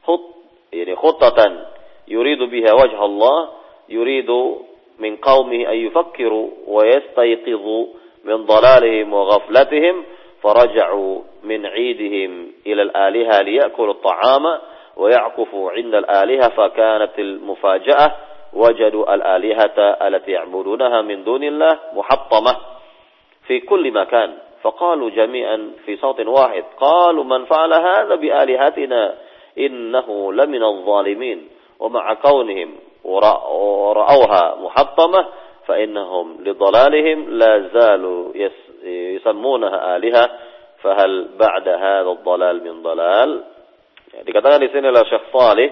خط 0.04 0.20
يعني 0.72 0.96
خطة 0.96 1.66
يريد 2.08 2.42
بها 2.42 2.72
وجه 2.72 3.04
الله 3.04 3.48
يريد 3.88 4.30
من 4.98 5.16
قومه 5.16 5.68
أن 5.68 5.76
يفكروا 5.76 6.50
ويستيقظوا 6.66 7.86
من 8.24 8.36
ضلالهم 8.36 9.12
وغفلتهم 9.12 10.04
فرجعوا 10.42 11.20
من 11.42 11.66
عيدهم 11.66 12.52
إلى 12.66 12.82
الآلهة 12.82 13.42
ليأكلوا 13.42 13.92
الطعام 13.92 14.58
ويعكفوا 14.96 15.70
عند 15.70 15.94
الآلهة 15.94 16.48
فكانت 16.48 17.18
المفاجأة 17.18 18.16
وجدوا 18.52 19.14
الآلهة 19.14 19.78
التي 19.78 20.30
يعبدونها 20.30 21.02
من 21.02 21.24
دون 21.24 21.42
الله 21.42 21.78
محطمة 21.94 22.56
في 23.46 23.60
كل 23.60 23.92
مكان. 23.92 24.30
فقالوا 24.62 25.10
جميعا 25.10 25.72
في 25.86 25.96
صوت 25.96 26.20
واحد 26.20 26.64
قالوا 26.76 27.24
من 27.24 27.44
فعل 27.44 27.72
هذا 27.72 28.14
بآلهتنا؟ 28.14 29.14
إنه 29.58 30.32
لمن 30.32 30.62
الظالمين. 30.62 31.48
ومع 31.80 32.14
كونهم 32.14 32.70
ورأوها 33.04 34.54
محطمة 34.60 35.26
فإنهم 35.66 36.26
لضلالهم 36.44 37.18
لا 37.30 37.52
زالوا 37.72 38.32
يسمونها 38.84 39.96
آلهة. 39.96 40.30
فهل 40.80 41.28
بعد 41.36 41.66
هذا 41.68 42.10
الضلال 42.10 42.56
من 42.64 42.82
ضلال؟ 42.82 43.30
dikatakan 44.10 44.58
di 44.58 44.72
sini 44.74 44.90
oleh 44.90 45.06
Syekh 45.06 45.30
Salih 45.30 45.70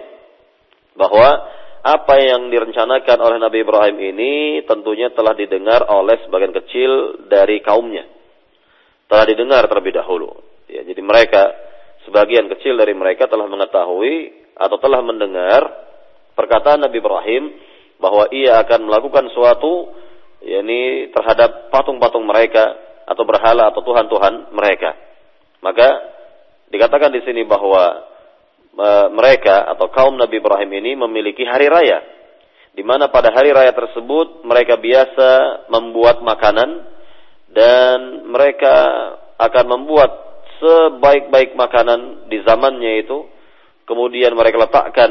bahwa 0.94 1.48
apa 1.82 2.14
yang 2.18 2.50
direncanakan 2.50 3.18
oleh 3.22 3.38
Nabi 3.38 3.62
Ibrahim 3.62 3.96
ini 4.02 4.32
tentunya 4.66 5.14
telah 5.14 5.32
didengar 5.32 5.86
oleh 5.86 6.18
sebagian 6.26 6.50
kecil 6.50 7.22
dari 7.30 7.62
kaumnya. 7.62 8.06
Telah 9.08 9.24
didengar 9.24 9.64
terlebih 9.70 9.96
dahulu. 9.96 10.30
Ya, 10.68 10.84
jadi 10.84 11.00
mereka, 11.00 11.48
sebagian 12.04 12.50
kecil 12.52 12.76
dari 12.76 12.92
mereka 12.92 13.24
telah 13.30 13.48
mengetahui 13.48 14.36
atau 14.58 14.76
telah 14.82 15.00
mendengar 15.00 15.64
perkataan 16.36 16.82
Nabi 16.84 16.98
Ibrahim 17.00 17.44
bahwa 17.98 18.30
ia 18.30 18.62
akan 18.62 18.90
melakukan 18.90 19.30
suatu 19.32 19.90
yakni 20.42 21.10
terhadap 21.10 21.70
patung-patung 21.74 22.22
mereka 22.26 22.78
atau 23.08 23.24
berhala 23.24 23.72
atau 23.72 23.82
tuhan-tuhan 23.82 24.54
mereka. 24.54 24.94
Maka 25.64 25.88
dikatakan 26.70 27.10
di 27.10 27.24
sini 27.24 27.42
bahwa 27.48 28.06
mereka 29.10 29.66
atau 29.74 29.90
kaum 29.90 30.14
Nabi 30.14 30.38
Ibrahim 30.38 30.70
ini 30.78 30.94
memiliki 30.94 31.42
hari 31.42 31.66
raya 31.66 31.98
di 32.78 32.86
mana 32.86 33.10
pada 33.10 33.34
hari 33.34 33.50
raya 33.50 33.74
tersebut 33.74 34.46
mereka 34.46 34.78
biasa 34.78 35.66
membuat 35.66 36.22
makanan 36.22 36.86
dan 37.50 38.28
mereka 38.30 38.74
akan 39.34 39.66
membuat 39.66 40.10
sebaik-baik 40.62 41.58
makanan 41.58 42.30
di 42.30 42.38
zamannya 42.46 43.02
itu 43.02 43.26
kemudian 43.82 44.30
mereka 44.38 44.62
letakkan 44.62 45.10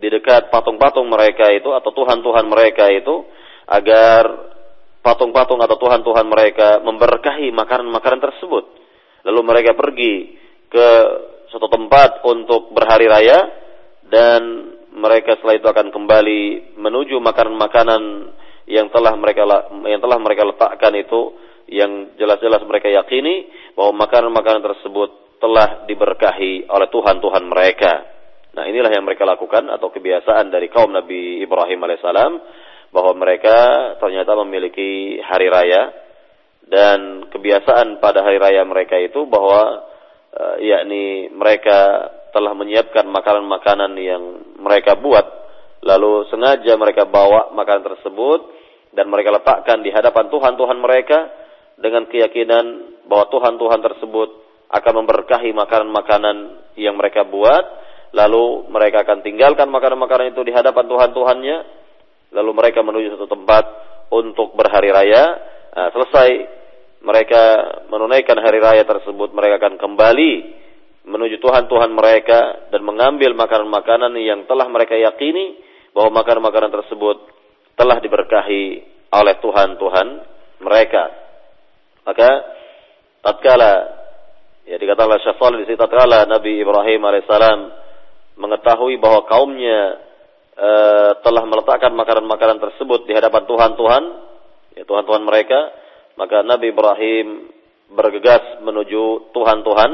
di 0.00 0.08
dekat 0.08 0.48
patung-patung 0.48 1.04
mereka 1.12 1.52
itu 1.52 1.68
atau 1.76 1.92
tuhan-tuhan 1.92 2.48
mereka 2.48 2.88
itu 2.88 3.28
agar 3.68 4.24
patung-patung 5.04 5.60
atau 5.60 5.76
tuhan-tuhan 5.76 6.24
mereka 6.28 6.80
memberkahi 6.80 7.52
makanan-makanan 7.52 8.20
tersebut. 8.20 8.64
Lalu 9.28 9.40
mereka 9.44 9.76
pergi 9.76 10.36
ke 10.72 10.88
suatu 11.50 11.66
tempat 11.66 12.22
untuk 12.24 12.70
berhari 12.70 13.10
raya 13.10 13.50
dan 14.06 14.40
mereka 14.94 15.38
setelah 15.38 15.58
itu 15.58 15.66
akan 15.66 15.88
kembali 15.94 16.74
menuju 16.78 17.18
makanan-makanan 17.18 18.02
yang 18.70 18.90
telah 18.90 19.14
mereka 19.18 19.46
yang 19.86 20.00
telah 20.02 20.18
mereka 20.18 20.46
letakkan 20.46 20.94
itu 20.94 21.34
yang 21.70 22.14
jelas-jelas 22.18 22.62
mereka 22.66 22.90
yakini 22.90 23.50
bahwa 23.74 24.06
makanan-makanan 24.06 24.62
tersebut 24.62 25.38
telah 25.38 25.86
diberkahi 25.86 26.68
oleh 26.68 26.88
Tuhan-Tuhan 26.90 27.44
mereka. 27.46 27.92
Nah 28.50 28.66
inilah 28.66 28.90
yang 28.90 29.06
mereka 29.06 29.22
lakukan 29.22 29.70
atau 29.70 29.88
kebiasaan 29.94 30.50
dari 30.50 30.66
kaum 30.70 30.90
Nabi 30.90 31.42
Ibrahim 31.42 31.78
alaihissalam 31.86 32.32
bahwa 32.90 33.12
mereka 33.14 33.56
ternyata 34.02 34.34
memiliki 34.42 35.22
hari 35.22 35.46
raya 35.46 35.94
dan 36.66 37.30
kebiasaan 37.30 38.02
pada 38.02 38.26
hari 38.26 38.42
raya 38.42 38.66
mereka 38.66 38.98
itu 38.98 39.26
bahwa 39.30 39.89
uh, 40.34 40.56
yakni 40.62 41.30
mereka 41.32 42.10
telah 42.30 42.54
menyiapkan 42.54 43.06
makanan-makanan 43.10 43.92
yang 43.98 44.22
mereka 44.62 44.94
buat 44.98 45.26
lalu 45.80 46.28
sengaja 46.28 46.76
mereka 46.76 47.08
bawa 47.08 47.50
makanan 47.56 47.82
tersebut 47.94 48.40
dan 48.92 49.08
mereka 49.08 49.34
letakkan 49.34 49.80
di 49.80 49.90
hadapan 49.90 50.28
Tuhan-Tuhan 50.28 50.78
mereka 50.78 51.18
dengan 51.80 52.04
keyakinan 52.06 52.64
bahwa 53.08 53.26
Tuhan-Tuhan 53.32 53.80
tersebut 53.80 54.28
akan 54.70 54.92
memberkahi 55.02 55.50
makanan-makanan 55.56 56.36
yang 56.78 56.94
mereka 56.94 57.26
buat 57.26 57.64
lalu 58.10 58.66
mereka 58.70 59.06
akan 59.06 59.22
tinggalkan 59.22 59.70
makanan-makanan 59.70 60.34
itu 60.34 60.42
di 60.46 60.52
hadapan 60.54 60.86
Tuhan-Tuhannya 60.86 61.56
lalu 62.30 62.50
mereka 62.54 62.82
menuju 62.82 63.18
satu 63.18 63.26
tempat 63.26 63.64
untuk 64.10 64.54
berhari 64.54 64.90
raya. 64.90 65.24
Nah, 65.70 65.88
selesai 65.94 66.59
mereka 67.00 67.42
menunaikan 67.88 68.36
hari 68.40 68.60
raya 68.60 68.84
tersebut 68.84 69.32
mereka 69.32 69.60
akan 69.60 69.80
kembali 69.80 70.32
menuju 71.08 71.40
Tuhan-Tuhan 71.40 71.90
mereka 71.96 72.68
dan 72.68 72.84
mengambil 72.84 73.32
makanan-makanan 73.32 74.12
yang 74.20 74.44
telah 74.44 74.68
mereka 74.68 74.94
yakini 75.00 75.56
bahwa 75.96 76.20
makanan-makanan 76.22 76.70
tersebut 76.70 77.16
telah 77.74 77.98
diberkahi 78.04 78.64
oleh 79.10 79.34
Tuhan-Tuhan 79.40 80.06
mereka. 80.60 81.04
Maka 82.04 82.30
tatkala 83.24 83.72
ya 84.68 84.76
dikatakan 84.76 85.24
Syafal 85.24 85.56
di 85.60 85.64
situ 85.66 85.80
tatkala 85.80 86.28
Nabi 86.28 86.60
Ibrahim 86.60 87.00
alaihissalam 87.00 87.60
mengetahui 88.40 89.00
bahwa 89.00 89.24
kaumnya 89.28 89.80
e, 90.56 90.70
telah 91.20 91.44
meletakkan 91.48 91.92
makanan-makanan 91.96 92.60
tersebut 92.60 93.08
di 93.08 93.12
hadapan 93.16 93.44
Tuhan-Tuhan, 93.44 94.02
ya 94.80 94.84
Tuhan-Tuhan 94.84 95.22
mereka, 95.24 95.60
maka 96.20 96.44
Nabi 96.44 96.68
Ibrahim 96.68 97.48
bergegas 97.96 98.60
menuju 98.60 99.32
Tuhan-Tuhan 99.32 99.90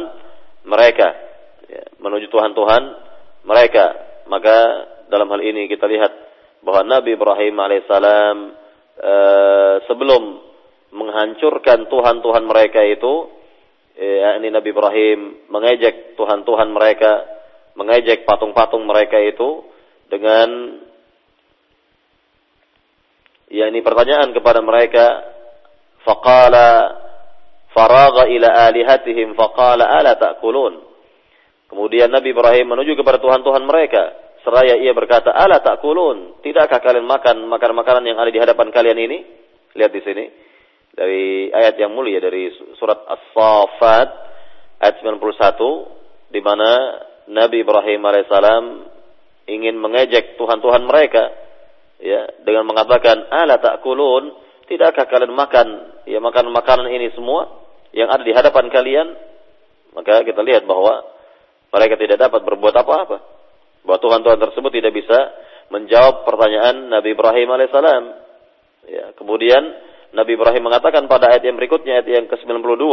mereka, 0.66 1.08
ya, 1.70 1.86
menuju 2.02 2.26
Tuhan-Tuhan 2.34 2.82
mereka. 3.46 3.94
Maka 4.26 4.56
dalam 5.06 5.30
hal 5.30 5.38
ini 5.46 5.70
kita 5.70 5.86
lihat 5.86 6.10
bahwa 6.66 6.82
Nabi 6.98 7.14
Ibrahim 7.14 7.54
alaihissalam 7.62 8.36
e, 8.98 9.14
sebelum 9.86 10.22
menghancurkan 10.90 11.86
Tuhan-Tuhan 11.86 12.42
mereka 12.42 12.82
itu, 12.82 13.30
ya, 13.94 14.34
ini 14.42 14.50
Nabi 14.50 14.74
Ibrahim 14.74 15.46
mengejek 15.46 16.18
Tuhan-Tuhan 16.18 16.74
mereka, 16.74 17.22
mengejek 17.78 18.26
patung-patung 18.26 18.82
mereka 18.82 19.22
itu 19.22 19.62
dengan 20.10 20.82
ya 23.46 23.70
ini 23.70 23.78
pertanyaan 23.78 24.34
kepada 24.34 24.58
mereka 24.58 25.35
faqala 26.06 26.70
faraga 27.74 28.30
ila 28.30 28.48
alihatihim 28.70 29.34
faqala 29.34 29.90
ala 29.90 30.14
ta'kulun 30.14 30.78
kemudian 31.66 32.08
Nabi 32.08 32.30
Ibrahim 32.30 32.72
menuju 32.72 32.94
kepada 32.94 33.18
Tuhan-Tuhan 33.18 33.66
mereka 33.66 34.26
Seraya 34.46 34.78
ia 34.78 34.94
berkata, 34.94 35.34
"Ala 35.34 35.58
takulun? 35.58 36.38
Tidakkah 36.38 36.78
kalian 36.78 37.02
makan 37.02 37.50
makanan-makanan 37.50 38.06
yang 38.06 38.14
ada 38.22 38.30
di 38.30 38.38
hadapan 38.38 38.70
kalian 38.70 38.94
ini?" 38.94 39.18
Lihat 39.74 39.90
di 39.90 40.00
sini. 40.06 40.24
Dari 40.94 41.50
ayat 41.50 41.74
yang 41.82 41.90
mulia 41.90 42.22
dari 42.22 42.54
surat 42.78 42.94
As-Saffat 43.10 44.08
ayat 44.78 45.02
91 45.02 46.30
di 46.30 46.38
mana 46.38 46.70
Nabi 47.26 47.66
Ibrahim 47.66 48.06
alaihissalam 48.06 48.64
ingin 49.50 49.82
mengejek 49.82 50.38
Tuhan-Tuhan 50.38 50.86
mereka 50.86 51.26
ya 51.98 52.30
dengan 52.46 52.70
mengatakan, 52.70 53.26
"Ala 53.26 53.58
takulun? 53.58 54.45
Tidakkah 54.66 55.06
kalian 55.06 55.32
makan 55.32 55.66
ya 56.10 56.18
makan 56.18 56.50
makanan 56.50 56.90
ini 56.90 57.14
semua 57.14 57.46
yang 57.94 58.10
ada 58.10 58.22
di 58.22 58.34
hadapan 58.34 58.66
kalian?" 58.70 59.08
Maka 59.96 60.20
kita 60.28 60.44
lihat 60.44 60.68
bahwa 60.68 61.08
mereka 61.72 61.96
tidak 61.96 62.20
dapat 62.20 62.44
berbuat 62.44 62.74
apa-apa 62.76 63.16
bahwa 63.86 63.98
Tuhan-Tuhan 64.02 64.38
tersebut 64.42 64.70
tidak 64.74 64.92
bisa 64.92 65.18
menjawab 65.70 66.26
pertanyaan 66.26 66.90
Nabi 66.90 67.14
Ibrahim 67.14 67.48
alaihissalam. 67.48 68.04
Ya, 68.86 69.04
kemudian 69.18 69.62
Nabi 70.14 70.38
Ibrahim 70.38 70.62
mengatakan 70.68 71.10
pada 71.10 71.32
ayat 71.34 71.42
yang 71.42 71.58
berikutnya 71.58 72.02
ayat 72.02 72.06
yang 72.06 72.26
ke-92, 72.30 72.84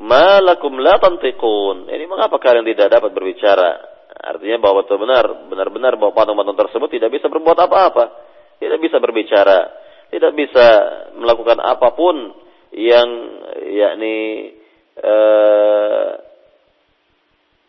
"Malakum 0.00 0.80
la 0.80 0.96
tantiqun?" 1.02 1.90
Ini 1.90 2.04
mengapa 2.08 2.40
kalian 2.40 2.64
tidak 2.64 2.88
dapat 2.94 3.10
berbicara? 3.12 3.70
Artinya 4.14 4.56
bahwa 4.62 4.86
benar 4.86 5.24
benar-benar 5.50 5.92
bahwa 6.00 6.16
patung-patung 6.16 6.56
tersebut 6.56 6.88
tidak 6.88 7.10
bisa 7.12 7.28
berbuat 7.28 7.58
apa-apa, 7.58 8.04
tidak 8.56 8.78
bisa 8.80 8.96
berbicara, 8.96 9.68
tidak 10.10 10.32
bisa 10.36 10.66
melakukan 11.16 11.58
apa 11.62 11.88
pun 11.94 12.16
yang 12.74 13.08
yakni 13.70 14.16
eh, 14.98 16.10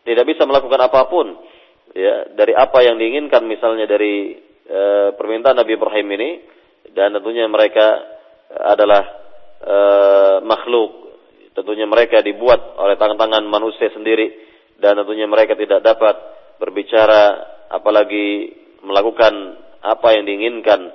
tidak 0.06 0.24
bisa 0.26 0.42
melakukan 0.46 0.80
apa 0.86 1.00
pun 1.10 1.34
ya 1.96 2.30
dari 2.36 2.54
apa 2.54 2.78
yang 2.86 3.00
diinginkan 3.00 3.42
misalnya 3.42 3.90
dari 3.90 4.38
e, 4.62 4.80
permintaan 5.18 5.58
Nabi 5.58 5.74
Ibrahim 5.74 6.06
ini 6.14 6.30
dan 6.94 7.10
tentunya 7.18 7.50
mereka 7.50 8.06
adalah 8.54 9.02
e, 9.58 9.76
makhluk 10.46 10.90
tentunya 11.56 11.88
mereka 11.88 12.20
dibuat 12.20 12.76
oleh 12.76 12.94
tangan-tangan 13.00 13.42
manusia 13.48 13.88
sendiri 13.90 14.28
dan 14.76 15.00
tentunya 15.00 15.24
mereka 15.24 15.56
tidak 15.56 15.80
dapat 15.80 16.14
berbicara 16.60 17.56
apalagi 17.72 18.52
melakukan 18.84 19.56
apa 19.80 20.08
yang 20.14 20.28
diinginkan. 20.28 20.92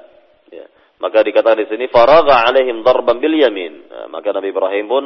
Maka 1.01 1.25
dikatakan 1.25 1.65
di 1.65 1.67
sini 1.67 1.85
faragha 1.89 2.45
alaihim 2.45 2.85
darban 2.85 3.17
bil 3.17 3.33
yamin 3.33 3.89
nah, 3.89 4.07
maka 4.13 4.29
Nabi 4.31 4.53
Ibrahim 4.53 4.85
pun 4.85 5.03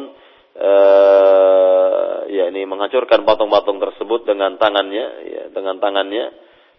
uh, 0.60 2.28
ya 2.28 2.52
ini 2.52 2.68
menghancurkan 2.68 3.24
patung-patung 3.24 3.80
tersebut 3.80 4.28
dengan 4.28 4.60
tangannya 4.60 5.06
ya 5.24 5.44
dengan 5.56 5.80
tangannya 5.80 6.36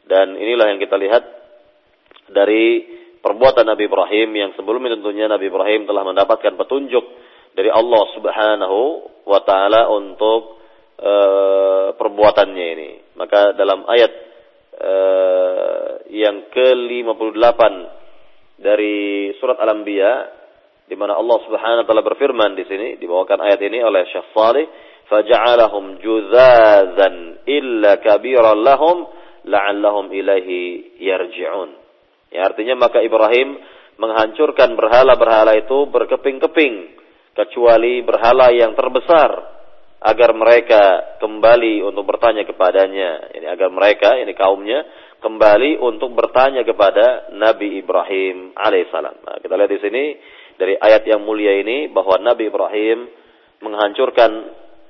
dan 0.07 0.37
inilah 0.37 0.77
yang 0.77 0.79
kita 0.79 1.01
lihat 1.01 1.25
dari 2.31 2.85
perbuatan 3.27 3.67
Nabi 3.67 3.91
Ibrahim 3.91 4.31
yang 4.39 4.51
sebelumnya 4.55 4.95
tentunya 4.95 5.27
Nabi 5.27 5.51
Ibrahim 5.51 5.91
telah 5.91 6.07
mendapatkan 6.07 6.55
petunjuk 6.55 7.05
dari 7.59 7.73
Allah 7.73 8.03
Subhanahu 8.15 8.81
wa 9.27 9.41
taala 9.43 9.91
untuk 9.91 10.63
uh, 11.01 11.97
perbuatannya 11.99 12.67
ini. 12.79 12.91
Maka 13.19 13.57
dalam 13.59 13.83
ayat 13.89 14.13
uh, 14.79 16.07
yang 16.13 16.47
ke-58 16.55 17.61
dari 18.57 19.31
surat 19.37 19.61
Al-Anbiya 19.61 20.13
di 20.87 20.95
mana 20.95 21.19
Allah 21.19 21.39
Subhanahu 21.45 21.83
wa 21.83 21.87
taala 21.87 22.05
berfirman 22.07 22.55
di 22.55 22.65
sini 22.65 22.89
dibawakan 22.97 23.43
ayat 23.43 23.61
ini 23.61 23.83
oleh 23.83 24.07
Syekh 24.09 24.31
Saleh 24.33 24.67
faja'alahum 25.11 25.99
juzazan 26.03 27.43
illa 27.47 27.99
kabiran 28.01 28.59
lahum 28.63 29.07
la'allahum 29.47 30.11
ilaihi 30.11 30.99
yarji'un. 31.03 31.71
Ya 32.35 32.47
artinya 32.47 32.75
maka 32.75 33.03
Ibrahim 33.03 33.59
menghancurkan 33.97 34.75
berhala-berhala 34.77 35.57
itu 35.57 35.89
berkeping-keping 35.89 36.75
kecuali 37.33 38.03
berhala 38.03 38.51
yang 38.53 38.75
terbesar 38.75 39.57
agar 40.03 40.31
mereka 40.37 41.17
kembali 41.23 41.83
untuk 41.87 42.05
bertanya 42.05 42.45
kepadanya. 42.45 43.33
Ini 43.33 43.47
agar 43.49 43.69
mereka 43.73 44.19
ini 44.21 44.37
kaumnya 44.37 44.85
kembali 45.21 45.81
untuk 45.81 46.13
bertanya 46.13 46.63
kepada 46.63 47.33
Nabi 47.35 47.81
Ibrahim 47.81 48.53
alaihissalam. 48.53 49.17
Nah, 49.25 49.37
kita 49.41 49.55
lihat 49.57 49.71
di 49.73 49.81
sini 49.81 50.05
dari 50.57 50.77
ayat 50.77 51.05
yang 51.09 51.25
mulia 51.25 51.57
ini 51.61 51.89
bahwa 51.93 52.21
Nabi 52.21 52.49
Ibrahim 52.49 53.09
menghancurkan 53.61 54.31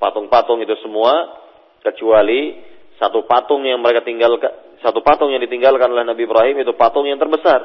patung-patung 0.02 0.62
itu 0.62 0.74
semua 0.82 1.42
kecuali 1.82 2.58
satu 2.98 3.28
patung 3.28 3.62
yang 3.62 3.78
mereka 3.78 4.02
tinggalkan 4.02 4.50
satu 4.84 5.00
patung 5.00 5.32
yang 5.32 5.40
ditinggalkan 5.40 5.88
oleh 5.88 6.04
Nabi 6.04 6.28
Ibrahim 6.28 6.60
itu 6.60 6.72
patung 6.76 7.08
yang 7.08 7.16
terbesar. 7.16 7.64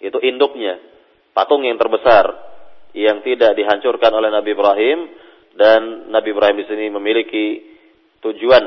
Itu 0.00 0.18
induknya, 0.20 0.80
patung 1.36 1.62
yang 1.62 1.76
terbesar 1.76 2.32
yang 2.94 3.20
tidak 3.26 3.58
dihancurkan 3.58 4.10
oleh 4.14 4.30
Nabi 4.30 4.54
Ibrahim 4.54 4.98
dan 5.54 6.10
Nabi 6.10 6.34
Ibrahim 6.34 6.56
di 6.62 6.66
sini 6.66 6.86
memiliki 6.90 7.46
tujuan 8.22 8.64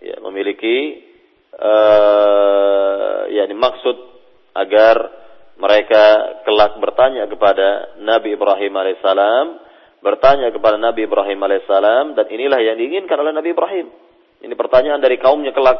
ya 0.00 0.16
memiliki 0.24 1.09
uh, 1.58 3.26
ya 3.30 3.44
maksud 3.50 3.96
agar 4.54 4.96
mereka 5.60 6.04
kelak 6.48 6.80
bertanya 6.80 7.28
kepada 7.28 8.00
Nabi 8.00 8.32
Ibrahim 8.34 8.72
alaihissalam, 8.72 9.46
bertanya 10.00 10.48
kepada 10.50 10.80
Nabi 10.80 11.04
Ibrahim 11.04 11.36
alaihissalam, 11.36 12.16
dan 12.16 12.26
inilah 12.32 12.60
yang 12.64 12.80
diinginkan 12.80 13.20
oleh 13.20 13.32
Nabi 13.36 13.52
Ibrahim. 13.52 13.86
Ini 14.40 14.54
pertanyaan 14.56 15.04
dari 15.04 15.20
kaumnya 15.20 15.52
kelak, 15.52 15.78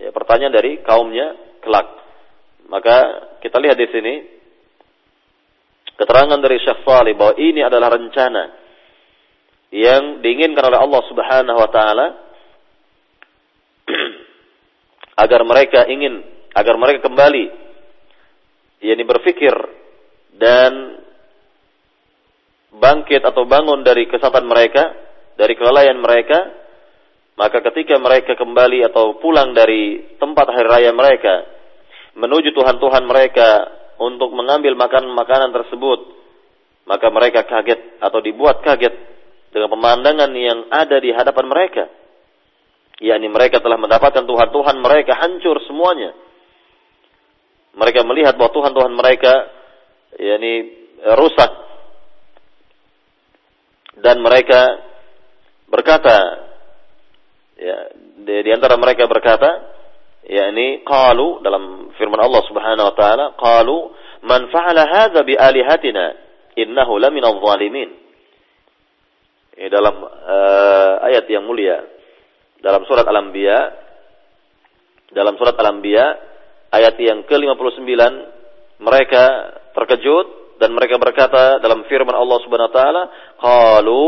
ya, 0.00 0.10
pertanyaan 0.16 0.54
dari 0.56 0.80
kaumnya 0.80 1.36
kelak. 1.60 1.88
Maka 2.72 2.96
kita 3.44 3.60
lihat 3.60 3.76
di 3.76 3.88
sini 3.92 4.14
keterangan 5.92 6.40
dari 6.40 6.56
Syekh 6.56 6.88
Salih 6.88 7.12
bahwa 7.12 7.36
ini 7.36 7.60
adalah 7.60 7.92
rencana 7.92 8.44
yang 9.72 10.24
diinginkan 10.24 10.72
oleh 10.72 10.80
Allah 10.80 11.02
Subhanahu 11.04 11.58
wa 11.60 11.68
taala 11.68 12.06
agar 15.16 15.40
mereka 15.44 15.84
ingin 15.88 16.24
agar 16.52 16.76
mereka 16.76 17.08
kembali 17.08 17.44
yakni 18.82 19.04
berfikir 19.06 19.54
dan 20.36 21.00
bangkit 22.72 23.22
atau 23.22 23.44
bangun 23.44 23.84
dari 23.84 24.08
kesatan 24.08 24.48
mereka 24.48 25.02
dari 25.36 25.56
kelalaian 25.56 25.96
mereka, 25.96 26.38
maka 27.40 27.64
ketika 27.72 27.96
mereka 27.96 28.36
kembali 28.36 28.84
atau 28.92 29.16
pulang 29.20 29.56
dari 29.56 30.16
tempat 30.20 30.46
hari 30.52 30.68
raya 30.68 30.92
mereka 30.92 31.44
menuju 32.12 32.52
Tuhan-Tuhan 32.52 33.04
mereka 33.08 33.48
untuk 33.96 34.34
mengambil 34.36 34.76
makanan-makanan 34.76 35.50
tersebut, 35.56 36.00
maka 36.84 37.06
mereka 37.08 37.48
kaget 37.48 38.02
atau 38.02 38.20
dibuat 38.20 38.60
kaget 38.60 38.92
dengan 39.52 39.68
pemandangan 39.72 40.30
yang 40.36 40.68
ada 40.68 40.96
di 41.00 41.12
hadapan 41.12 41.46
mereka. 41.48 41.84
Yakni 43.02 43.26
mereka 43.26 43.58
telah 43.58 43.76
mendapatkan 43.76 44.22
Tuhan-Tuhan 44.22 44.76
mereka 44.78 45.18
hancur 45.18 45.58
semuanya. 45.66 46.14
Mereka 47.74 48.06
melihat 48.06 48.38
bahwa 48.38 48.54
Tuhan-Tuhan 48.54 48.92
mereka 48.94 49.32
yakni 50.22 50.54
rusak. 51.18 51.50
Dan 53.98 54.22
mereka 54.22 54.80
berkata 55.68 56.16
ya 57.58 57.76
di, 58.22 58.34
di 58.46 58.50
antara 58.50 58.78
mereka 58.78 59.08
berkata 59.10 59.50
yakni 60.26 60.86
qalu 60.86 61.42
dalam 61.42 61.90
firman 61.98 62.20
Allah 62.22 62.42
Subhanahu 62.46 62.88
wa 62.92 62.94
taala 62.94 63.24
qalu 63.34 63.90
man 64.22 64.46
fa'ala 64.50 64.86
hadza 64.86 65.20
bi 65.26 65.34
alihatina 65.34 66.14
innahu 66.54 66.98
laminadh 67.00 67.40
zalimin 67.42 67.90
ini 69.52 69.68
dalam 69.68 70.00
uh, 70.02 70.94
ayat 71.12 71.28
yang 71.28 71.44
mulia 71.44 71.91
dalam 72.62 72.86
surat 72.86 73.04
Al-Anbiya 73.04 73.58
dalam 75.12 75.36
surat 75.36 75.58
Al-Anbiya 75.58 76.06
ayat 76.72 76.96
yang 76.96 77.26
ke-59 77.28 77.92
mereka 78.80 79.24
terkejut 79.76 80.56
dan 80.56 80.72
mereka 80.72 80.96
berkata 80.96 81.58
dalam 81.58 81.84
firman 81.90 82.14
Allah 82.14 82.38
Subhanahu 82.46 82.70
wa 82.70 82.76
taala 82.76 83.02
qalu 83.36 84.06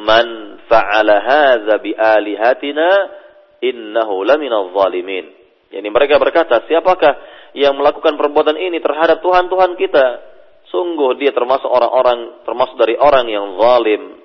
man 0.00 0.26
fa'ala 0.64 1.16
hadza 1.20 1.76
bi 1.84 1.92
alihatina 1.92 2.88
innahu 3.60 4.24
laminadh 4.24 4.72
zalimin 4.72 5.40
Yani 5.70 5.86
mereka 5.86 6.18
berkata, 6.18 6.66
siapakah 6.66 7.14
yang 7.54 7.78
melakukan 7.78 8.18
perbuatan 8.18 8.58
ini 8.58 8.82
terhadap 8.82 9.22
Tuhan-Tuhan 9.22 9.78
kita? 9.78 10.06
Sungguh 10.66 11.14
dia 11.18 11.30
termasuk 11.30 11.66
orang-orang, 11.66 12.42
termasuk 12.42 12.74
dari 12.74 12.98
orang 12.98 13.26
yang 13.30 13.54
zalim. 13.54 14.18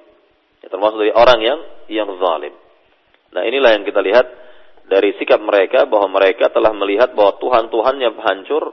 Ya, 0.66 0.68
termasuk 0.74 0.98
dari 1.06 1.14
orang 1.14 1.40
yang 1.46 1.60
yang 1.90 2.10
zalim. 2.18 2.54
Nah 3.36 3.44
inilah 3.44 3.76
yang 3.76 3.84
kita 3.84 4.00
lihat 4.00 4.26
dari 4.88 5.12
sikap 5.20 5.44
mereka 5.44 5.84
bahwa 5.86 6.16
mereka 6.16 6.48
telah 6.50 6.72
melihat 6.72 7.12
bahwa 7.12 7.36
Tuhan-Tuhannya 7.42 8.10
hancur, 8.16 8.64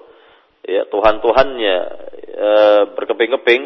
ya, 0.62 0.86
Tuhan-Tuhannya 0.86 1.76
e, 2.22 2.50
berkeping-keping 2.94 3.62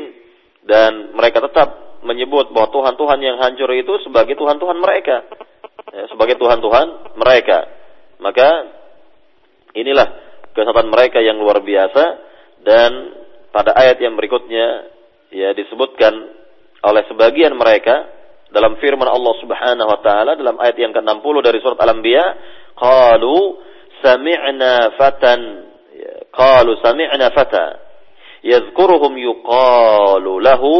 dan 0.64 1.12
mereka 1.12 1.44
tetap 1.44 2.00
menyebut 2.06 2.54
bahwa 2.54 2.72
Tuhan-Tuhan 2.72 3.18
yang 3.20 3.36
hancur 3.42 3.68
itu 3.76 4.00
sebagai 4.06 4.38
Tuhan-Tuhan 4.38 4.78
mereka, 4.80 5.26
ya, 5.92 6.08
sebagai 6.08 6.40
Tuhan-Tuhan 6.40 7.18
mereka. 7.18 7.58
Maka 8.16 8.48
Inilah 9.76 10.08
kesatuan 10.56 10.88
mereka 10.88 11.20
yang 11.20 11.36
luar 11.36 11.60
biasa 11.60 12.04
dan 12.64 12.90
pada 13.52 13.76
ayat 13.76 14.00
yang 14.00 14.16
berikutnya 14.16 14.88
ya 15.28 15.52
disebutkan 15.52 16.16
oleh 16.80 17.04
sebagian 17.12 17.52
mereka 17.52 18.08
dalam 18.50 18.78
firman 18.78 19.08
Allah 19.10 19.34
Subhanahu 19.42 19.88
wa 19.90 20.00
taala 20.02 20.38
dalam 20.38 20.56
ayat 20.62 20.76
yang 20.78 20.94
ke-60 20.94 21.34
dari 21.42 21.58
surat 21.58 21.78
Al-Anbiya 21.82 22.24
qalu 22.78 23.58
sami'na 24.04 24.94
fatan 24.94 25.40
ya, 25.94 26.14
qalu 26.30 26.78
sami'na 26.78 27.34
fata 27.34 27.82
yadhkuruhum 28.46 29.12
yuqalu 29.18 30.38
lahu 30.38 30.72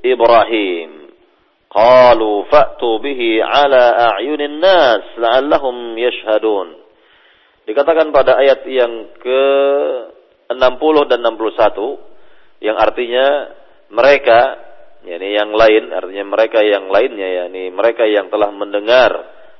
Ibrahim. 0.00 1.12
Qalu 1.70 2.50
fa'tu 2.50 2.98
bihi 2.98 3.38
ala 3.38 4.14
a'yunin 4.18 4.58
nas 4.58 5.06
la'allahum 5.14 5.94
yashhadun. 5.94 6.74
Dikatakan 7.62 8.10
pada 8.10 8.34
ayat 8.42 8.66
yang 8.66 9.14
ke-60 9.22 10.94
dan 11.06 11.22
61 11.22 12.10
yang 12.66 12.74
artinya 12.74 13.54
mereka 13.94 14.69
yakni 15.06 15.36
yang 15.36 15.50
lain 15.52 15.92
artinya 15.94 16.24
mereka 16.28 16.60
yang 16.60 16.92
lainnya 16.92 17.28
yakni 17.44 17.72
mereka 17.72 18.04
yang 18.04 18.28
telah 18.28 18.52
mendengar 18.52 19.10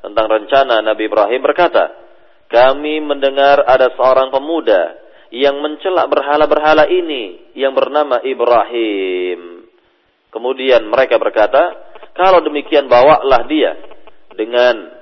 tentang 0.01 0.27
rencana 0.29 0.81
Nabi 0.81 1.13
Ibrahim 1.13 1.41
berkata, 1.45 1.93
"Kami 2.49 3.05
mendengar 3.05 3.65
ada 3.69 3.93
seorang 3.93 4.33
pemuda 4.33 4.97
yang 5.31 5.61
mencelak 5.61 6.09
berhala-berhala 6.09 6.89
ini 6.89 7.53
yang 7.53 7.77
bernama 7.77 8.25
Ibrahim." 8.25 9.69
Kemudian 10.33 10.89
mereka 10.89 11.21
berkata, 11.21 11.93
"Kalau 12.17 12.41
demikian 12.41 12.89
bawalah 12.89 13.45
dia 13.45 13.77
dengan 14.33 15.01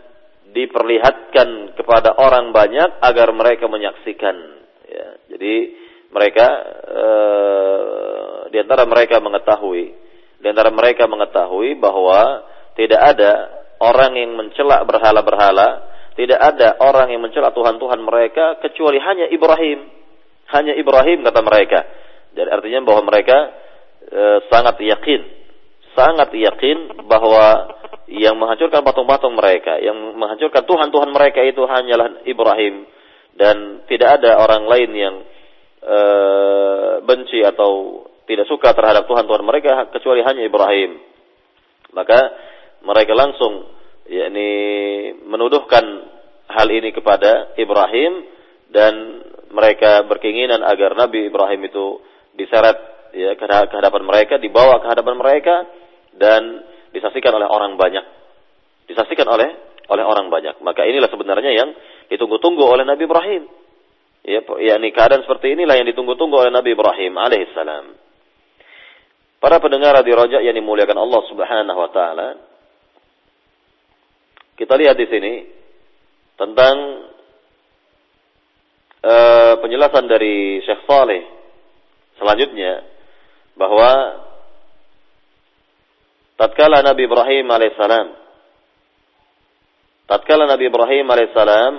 diperlihatkan 0.53 1.77
kepada 1.77 2.17
orang 2.17 2.51
banyak 2.51 3.05
agar 3.05 3.29
mereka 3.37 3.69
menyaksikan. 3.69 4.37
Ya, 4.89 5.07
jadi 5.31 5.55
mereka 6.09 6.47
e, 6.89 7.05
di 8.49 8.57
antara 8.57 8.89
mereka 8.89 9.21
mengetahui, 9.21 9.93
di 10.39 10.47
antara 10.47 10.71
mereka 10.71 11.11
mengetahui 11.11 11.79
bahwa 11.83 12.47
tidak 12.79 13.01
ada 13.03 13.31
orang 13.83 14.15
yang 14.15 14.39
mencela 14.39 14.87
berhala-berhala, 14.87 15.69
tidak 16.15 16.39
ada 16.39 16.79
orang 16.83 17.11
yang 17.11 17.23
mencela 17.23 17.51
Tuhan-Tuhan 17.51 18.01
mereka 18.03 18.59
kecuali 18.63 18.99
hanya 19.03 19.27
Ibrahim. 19.31 19.87
Hanya 20.49 20.75
Ibrahim 20.79 21.27
kata 21.27 21.41
mereka. 21.43 21.81
Jadi 22.35 22.49
artinya 22.49 22.81
bahwa 22.87 23.03
mereka 23.11 23.39
e, 24.07 24.23
sangat 24.51 24.79
yakin, 24.79 25.21
sangat 25.99 26.31
yakin 26.35 27.07
bahwa 27.07 27.75
yang 28.09 28.39
menghancurkan 28.39 28.81
patung-patung 28.87 29.37
mereka, 29.37 29.77
yang 29.83 29.95
menghancurkan 30.17 30.65
Tuhan-Tuhan 30.65 31.11
mereka 31.13 31.45
itu 31.45 31.61
hanyalah 31.67 32.25
Ibrahim 32.25 32.87
dan 33.37 33.87
tidak 33.87 34.23
ada 34.23 34.39
orang 34.43 34.65
lain 34.67 34.91
yang 34.95 35.15
e, 35.83 35.99
benci 37.05 37.43
atau 37.45 38.03
tidak 38.29 38.45
suka 38.45 38.77
terhadap 38.77 39.09
Tuhan-Tuhan 39.09 39.43
mereka 39.43 39.89
kecuali 39.89 40.21
hanya 40.21 40.45
Ibrahim. 40.45 41.01
Maka 41.97 42.21
mereka 42.85 43.17
langsung 43.17 43.65
yakni 44.05 44.51
menuduhkan 45.25 45.85
hal 46.49 46.69
ini 46.69 46.93
kepada 46.93 47.57
Ibrahim 47.57 48.25
dan 48.69 49.25
mereka 49.49 50.05
berkeinginan 50.05 50.61
agar 50.61 50.93
Nabi 50.93 51.33
Ibrahim 51.33 51.65
itu 51.65 52.05
diseret 52.37 52.77
ya 53.17 53.33
ke 53.41 53.75
hadapan 53.75 54.05
mereka, 54.05 54.37
dibawa 54.37 54.85
ke 54.85 54.87
hadapan 54.93 55.17
mereka 55.17 55.65
dan 56.13 56.69
disaksikan 56.93 57.33
oleh 57.33 57.49
orang 57.49 57.81
banyak. 57.81 58.05
Disaksikan 58.89 59.25
oleh 59.25 59.49
oleh 59.89 60.05
orang 60.05 60.29
banyak. 60.29 60.61
Maka 60.61 60.85
inilah 60.85 61.09
sebenarnya 61.09 61.53
yang 61.57 61.73
ditunggu-tunggu 62.13 62.61
oleh 62.61 62.85
Nabi 62.85 63.09
Ibrahim. 63.09 63.43
Ya, 64.29 64.45
yakni 64.45 64.93
keadaan 64.93 65.25
seperti 65.25 65.57
inilah 65.57 65.81
yang 65.81 65.89
ditunggu-tunggu 65.89 66.37
oleh 66.37 66.53
Nabi 66.53 66.77
Ibrahim 66.77 67.17
alaihissalam. 67.17 68.08
Para 69.39 69.63
pendengar 69.63 69.95
di 70.03 70.11
rojak 70.11 70.43
yang 70.43 70.59
dimuliakan 70.59 70.99
Allah 70.99 71.23
Subhanahu 71.31 71.79
wa 71.79 71.91
taala. 71.95 72.29
Kita 74.59 74.75
lihat 74.75 74.99
di 74.99 75.07
sini 75.07 75.35
tentang 76.35 76.75
uh, 79.03 79.55
penjelasan 79.63 80.11
dari 80.11 80.59
Syekh 80.67 80.83
Saleh 80.87 81.23
selanjutnya 82.19 82.83
bahwa 83.55 84.23
tatkala 86.35 86.83
Nabi 86.83 87.07
Ibrahim 87.07 87.47
alaihissalam 87.47 88.07
tatkala 90.11 90.51
Nabi 90.51 90.67
Ibrahim 90.67 91.07
alaihissalam 91.07 91.75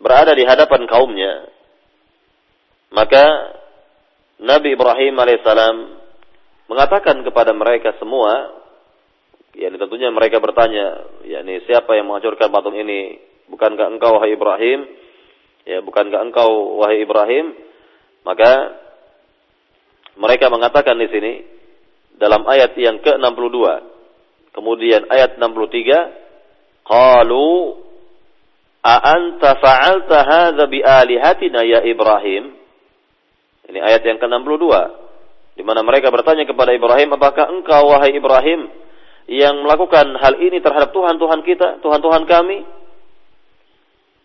berada 0.00 0.32
di 0.36 0.44
hadapan 0.44 0.84
kaumnya 0.84 1.48
maka 2.92 3.24
Nabi 4.44 4.76
Ibrahim 4.76 5.14
alaihissalam 5.16 5.76
mengatakan 6.68 7.24
kepada 7.24 7.56
mereka 7.56 7.96
semua 7.96 8.60
yakni 9.56 9.80
tentunya 9.80 10.12
mereka 10.12 10.38
bertanya 10.38 11.08
yakni 11.24 11.64
siapa 11.64 11.96
yang 11.96 12.10
menghancurkan 12.10 12.52
patung 12.52 12.76
ini 12.76 13.18
bukankah 13.48 13.88
engkau 13.88 14.20
wahai 14.20 14.36
Ibrahim 14.36 14.78
ya 15.64 15.80
bukankah 15.80 16.20
engkau 16.28 16.80
wahai 16.80 17.00
Ibrahim 17.00 17.56
maka 18.24 18.80
mereka 20.14 20.46
mengatakan 20.48 20.96
di 20.98 21.08
sini 21.10 21.32
dalam 22.14 22.46
ayat 22.46 22.74
yang 22.78 23.02
ke-62. 23.02 23.58
Kemudian 24.54 25.10
ayat 25.10 25.36
63, 25.36 26.86
qalu 26.86 27.50
a 28.86 28.96
anta 29.02 29.58
fa'alta 29.58 30.18
hadza 30.22 30.64
bi 30.70 30.78
alihatina 30.78 31.66
ya 31.66 31.82
Ibrahim? 31.82 32.54
Ayat 33.84 34.00
yang 34.08 34.16
ke-62 34.16 34.64
di 35.54 35.62
mana 35.62 35.86
mereka 35.86 36.10
bertanya 36.10 36.42
kepada 36.48 36.74
Ibrahim, 36.74 37.14
apakah 37.14 37.46
engkau 37.46 37.94
wahai 37.94 38.10
Ibrahim 38.10 38.66
yang 39.30 39.62
melakukan 39.62 40.18
hal 40.18 40.34
ini 40.42 40.58
terhadap 40.58 40.90
Tuhan-Tuhan 40.90 41.40
kita, 41.46 41.78
Tuhan-Tuhan 41.78 42.22
kami? 42.26 42.58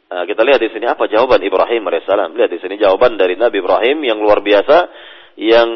Nah, 0.09 0.25
kita 0.25 0.41
lihat 0.41 0.57
di 0.57 0.73
sini 0.73 0.89
apa 0.89 1.05
jawaban 1.05 1.37
Ibrahim 1.45 1.85
alaihissalam. 1.85 2.33
Lihat 2.33 2.49
di 2.49 2.59
sini 2.65 2.81
jawaban 2.81 3.13
dari 3.13 3.37
Nabi 3.37 3.61
Ibrahim 3.61 4.01
yang 4.01 4.17
luar 4.17 4.41
biasa 4.41 4.77
yang 5.37 5.69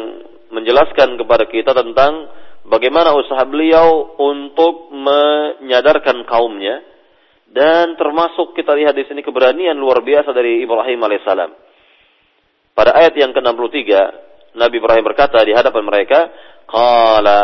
menjelaskan 0.49 1.21
kepada 1.21 1.45
kita 1.45 1.77
tentang 1.77 2.33
bagaimana 2.65 3.13
usaha 3.13 3.45
beliau 3.45 4.17
untuk 4.17 4.89
menyadarkan 4.89 6.25
kaumnya 6.25 6.81
dan 7.53 7.93
termasuk 7.93 8.57
kita 8.57 8.73
lihat 8.73 8.97
di 8.97 9.05
sini 9.05 9.21
keberanian 9.21 9.77
luar 9.77 10.01
biasa 10.01 10.33
dari 10.33 10.65
Ibrahim 10.65 10.97
alaihissalam. 10.97 11.62
Pada 12.73 12.97
ayat 12.97 13.13
yang 13.13 13.31
ke-63, 13.37 13.89
Nabi 14.57 14.75
Ibrahim 14.81 15.05
berkata 15.05 15.37
di 15.45 15.53
hadapan 15.53 15.85
mereka, 15.85 16.29
"Qala 16.65 17.39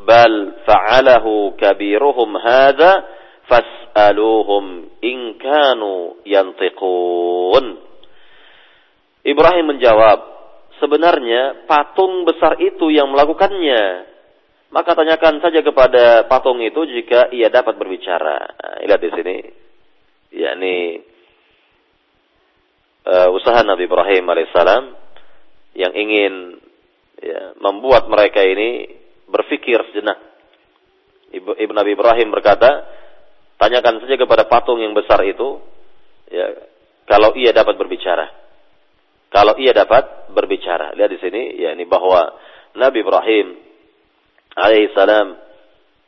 bal 0.00 0.64
fa'alahu 0.64 1.56
kabiruhum 1.60 2.36
hadha 2.40 3.04
fas'aluhum 3.44 4.64
in 5.04 5.36
kanu 5.36 6.20
yantiqun." 6.24 7.64
Ibrahim 9.20 9.76
menjawab, 9.76 10.18
sebenarnya 10.80 11.68
patung 11.68 12.24
besar 12.24 12.56
itu 12.56 12.88
yang 12.88 13.12
melakukannya. 13.12 14.08
Maka 14.72 14.96
tanyakan 14.96 15.44
saja 15.44 15.60
kepada 15.60 16.24
patung 16.24 16.56
itu 16.62 16.88
jika 16.88 17.28
ia 17.36 17.52
dapat 17.52 17.76
berbicara. 17.76 18.38
Nah, 18.54 18.74
lihat 18.86 19.00
di 19.02 19.10
sini. 19.12 19.38
yakni 20.30 21.02
uh, 23.10 23.28
usaha 23.34 23.66
Nabi 23.66 23.90
Ibrahim 23.90 24.24
alaihissalam 24.30 24.84
yang 25.74 25.92
ingin 25.94 26.62
ya, 27.18 27.58
membuat 27.58 28.06
mereka 28.06 28.42
ini 28.46 28.86
berpikir 29.26 29.82
sejenak. 29.90 30.18
Ibu, 31.30 31.58
Ibu 31.58 31.72
Nabi 31.74 31.94
Ibrahim 31.94 32.34
berkata, 32.34 32.86
tanyakan 33.58 34.02
saja 34.02 34.18
kepada 34.18 34.46
patung 34.50 34.82
yang 34.82 34.94
besar 34.94 35.22
itu, 35.22 35.62
ya, 36.30 36.46
kalau 37.06 37.34
ia 37.38 37.54
dapat 37.54 37.78
berbicara. 37.78 38.26
Kalau 39.30 39.54
ia 39.62 39.70
dapat 39.70 40.34
berbicara. 40.34 40.90
Lihat 40.98 41.10
di 41.10 41.18
sini, 41.22 41.42
ya 41.54 41.70
ini 41.78 41.86
bahwa 41.86 42.34
Nabi 42.74 42.98
Ibrahim 43.06 43.46
alaihissalam 44.58 45.38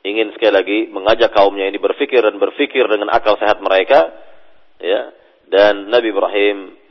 ingin 0.03 0.35
sekali 0.35 0.51
lagi 0.51 0.79
mengajak 0.91 1.31
kaumnya 1.31 1.71
ini 1.71 1.79
berpikir 1.79 2.19
dan 2.19 2.43
berpikir 2.43 2.83
dengan 2.91 3.15
akal 3.15 3.39
sehat 3.39 3.63
mereka, 3.63 4.11
ya. 4.83 5.15
Dan 5.47 5.87
Nabi 5.87 6.11
Ibrahim 6.11 6.82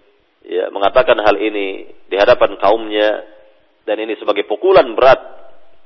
ya 0.45 0.69
mengatakan 0.73 1.17
hal 1.21 1.37
ini 1.37 1.89
di 2.09 2.15
hadapan 2.17 2.57
kaumnya 2.57 3.09
dan 3.85 3.97
ini 3.97 4.17
sebagai 4.17 4.45
pukulan 4.45 4.93
berat, 4.93 5.19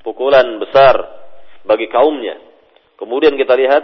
pukulan 0.04 0.60
besar 0.60 0.96
bagi 1.64 1.88
kaumnya. 1.92 2.40
Kemudian 2.96 3.36
kita 3.36 3.56
lihat 3.56 3.84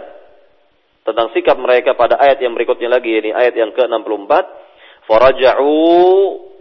tentang 1.02 1.34
sikap 1.34 1.58
mereka 1.58 1.98
pada 1.98 2.16
ayat 2.16 2.40
yang 2.40 2.54
berikutnya 2.54 2.88
lagi 2.88 3.10
ini 3.10 3.30
ayat 3.34 3.54
yang 3.58 3.74
ke-64 3.74 4.32
faraja'u 5.10 5.74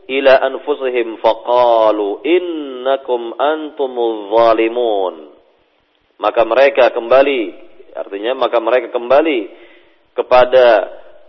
ila 0.09 0.34
anfusihim 0.49 1.22
faqalu 1.22 2.26
innakum 2.26 3.38
antumul 3.38 4.34
zalimun. 4.34 5.16
Maka 6.22 6.45
mereka 6.45 6.93
kembali, 6.93 7.41
artinya 7.97 8.38
maka 8.38 8.62
mereka 8.62 8.93
kembali 8.93 9.39
kepada 10.14 10.66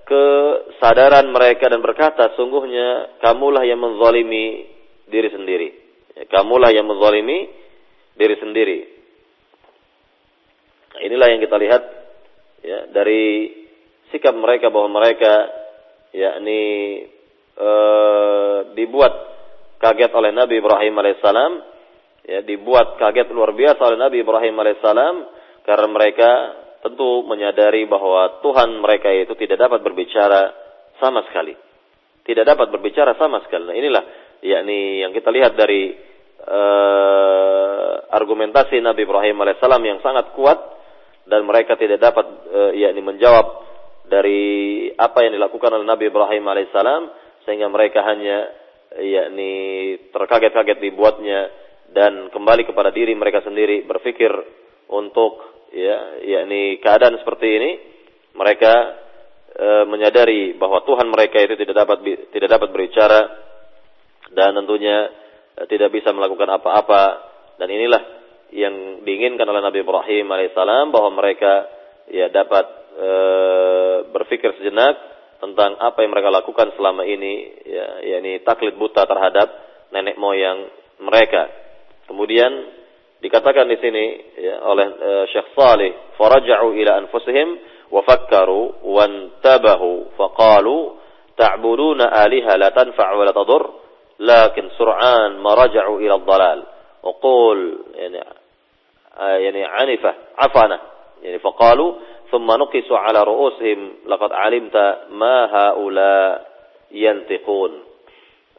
kesadaran 0.06 1.30
mereka 1.30 1.70
dan 1.70 1.80
berkata, 1.80 2.34
sungguhnya 2.34 3.18
kamulah 3.22 3.62
yang 3.62 3.78
menzalimi 3.78 4.66
diri 5.08 5.28
sendiri. 5.30 5.68
Ya, 6.16 6.24
kamulah 6.28 6.70
yang 6.74 6.86
menzalimi 6.86 7.48
diri 8.16 8.36
sendiri. 8.38 8.78
Nah, 10.92 11.00
inilah 11.00 11.26
yang 11.32 11.40
kita 11.40 11.56
lihat 11.56 11.82
ya 12.62 12.78
dari 12.92 13.48
sikap 14.12 14.36
mereka 14.36 14.68
bahwa 14.68 15.00
mereka 15.02 15.48
yakni 16.12 16.60
e, 17.56 17.70
dibuat 18.76 19.14
kaget 19.80 20.12
oleh 20.12 20.30
Nabi 20.36 20.60
Ibrahim 20.60 20.94
alaihissalam, 21.00 21.52
ya 22.28 22.40
dibuat 22.44 23.00
kaget 23.00 23.32
luar 23.32 23.56
biasa 23.56 23.80
oleh 23.80 23.98
Nabi 23.98 24.20
Ibrahim 24.20 24.54
alaihissalam 24.60 25.14
karena 25.64 25.88
mereka 25.88 26.30
tentu 26.82 27.22
menyadari 27.24 27.86
bahwa 27.86 28.42
Tuhan 28.42 28.82
mereka 28.82 29.08
itu 29.14 29.38
tidak 29.38 29.70
dapat 29.70 29.80
berbicara 29.86 30.50
sama 30.98 31.22
sekali. 31.30 31.54
Tidak 32.22 32.42
dapat 32.42 32.74
berbicara 32.74 33.14
sama 33.14 33.38
sekali. 33.46 33.70
Nah, 33.70 33.76
inilah 33.78 34.04
yakni 34.42 35.02
yang 35.06 35.14
kita 35.14 35.30
lihat 35.30 35.54
dari 35.54 35.94
uh, 36.42 38.10
argumentasi 38.10 38.82
Nabi 38.82 39.06
Ibrahim 39.06 39.38
alaihissalam 39.42 39.82
yang 39.82 39.98
sangat 40.02 40.34
kuat 40.34 40.58
dan 41.30 41.46
mereka 41.46 41.78
tidak 41.78 42.02
dapat 42.02 42.26
uh, 42.50 42.72
yakni 42.74 42.98
menjawab 42.98 43.46
dari 44.10 44.90
apa 44.98 45.22
yang 45.22 45.38
dilakukan 45.38 45.70
oleh 45.78 45.86
Nabi 45.86 46.10
Ibrahim 46.10 46.44
alaihissalam 46.50 47.02
sehingga 47.46 47.70
mereka 47.70 48.02
hanya 48.02 48.50
yakni 48.98 49.52
terkaget-kaget 50.10 50.78
dibuatnya 50.82 51.48
dan 51.94 52.28
kembali 52.34 52.66
kepada 52.66 52.90
diri 52.90 53.14
mereka 53.14 53.40
sendiri 53.44 53.86
berpikir 53.86 54.30
untuk 54.90 55.51
ya 55.72 55.96
yakni 56.20 56.78
keadaan 56.84 57.16
seperti 57.18 57.48
ini 57.48 57.70
mereka 58.36 58.72
e, 59.56 59.68
menyadari 59.88 60.56
bahwa 60.56 60.84
Tuhan 60.84 61.08
mereka 61.08 61.40
itu 61.40 61.56
tidak 61.56 61.84
dapat 61.84 61.98
tidak 62.32 62.48
dapat 62.48 62.68
berbicara 62.72 63.20
dan 64.32 64.56
tentunya 64.56 65.08
e, 65.56 65.60
tidak 65.68 65.92
bisa 65.92 66.12
melakukan 66.12 66.48
apa-apa 66.52 67.04
dan 67.56 67.68
inilah 67.68 68.02
yang 68.52 69.00
diinginkan 69.04 69.48
oleh 69.48 69.64
Nabi 69.64 69.80
Ibrahim 69.80 70.28
alaihissalam 70.28 70.92
bahwa 70.92 71.10
mereka 71.16 71.68
ya 72.12 72.28
dapat 72.28 72.64
e, 72.96 73.10
berpikir 74.12 74.52
sejenak 74.60 74.96
tentang 75.40 75.74
apa 75.80 76.04
yang 76.04 76.12
mereka 76.12 76.30
lakukan 76.30 76.70
selama 76.76 77.02
ini 77.08 77.64
ya 77.66 77.86
yakni 78.14 78.44
taklid 78.44 78.76
buta 78.76 79.08
terhadap 79.08 79.48
nenek 79.90 80.16
moyang 80.20 80.68
mereka. 81.02 81.50
Kemudian 82.06 82.81
dikatakan 83.22 83.70
di 83.70 83.78
sini 83.78 84.04
ya, 84.42 84.66
oleh 84.66 84.86
uh, 84.90 85.24
Syekh 85.30 85.54
Salih, 85.54 85.94
"Faraja'u 86.18 86.74
ila 86.74 86.98
anfusihim 87.06 87.48
wa 87.94 88.02
fakkaru 88.02 88.82
wantabahu 88.82 90.18
faqalu 90.18 90.98
ta'buduna 91.38 92.10
aliha 92.10 92.58
la 92.58 92.74
tanfa' 92.74 93.14
wa 93.14 93.22
la 93.22 93.32
tadur 93.32 93.62
lakin 94.18 94.74
sur'an 94.74 95.38
ma 95.38 95.54
raja'u 95.54 96.02
ila 96.02 96.18
ad-dalal." 96.18 96.60
وقول 97.02 97.78
يعني 97.94 98.20
يعني 99.18 99.64
عنفة 99.64 100.14
عفنة 100.38 100.78
يعني 101.22 101.38
فقالوا 101.38 101.94
ثم 102.30 102.46
نقصوا 102.46 102.98
على 102.98 103.22
رؤوسهم 103.22 103.92
لقد 104.06 104.32
علمت 104.32 104.76
ما 105.10 105.50
هؤلاء 105.50 106.46
ينتقون 106.90 107.72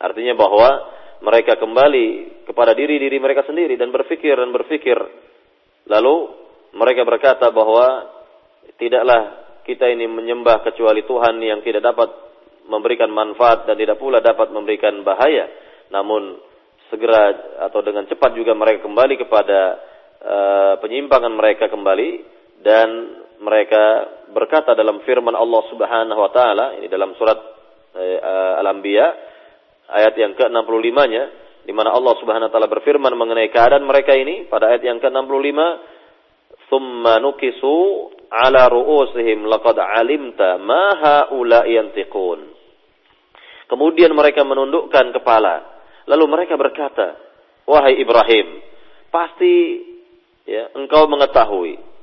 artinya 0.03 0.35
bahwa 0.35 0.83
mereka 1.23 1.55
kembali 1.55 2.43
kepada 2.45 2.75
diri-diri 2.75 3.17
mereka 3.17 3.47
sendiri 3.47 3.79
dan 3.79 3.89
berpikir 3.89 4.35
dan 4.35 4.51
berpikir 4.51 4.97
lalu 5.87 6.15
mereka 6.75 7.07
berkata 7.07 7.47
bahwa 7.53 8.11
tidaklah 8.75 9.43
kita 9.63 9.87
ini 9.87 10.09
menyembah 10.11 10.65
kecuali 10.65 11.07
Tuhan 11.07 11.39
yang 11.39 11.63
tidak 11.63 11.83
dapat 11.85 12.09
memberikan 12.67 13.11
manfaat 13.11 13.67
dan 13.67 13.75
tidak 13.79 13.99
pula 13.99 14.19
dapat 14.23 14.51
memberikan 14.51 15.03
bahaya. 15.03 15.47
Namun 15.91 16.39
segera 16.91 17.31
atau 17.67 17.79
dengan 17.83 18.07
cepat 18.07 18.35
juga 18.35 18.55
mereka 18.55 18.85
kembali 18.85 19.15
kepada 19.19 19.59
uh, 20.23 20.73
penyimpangan 20.83 21.33
mereka 21.33 21.71
kembali 21.71 22.09
dan 22.63 22.87
mereka 23.43 24.07
berkata 24.31 24.75
dalam 24.75 25.03
firman 25.03 25.35
Allah 25.35 25.63
Subhanahu 25.67 26.19
wa 26.19 26.31
taala 26.31 26.79
ini 26.79 26.87
dalam 26.87 27.11
surat 27.19 27.35
eh, 27.91 28.19
Al-Anbiya 28.63 29.32
ayat 29.93 30.13
yang 30.17 30.33
ke-65-nya 30.33 31.23
di 31.63 31.71
mana 31.71 31.95
Allah 31.95 32.13
Subhanahu 32.19 32.49
wa 32.49 32.53
taala 32.53 32.67
berfirman 32.67 33.13
mengenai 33.15 33.47
keadaan 33.53 33.87
mereka 33.87 34.11
ini 34.17 34.49
pada 34.51 34.73
ayat 34.73 34.83
yang 34.83 34.99
ke-65 34.99 35.59
thumma 36.67 37.21
nukisu 37.23 37.77
ala 38.33 38.67
ru'usihim 38.67 39.45
laqad 39.47 39.77
alimta 39.77 40.57
ma 40.59 40.97
haula 40.97 41.69
yantiqun 41.69 42.39
kemudian 43.69 44.11
mereka 44.11 44.41
menundukkan 44.43 45.13
kepala 45.15 45.63
lalu 46.09 46.25
mereka 46.27 46.57
berkata 46.59 47.15
wahai 47.69 48.01
Ibrahim 48.01 48.59
pasti 49.13 49.53
ya 50.43 50.73
engkau 50.75 51.07
mengetahui 51.07 51.93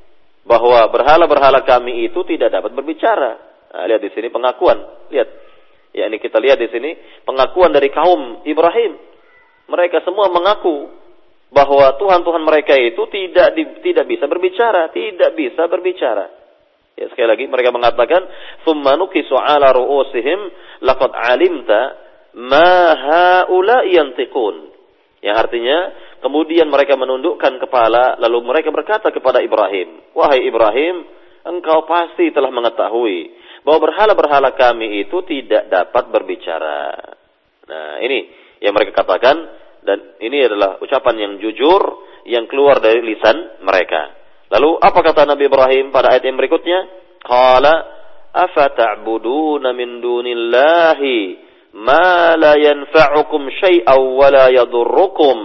bahwa 0.44 0.88
berhala-berhala 0.88 1.62
kami 1.68 2.08
itu 2.08 2.20
tidak 2.24 2.52
dapat 2.52 2.72
berbicara. 2.72 3.32
Nah, 3.70 3.84
lihat 3.86 4.02
di 4.02 4.10
sini 4.12 4.28
pengakuan. 4.32 4.78
Lihat. 5.12 5.28
Ya 5.90 6.06
ini 6.06 6.22
kita 6.22 6.38
lihat 6.38 6.58
di 6.58 6.68
sini 6.70 6.94
pengakuan 7.26 7.74
dari 7.74 7.90
kaum 7.90 8.46
Ibrahim. 8.46 8.94
Mereka 9.70 10.02
semua 10.06 10.30
mengaku 10.30 10.90
bahwa 11.50 11.98
Tuhan-Tuhan 11.98 12.42
mereka 12.46 12.78
itu 12.78 13.02
tidak 13.10 13.58
di, 13.58 13.62
tidak 13.82 14.06
bisa 14.06 14.24
berbicara, 14.30 14.90
tidak 14.94 15.34
bisa 15.34 15.66
berbicara. 15.66 16.26
Ya 16.94 17.06
sekali 17.10 17.26
lagi 17.26 17.44
mereka 17.50 17.74
mengatakan, 17.74 18.22
"Tsumma 18.62 18.94
'ala 18.94 19.68
ru'usihim 19.74 20.40
laqad 20.84 21.10
'alimta 21.10 21.80
ma 22.38 22.94
haula 22.94 23.86
yantiqun." 23.86 24.70
Yang 25.20 25.36
artinya 25.36 25.78
Kemudian 26.20 26.68
mereka 26.68 27.00
menundukkan 27.00 27.56
kepala, 27.64 28.20
lalu 28.20 28.44
mereka 28.44 28.68
berkata 28.68 29.08
kepada 29.08 29.40
Ibrahim, 29.40 30.12
Wahai 30.12 30.44
Ibrahim, 30.44 31.08
engkau 31.48 31.88
pasti 31.88 32.28
telah 32.28 32.52
mengetahui 32.52 33.39
bahwa 33.64 33.90
berhala-berhala 33.90 34.56
kami 34.56 35.04
itu 35.04 35.20
tidak 35.28 35.68
dapat 35.68 36.08
berbicara. 36.08 36.96
Nah 37.68 38.00
ini 38.02 38.18
yang 38.60 38.76
mereka 38.76 39.04
katakan, 39.04 39.36
dan 39.80 40.20
ini 40.20 40.44
adalah 40.44 40.76
ucapan 40.80 41.16
yang 41.16 41.32
jujur, 41.40 41.80
yang 42.28 42.44
keluar 42.44 42.80
dari 42.84 43.00
lisan 43.00 43.64
mereka. 43.64 44.12
Lalu 44.50 44.76
apa 44.82 45.00
kata 45.00 45.24
Nabi 45.24 45.48
Ibrahim 45.48 45.94
pada 45.94 46.12
ayat 46.12 46.26
yang 46.26 46.36
berikutnya? 46.36 46.78
Qala 47.22 47.74
afata'buduna 48.34 49.70
min 49.72 50.02
dunillahi 50.02 51.18
ma 51.78 52.34
la 52.34 52.58
yanfa'ukum 52.58 53.48
syai'aw 53.62 54.00
wa 54.00 54.28
la 54.28 54.46
yadurrukum. 54.50 55.38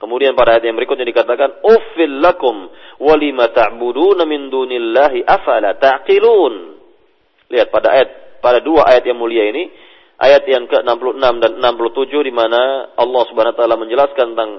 Kemudian 0.00 0.32
pada 0.32 0.56
ayat 0.56 0.64
yang 0.64 0.78
berikutnya 0.80 1.04
dikatakan 1.04 1.60
uffil 1.60 2.24
lakum 2.24 2.72
wa 3.02 3.14
lima 3.20 3.52
ta'buduna 3.52 4.24
min 4.24 4.48
dunillahi 4.48 5.26
afala 5.26 5.76
ta'qilun. 5.76 6.69
Lihat 7.50 7.68
pada 7.74 7.90
ayat 7.90 8.08
pada 8.40 8.58
dua 8.62 8.88
ayat 8.88 9.04
yang 9.04 9.18
mulia 9.18 9.50
ini 9.50 9.68
ayat 10.20 10.46
yang 10.46 10.68
ke-66 10.68 11.34
dan 11.40 11.52
67 11.58 12.28
di 12.28 12.32
mana 12.32 12.92
Allah 12.94 13.22
Subhanahu 13.26 13.52
wa 13.56 13.58
taala 13.58 13.76
menjelaskan 13.80 14.26
tentang 14.32 14.50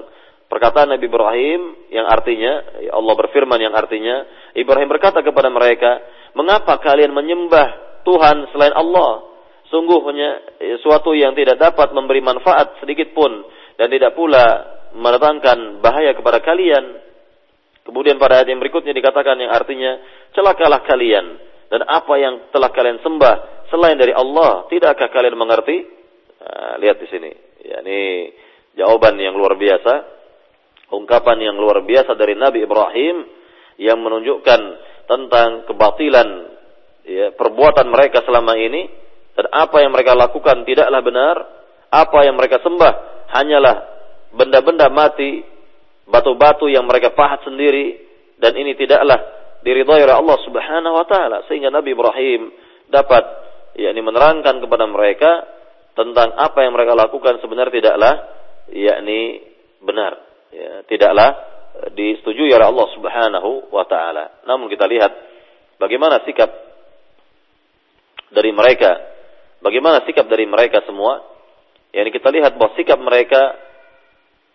perkataan 0.50 0.92
Nabi 0.92 1.08
Ibrahim 1.08 1.60
yang 1.88 2.04
artinya 2.04 2.52
Allah 2.92 3.14
berfirman 3.16 3.56
yang 3.62 3.72
artinya 3.72 4.28
Ibrahim 4.52 4.92
berkata 4.92 5.24
kepada 5.24 5.48
mereka, 5.48 6.04
"Mengapa 6.36 6.76
kalian 6.84 7.16
menyembah 7.16 8.02
Tuhan 8.04 8.52
selain 8.52 8.76
Allah? 8.76 9.32
Sungguhnya 9.72 10.44
suatu 10.84 11.16
yang 11.16 11.32
tidak 11.32 11.56
dapat 11.56 11.96
memberi 11.96 12.20
manfaat 12.20 12.76
sedikit 12.84 13.16
pun 13.16 13.32
dan 13.80 13.88
tidak 13.88 14.12
pula 14.12 14.44
mendatangkan 14.92 15.80
bahaya 15.80 16.12
kepada 16.12 16.44
kalian." 16.44 17.00
Kemudian 17.82 18.20
pada 18.20 18.44
ayat 18.44 18.52
yang 18.52 18.60
berikutnya 18.60 18.92
dikatakan 18.92 19.40
yang 19.40 19.50
artinya, 19.50 19.96
"Celakalah 20.36 20.84
kalian 20.84 21.51
dan 21.72 21.88
apa 21.88 22.14
yang 22.20 22.52
telah 22.52 22.68
kalian 22.68 23.00
sembah 23.00 23.64
selain 23.72 23.96
dari 23.96 24.12
Allah, 24.12 24.68
tidakkah 24.68 25.08
kalian 25.08 25.40
mengerti? 25.40 25.80
Nah, 26.36 26.76
lihat 26.76 27.00
di 27.00 27.08
sini. 27.08 27.32
Ya, 27.64 27.80
ini 27.80 28.28
jawaban 28.76 29.16
yang 29.16 29.32
luar 29.32 29.56
biasa, 29.56 29.92
ungkapan 30.92 31.40
yang 31.40 31.56
luar 31.56 31.80
biasa 31.80 32.12
dari 32.12 32.36
Nabi 32.36 32.68
Ibrahim 32.68 33.24
yang 33.80 34.04
menunjukkan 34.04 34.60
tentang 35.08 35.64
kebatilan 35.64 36.28
ya, 37.08 37.32
perbuatan 37.40 37.88
mereka 37.88 38.20
selama 38.20 38.52
ini 38.60 38.92
dan 39.32 39.48
apa 39.48 39.80
yang 39.80 39.96
mereka 39.96 40.12
lakukan 40.12 40.68
tidaklah 40.68 41.00
benar, 41.00 41.36
apa 41.88 42.18
yang 42.28 42.36
mereka 42.36 42.60
sembah 42.60 42.92
hanyalah 43.32 43.76
benda-benda 44.36 44.92
mati, 44.92 45.40
batu-batu 46.04 46.68
yang 46.68 46.84
mereka 46.84 47.16
pahat 47.16 47.40
sendiri 47.48 47.96
dan 48.36 48.52
ini 48.60 48.76
tidaklah 48.76 49.31
diridhai 49.62 50.02
oleh 50.04 50.16
Allah 50.16 50.38
Subhanahu 50.42 50.94
wa 50.94 51.06
taala 51.06 51.46
sehingga 51.46 51.70
Nabi 51.70 51.94
Ibrahim 51.94 52.50
dapat 52.90 53.24
yakni 53.78 54.00
menerangkan 54.04 54.60
kepada 54.60 54.84
mereka 54.84 55.30
tentang 55.96 56.36
apa 56.36 56.58
yang 56.64 56.76
mereka 56.76 56.92
lakukan 56.92 57.40
sebenarnya 57.40 57.72
tidaklah 57.72 58.14
yakni 58.72 59.40
benar 59.82 60.12
ya, 60.52 60.84
tidaklah 60.86 61.30
eh, 61.82 61.88
disetujui 61.96 62.52
oleh 62.52 62.66
Allah 62.68 62.86
Subhanahu 62.92 63.72
wa 63.72 63.84
taala. 63.88 64.44
Namun 64.44 64.68
kita 64.68 64.84
lihat 64.88 65.12
bagaimana 65.80 66.20
sikap 66.28 66.50
dari 68.32 68.50
mereka, 68.50 68.96
bagaimana 69.60 70.02
sikap 70.08 70.26
dari 70.26 70.48
mereka 70.48 70.80
semua. 70.88 71.20
Yani 71.92 72.08
kita 72.08 72.32
lihat 72.32 72.56
bahwa 72.56 72.72
sikap 72.72 72.96
mereka 72.96 73.52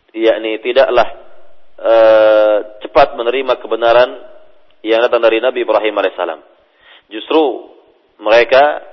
yakni 0.09 0.57
tidaklah 0.57 1.05
e, 1.77 1.93
cepat 2.81 3.13
menerima 3.13 3.61
kebenaran 3.61 4.09
yang 4.86 5.01
datang 5.05 5.21
dari 5.23 5.41
Nabi 5.41 5.65
Ibrahim 5.65 5.95
alaihissalam. 5.97 6.41
Justru 7.07 7.71
mereka 8.21 8.84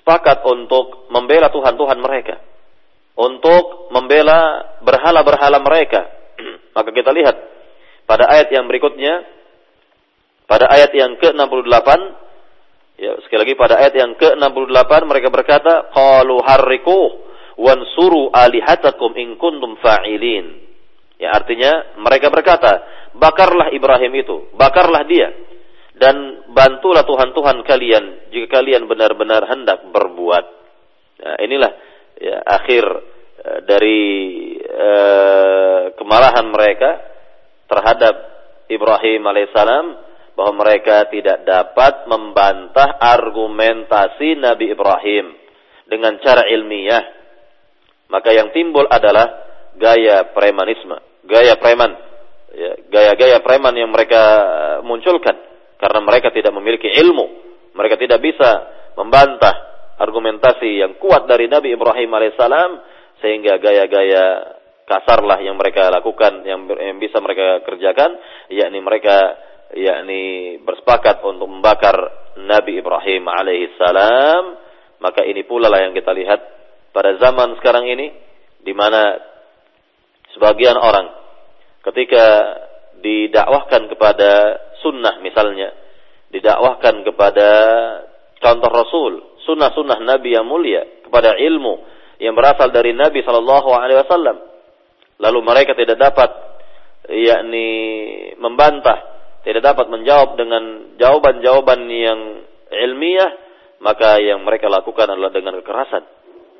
sepakat 0.00 0.44
untuk 0.46 1.10
membela 1.12 1.50
Tuhan-Tuhan 1.50 1.98
mereka. 1.98 2.38
Untuk 3.16 3.90
membela 3.90 4.76
berhala-berhala 4.84 5.58
mereka. 5.64 6.06
Maka 6.76 6.90
kita 6.92 7.10
lihat 7.16 7.36
pada 8.06 8.28
ayat 8.28 8.52
yang 8.52 8.68
berikutnya, 8.70 9.24
pada 10.46 10.70
ayat 10.70 10.94
yang 10.94 11.18
ke-68, 11.18 11.88
ya, 13.02 13.12
sekali 13.26 13.40
lagi 13.42 13.54
pada 13.58 13.74
ayat 13.82 13.94
yang 13.98 14.12
ke-68 14.14 14.92
mereka 15.08 15.28
berkata, 15.32 15.90
Qalu 15.90 16.38
harriku 16.44 17.26
wansuru 17.58 18.30
alihatakum 18.30 19.16
in 19.18 19.34
kuntum 19.40 19.74
fa'ilin. 19.80 20.62
Ya 21.16 21.32
artinya 21.32 21.96
mereka 21.98 22.28
berkata, 22.28 22.84
bakarlah 23.16 23.72
Ibrahim 23.72 24.12
itu, 24.20 24.36
bakarlah 24.54 25.02
dia 25.08 25.28
dan 25.96 26.44
bantulah 26.52 27.08
Tuhan-Tuhan 27.08 27.64
kalian 27.64 28.04
jika 28.28 28.60
kalian 28.60 28.84
benar-benar 28.84 29.48
hendak 29.48 29.80
berbuat. 29.88 30.44
Nah, 31.16 31.36
inilah 31.40 31.72
ya, 32.20 32.36
akhir 32.44 32.84
uh, 33.40 33.58
dari 33.64 34.04
uh, 34.60 35.96
kemarahan 35.96 36.46
mereka 36.52 37.00
terhadap 37.64 38.14
Ibrahim 38.68 39.24
alaihissalam 39.24 39.86
bahwa 40.36 40.52
mereka 40.68 41.08
tidak 41.08 41.48
dapat 41.48 42.04
membantah 42.12 43.00
argumentasi 43.00 44.36
Nabi 44.36 44.76
Ibrahim 44.76 45.32
dengan 45.88 46.20
cara 46.20 46.44
ilmiah. 46.44 47.02
Maka 48.12 48.36
yang 48.36 48.52
timbul 48.52 48.84
adalah 48.86 49.26
gaya 49.80 50.30
premanisme, 50.30 51.24
gaya 51.24 51.56
preman, 51.56 51.96
gaya-gaya 52.88 53.42
preman 53.42 53.74
yang 53.74 53.90
mereka 53.90 54.22
munculkan 54.86 55.36
karena 55.76 56.00
mereka 56.00 56.32
tidak 56.32 56.52
memiliki 56.56 56.88
ilmu. 56.88 57.44
Mereka 57.76 58.00
tidak 58.00 58.24
bisa 58.24 58.50
membantah 58.96 59.54
argumentasi 60.00 60.80
yang 60.80 60.96
kuat 60.96 61.28
dari 61.28 61.48
Nabi 61.48 61.72
Ibrahim 61.76 62.08
alaihissalam 62.12 62.70
sehingga 63.20 63.56
gaya-gaya 63.60 64.56
kasarlah 64.86 65.40
yang 65.42 65.56
mereka 65.58 65.88
lakukan 65.88 66.46
yang, 66.46 66.68
yang 66.68 66.96
bisa 67.02 67.18
mereka 67.18 67.64
kerjakan 67.66 68.16
yakni 68.52 68.78
mereka 68.78 69.34
yakni 69.74 70.56
bersepakat 70.62 71.24
untuk 71.26 71.50
membakar 71.50 71.96
Nabi 72.38 72.78
Ibrahim 72.78 73.26
alaihissalam 73.26 74.42
maka 75.02 75.26
ini 75.26 75.42
pula 75.42 75.66
lah 75.72 75.90
yang 75.90 75.96
kita 75.96 76.12
lihat 76.12 76.40
pada 76.94 77.18
zaman 77.18 77.56
sekarang 77.58 77.88
ini 77.88 78.14
di 78.62 78.72
mana 78.76 79.16
sebagian 80.36 80.76
orang 80.76 81.15
ketika 81.92 82.24
didakwahkan 83.00 83.86
kepada 83.92 84.30
sunnah 84.82 85.22
misalnya, 85.22 85.70
didakwahkan 86.34 87.06
kepada 87.06 87.48
contoh 88.42 88.70
Rasul, 88.70 89.12
sunnah-sunnah 89.46 90.02
Nabi 90.02 90.34
yang 90.34 90.46
mulia, 90.48 90.82
kepada 91.06 91.38
ilmu 91.38 91.96
yang 92.18 92.34
berasal 92.34 92.72
dari 92.72 92.96
Nabi 92.96 93.22
Shallallahu 93.22 93.70
Alaihi 93.76 94.00
Wasallam. 94.02 94.36
Lalu 95.16 95.38
mereka 95.40 95.72
tidak 95.72 95.96
dapat 95.96 96.30
yakni 97.08 97.68
membantah, 98.36 98.98
tidak 99.46 99.62
dapat 99.64 99.86
menjawab 99.88 100.36
dengan 100.36 100.92
jawaban-jawaban 100.98 101.80
yang 101.88 102.20
ilmiah, 102.72 103.30
maka 103.80 104.18
yang 104.20 104.42
mereka 104.42 104.66
lakukan 104.66 105.06
adalah 105.08 105.32
dengan 105.32 105.56
kekerasan. 105.62 106.04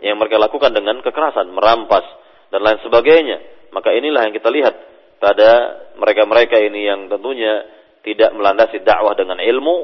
Yang 0.04 0.16
mereka 0.20 0.36
lakukan 0.36 0.72
dengan 0.76 1.00
kekerasan, 1.00 1.50
merampas 1.52 2.04
dan 2.52 2.60
lain 2.62 2.78
sebagainya. 2.84 3.38
Maka 3.72 3.92
inilah 3.96 4.28
yang 4.28 4.34
kita 4.36 4.48
lihat 4.52 4.74
pada 5.16 5.50
mereka-mereka 5.96 6.60
ini 6.60 6.86
yang 6.88 7.08
tentunya 7.08 7.64
tidak 8.06 8.30
melandasi 8.36 8.84
dakwah 8.86 9.16
dengan 9.18 9.40
ilmu, 9.42 9.76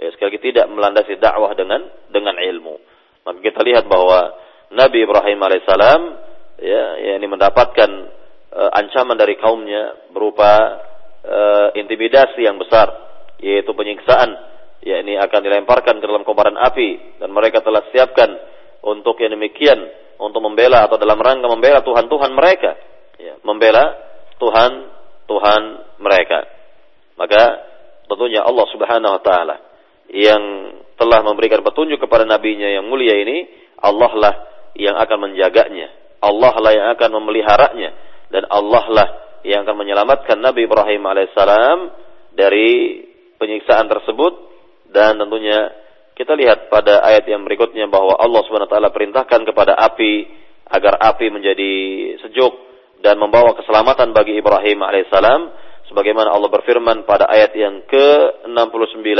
ya 0.00 0.08
sekali 0.14 0.34
lagi 0.34 0.40
tidak 0.50 0.66
melandasi 0.72 1.14
dakwah 1.20 1.52
dengan 1.54 1.86
dengan 2.10 2.34
ilmu. 2.34 2.74
Maka 3.22 3.38
kita 3.44 3.60
lihat 3.62 3.84
bahwa 3.86 4.34
Nabi 4.72 5.04
Ibrahim 5.04 5.38
alaihissalam 5.38 6.00
ya, 6.58 6.84
ya 6.98 7.12
ini 7.16 7.26
mendapatkan 7.30 7.90
uh, 8.52 8.70
ancaman 8.74 9.14
dari 9.14 9.38
kaumnya 9.38 10.10
berupa 10.10 10.82
uh, 11.22 11.68
intimidasi 11.76 12.44
yang 12.44 12.58
besar, 12.58 12.88
yaitu 13.38 13.70
penyiksaan, 13.72 14.34
ya 14.82 14.98
ini 15.04 15.14
akan 15.20 15.40
dilemparkan 15.44 16.02
ke 16.02 16.06
dalam 16.08 16.26
kobaran 16.26 16.58
api 16.58 17.20
dan 17.22 17.30
mereka 17.30 17.62
telah 17.62 17.86
siapkan 17.94 18.28
untuk 18.82 19.18
yang 19.22 19.34
demikian 19.34 19.78
untuk 20.18 20.42
membela 20.42 20.90
atau 20.90 20.98
dalam 20.98 21.18
rangka 21.18 21.46
membela 21.46 21.78
Tuhan-Tuhan 21.86 22.32
mereka, 22.34 22.74
ya, 23.22 23.38
membela 23.46 23.94
Tuhan 24.38 24.72
Tuhan 25.28 25.62
mereka. 26.00 26.48
Maka 27.18 27.42
tentunya 28.08 28.40
Allah 28.42 28.66
Subhanahu 28.72 29.12
wa 29.18 29.22
taala 29.22 29.56
yang 30.08 30.42
telah 30.96 31.20
memberikan 31.22 31.60
petunjuk 31.60 32.00
kepada 32.00 32.24
nabinya 32.24 32.66
yang 32.66 32.88
mulia 32.88 33.14
ini, 33.20 33.44
Allah 33.78 34.12
lah 34.16 34.34
yang 34.74 34.96
akan 34.96 35.30
menjaganya. 35.30 35.92
Allah 36.18 36.54
lah 36.58 36.72
yang 36.74 36.88
akan 36.98 37.10
memeliharanya 37.22 37.90
dan 38.34 38.42
Allah 38.50 38.84
lah 38.90 39.08
yang 39.46 39.62
akan 39.62 39.76
menyelamatkan 39.86 40.34
Nabi 40.42 40.66
Ibrahim 40.66 41.06
alaihissalam 41.06 41.78
dari 42.34 43.02
penyiksaan 43.38 43.86
tersebut 43.86 44.34
dan 44.90 45.14
tentunya 45.14 45.70
kita 46.18 46.34
lihat 46.34 46.66
pada 46.66 47.06
ayat 47.06 47.22
yang 47.30 47.46
berikutnya 47.46 47.86
bahwa 47.86 48.18
Allah 48.18 48.42
Subhanahu 48.42 48.66
wa 48.66 48.72
taala 48.74 48.90
perintahkan 48.90 49.46
kepada 49.46 49.78
api 49.78 50.26
agar 50.68 50.98
api 50.98 51.26
menjadi 51.30 51.72
sejuk 52.26 52.67
dan 53.04 53.16
membawa 53.18 53.54
keselamatan 53.54 54.10
bagi 54.10 54.38
Ibrahim 54.38 54.82
alaihissalam 54.82 55.40
sebagaimana 55.90 56.34
Allah 56.34 56.50
berfirman 56.50 57.06
pada 57.08 57.30
ayat 57.30 57.54
yang 57.54 57.86
ke-69 57.86 59.10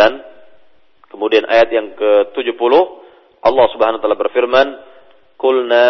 kemudian 1.09 1.45
ayat 1.47 1.69
yang 1.73 1.95
ke-70 1.95 2.73
Allah 3.39 3.67
Subhanahu 3.71 3.99
wa 3.99 4.03
taala 4.03 4.19
berfirman 4.19 4.67
kulna 5.39 5.87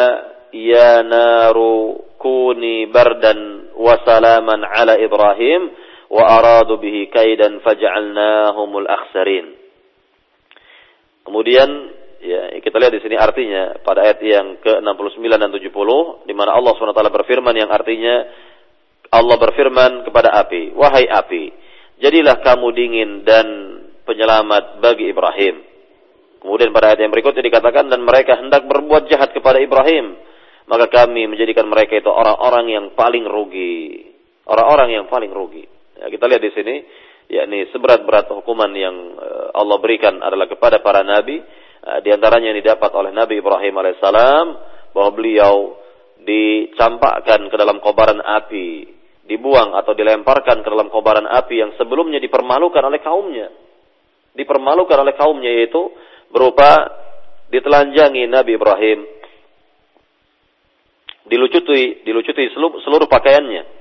ya 0.52 1.00
naru 1.04 2.04
kuni 2.20 2.88
bardan 2.92 3.72
wa 3.78 3.94
salaman 4.04 4.64
ala 4.64 4.98
Ibrahim 4.98 5.70
wa 6.08 6.24
aradu 6.24 6.80
bihi 6.80 7.08
kaidan 7.12 7.60
faj'alnahumul 7.60 8.88
akhsarin. 8.88 9.56
Kemudian 11.24 11.68
ya 12.22 12.40
kita 12.58 12.76
lihat 12.78 12.92
di 12.94 13.02
sini 13.02 13.16
artinya 13.18 13.78
pada 13.82 14.06
ayat 14.06 14.18
yang 14.22 14.46
ke-69 14.62 15.22
dan 15.24 15.50
70 15.50 16.26
di 16.26 16.34
mana 16.34 16.54
Allah 16.54 16.72
SWT 16.74 16.94
berfirman 16.94 17.54
yang 17.54 17.70
artinya 17.70 18.26
Allah 19.08 19.36
berfirman 19.40 20.04
kepada 20.04 20.36
api, 20.44 20.76
"Wahai 20.76 21.08
api, 21.08 21.44
jadilah 22.00 22.44
kamu 22.44 22.66
dingin 22.76 23.10
dan 23.24 23.46
penyelamat 24.04 24.84
bagi 24.84 25.08
Ibrahim." 25.08 25.64
Kemudian 26.38 26.70
pada 26.70 26.94
ayat 26.94 27.02
yang 27.02 27.12
berikutnya 27.12 27.42
dikatakan 27.42 27.90
dan 27.90 28.04
mereka 28.04 28.38
hendak 28.38 28.68
berbuat 28.68 29.10
jahat 29.10 29.34
kepada 29.34 29.58
Ibrahim, 29.58 30.14
maka 30.70 30.86
kami 30.86 31.26
menjadikan 31.26 31.66
mereka 31.66 31.98
itu 31.98 32.06
orang-orang 32.06 32.68
yang 32.70 32.86
paling 32.94 33.26
rugi. 33.26 34.06
Orang-orang 34.48 35.02
yang 35.02 35.04
paling 35.10 35.32
rugi. 35.32 35.66
Ya, 35.98 36.08
kita 36.08 36.24
lihat 36.30 36.40
di 36.44 36.52
sini, 36.54 36.74
yakni 37.28 37.68
seberat-berat 37.74 38.30
hukuman 38.32 38.70
yang 38.72 38.96
eh, 39.18 39.46
Allah 39.56 39.76
berikan 39.82 40.20
adalah 40.22 40.46
kepada 40.46 40.78
para 40.78 41.02
nabi, 41.02 41.42
di 41.78 42.10
antaranya 42.10 42.52
yang 42.52 42.58
didapat 42.58 42.90
oleh 42.92 43.10
Nabi 43.14 43.38
Ibrahim 43.38 43.74
alaihissalam 43.78 44.46
bahwa 44.92 45.10
beliau 45.14 45.78
dicampakkan 46.18 47.48
ke 47.48 47.56
dalam 47.56 47.78
kobaran 47.78 48.18
api, 48.18 48.84
dibuang 49.24 49.76
atau 49.78 49.94
dilemparkan 49.94 50.60
ke 50.60 50.68
dalam 50.68 50.90
kobaran 50.90 51.24
api 51.24 51.54
yang 51.60 51.72
sebelumnya 51.78 52.18
dipermalukan 52.18 52.82
oleh 52.82 53.00
kaumnya. 53.00 53.48
Dipermalukan 54.34 54.98
oleh 54.98 55.14
kaumnya 55.14 55.50
yaitu 55.50 55.88
berupa 56.28 56.88
ditelanjangi 57.48 58.28
Nabi 58.28 58.52
Ibrahim. 58.58 58.98
Dilucuti 61.28 62.04
dilucuti 62.08 62.48
seluruh, 62.56 62.80
seluruh 62.84 63.08
pakaiannya. 63.08 63.76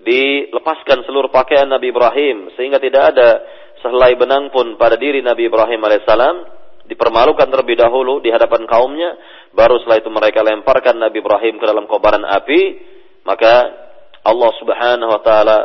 Dilepaskan 0.00 1.04
seluruh 1.08 1.32
pakaian 1.32 1.68
Nabi 1.68 1.92
Ibrahim 1.92 2.52
sehingga 2.56 2.80
tidak 2.80 3.16
ada 3.16 3.28
sehelai 3.80 4.16
benang 4.16 4.48
pun 4.48 4.76
pada 4.80 4.96
diri 4.96 5.20
Nabi 5.20 5.48
Ibrahim 5.48 5.80
alaihissalam 5.80 6.55
dipermalukan 6.86 7.46
terlebih 7.50 7.78
dahulu 7.78 8.22
di 8.22 8.30
hadapan 8.30 8.64
kaumnya 8.64 9.18
baru 9.52 9.78
setelah 9.82 9.98
itu 10.00 10.10
mereka 10.10 10.40
lemparkan 10.46 10.96
Nabi 10.98 11.18
Ibrahim 11.18 11.58
ke 11.58 11.66
dalam 11.66 11.84
kobaran 11.90 12.22
api 12.22 12.60
maka 13.26 13.52
Allah 14.26 14.50
Subhanahu 14.58 15.10
wa 15.10 15.20
taala 15.22 15.58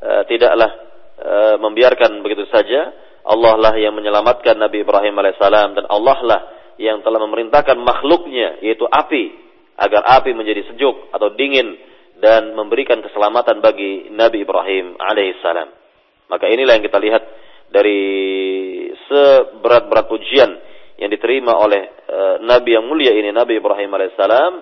e, 0.00 0.10
tidaklah 0.28 0.70
e, 1.16 1.32
membiarkan 1.60 2.20
begitu 2.24 2.48
saja 2.48 2.92
Allah 3.22 3.54
lah 3.54 3.74
yang 3.78 3.94
menyelamatkan 3.94 4.58
Nabi 4.58 4.82
Ibrahim 4.82 5.14
alaihissalam 5.14 5.78
dan 5.78 5.84
Allah 5.86 6.18
lah 6.24 6.40
yang 6.80 7.04
telah 7.04 7.20
memerintahkan 7.22 7.78
makhluknya 7.78 8.58
yaitu 8.64 8.88
api 8.88 9.32
agar 9.78 10.02
api 10.20 10.34
menjadi 10.34 10.72
sejuk 10.72 11.12
atau 11.14 11.32
dingin 11.36 11.78
dan 12.22 12.54
memberikan 12.54 13.02
keselamatan 13.02 13.58
bagi 13.58 14.10
Nabi 14.14 14.46
Ibrahim 14.46 14.94
alaihissalam. 14.94 15.68
Maka 16.30 16.46
inilah 16.48 16.78
yang 16.78 16.86
kita 16.86 16.98
lihat 17.02 17.22
dari 17.72 18.02
seberat-berat 19.08 20.06
ujian 20.12 20.50
yang 21.00 21.10
diterima 21.10 21.56
oleh 21.56 21.82
uh, 22.06 22.36
Nabi 22.44 22.76
yang 22.76 22.86
mulia 22.86 23.16
ini 23.16 23.32
Nabi 23.32 23.58
Ibrahim 23.58 23.90
alaihissalam 23.90 24.52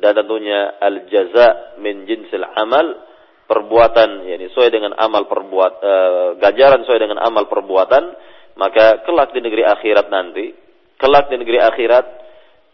dan 0.00 0.12
tentunya 0.16 0.80
al 0.80 1.08
jaza 1.08 1.76
min 1.80 2.08
jinsil 2.08 2.44
amal 2.44 3.10
perbuatan 3.50 4.30
yakni 4.30 4.46
sesuai 4.54 4.70
dengan 4.70 4.94
amal 4.94 5.26
perbuat 5.26 5.72
e, 5.82 5.92
ganjaran 6.38 6.86
sesuai 6.86 7.02
dengan 7.02 7.18
amal 7.18 7.50
perbuatan 7.50 8.14
maka 8.54 9.02
kelak 9.02 9.34
di 9.34 9.42
negeri 9.42 9.66
akhirat 9.66 10.06
nanti 10.06 10.54
kelak 10.94 11.26
di 11.28 11.36
negeri 11.36 11.58
akhirat 11.58 12.06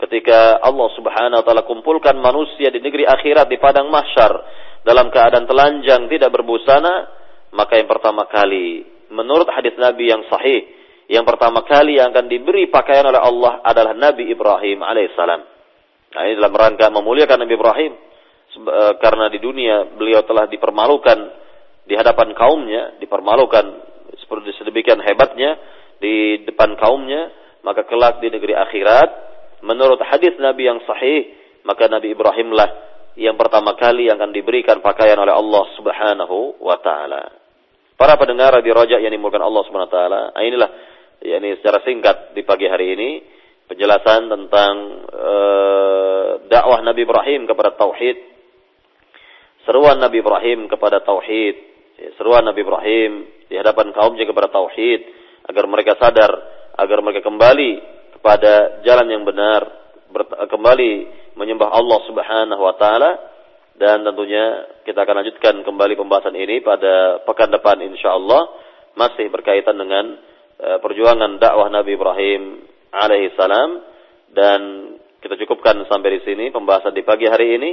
ketika 0.05 0.61
Allah 0.61 0.89
Subhanahu 0.93 1.41
wa 1.41 1.45
taala 1.49 1.65
kumpulkan 1.65 2.21
manusia 2.21 2.69
di 2.69 2.85
negeri 2.85 3.09
akhirat 3.09 3.49
di 3.49 3.57
padang 3.57 3.89
mahsyar 3.89 4.33
dalam 4.85 5.09
keadaan 5.09 5.49
telanjang 5.49 6.13
tidak 6.13 6.29
berbusana 6.29 7.09
maka 7.57 7.81
yang 7.81 7.89
pertama 7.89 8.29
kali 8.29 8.85
menurut 9.13 9.47
hadis 9.51 9.75
Nabi 9.79 10.11
yang 10.11 10.25
sahih 10.27 10.67
yang 11.07 11.23
pertama 11.23 11.63
kali 11.63 12.03
yang 12.03 12.11
akan 12.11 12.27
diberi 12.27 12.67
pakaian 12.67 13.07
oleh 13.07 13.23
Allah 13.23 13.63
adalah 13.63 13.95
Nabi 13.95 14.27
Ibrahim 14.27 14.83
alaihissalam. 14.83 15.41
Nah 16.17 16.23
ini 16.27 16.35
dalam 16.35 16.55
rangka 16.55 16.91
memuliakan 16.91 17.47
Nabi 17.47 17.55
Ibrahim 17.55 17.93
E, 18.57 18.83
karena 19.05 19.29
di 19.29 19.37
dunia 19.37 19.85
beliau 20.01 20.25
telah 20.25 20.49
dipermalukan 20.49 21.19
di 21.85 21.93
hadapan 21.93 22.33
kaumnya, 22.33 22.97
dipermalukan 22.97 23.65
seperti 24.17 24.57
sedemikian 24.57 24.97
hebatnya 25.05 25.61
di 26.01 26.41
depan 26.49 26.73
kaumnya, 26.81 27.29
maka 27.61 27.85
kelak 27.85 28.25
di 28.25 28.33
negeri 28.33 28.57
akhirat 28.57 29.09
menurut 29.61 30.01
hadis 30.09 30.41
Nabi 30.41 30.73
yang 30.73 30.81
sahih, 30.89 31.37
maka 31.69 31.85
Nabi 31.85 32.17
Ibrahimlah 32.17 32.71
yang 33.21 33.37
pertama 33.37 33.77
kali 33.77 34.09
yang 34.09 34.17
akan 34.17 34.33
diberikan 34.33 34.81
pakaian 34.81 35.21
oleh 35.21 35.37
Allah 35.37 35.65
Subhanahu 35.77 36.57
wa 36.57 36.81
taala. 36.81 37.46
Para 37.97 38.21
pendengar 38.21 38.61
di 38.61 38.71
rojak 38.73 39.01
yang 39.01 39.13
dimulakan 39.13 39.45
Allah 39.45 39.63
Subhanahu 39.65 39.89
wa 39.89 39.95
taala, 39.97 40.21
nah 40.37 40.43
inilah 40.45 40.71
yakni 41.25 41.57
secara 41.61 41.81
singkat 41.81 42.37
di 42.37 42.45
pagi 42.45 42.69
hari 42.69 42.93
ini 42.93 43.11
penjelasan 43.67 44.29
tentang 44.29 44.75
uh, 45.11 46.31
dakwah 46.47 46.85
Nabi 46.85 47.09
Ibrahim 47.09 47.49
kepada 47.49 47.73
tauhid 47.73 48.37
seruan 49.67 49.99
Nabi 49.99 50.23
Ibrahim 50.23 50.71
kepada 50.71 51.03
tauhid, 51.03 51.55
ya, 51.99 52.09
seruan 52.17 52.47
Nabi 52.47 52.63
Ibrahim 52.63 53.13
di 53.51 53.59
hadapan 53.59 53.91
kaumnya 53.91 54.25
kepada 54.25 54.49
tauhid 54.49 55.01
agar 55.51 55.65
mereka 55.67 55.99
sadar, 55.99 56.31
agar 56.79 56.99
mereka 57.03 57.27
kembali 57.27 57.73
kepada 58.17 58.81
jalan 58.87 59.11
yang 59.11 59.27
benar, 59.27 59.67
kembali 60.47 60.93
menyembah 61.35 61.69
Allah 61.75 61.99
Subhanahu 62.07 62.63
wa 62.63 62.75
taala 62.79 63.11
dan 63.77 64.09
tentunya 64.09 64.65
kita 64.89 65.05
akan 65.05 65.21
lanjutkan 65.21 65.55
kembali 65.61 65.95
pembahasan 66.01 66.33
ini 66.33 66.65
pada 66.65 67.21
pekan 67.29 67.53
depan 67.53 67.77
insyaallah 67.85 68.43
masih 68.97 69.29
berkaitan 69.29 69.77
dengan 69.77 70.17
uh, 70.57 70.79
perjuangan 70.81 71.37
dakwah 71.37 71.69
Nabi 71.69 71.93
Ibrahim 71.97 72.65
alaihi 72.93 73.37
salam. 73.37 73.85
Dan 74.33 74.61
kita 75.21 75.37
cukupkan 75.45 75.85
sampai 75.89 76.17
di 76.17 76.21
sini 76.25 76.45
pembahasan 76.53 76.93
di 76.93 77.05
pagi 77.05 77.29
hari 77.29 77.57
ini 77.57 77.71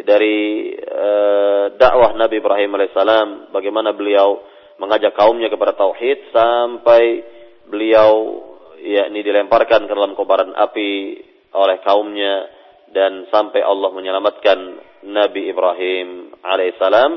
dari 0.00 0.72
uh, 0.72 1.76
dakwah 1.76 2.16
Nabi 2.16 2.40
Ibrahim 2.40 2.80
alaihissalam 2.80 3.52
bagaimana 3.52 3.92
beliau 3.92 4.40
mengajak 4.80 5.12
kaumnya 5.12 5.52
kepada 5.52 5.76
tauhid 5.76 6.32
sampai 6.32 7.20
beliau 7.68 8.40
yakni 8.80 9.20
dilemparkan 9.20 9.84
ke 9.84 9.92
dalam 9.92 10.16
kobaran 10.16 10.56
api 10.56 11.20
oleh 11.52 11.76
kaumnya 11.84 12.48
dan 12.92 13.26
sampai 13.32 13.64
Allah 13.64 13.90
menyelamatkan 13.90 14.58
Nabi 15.08 15.48
Ibrahim 15.48 16.36
alaihissalam. 16.44 17.12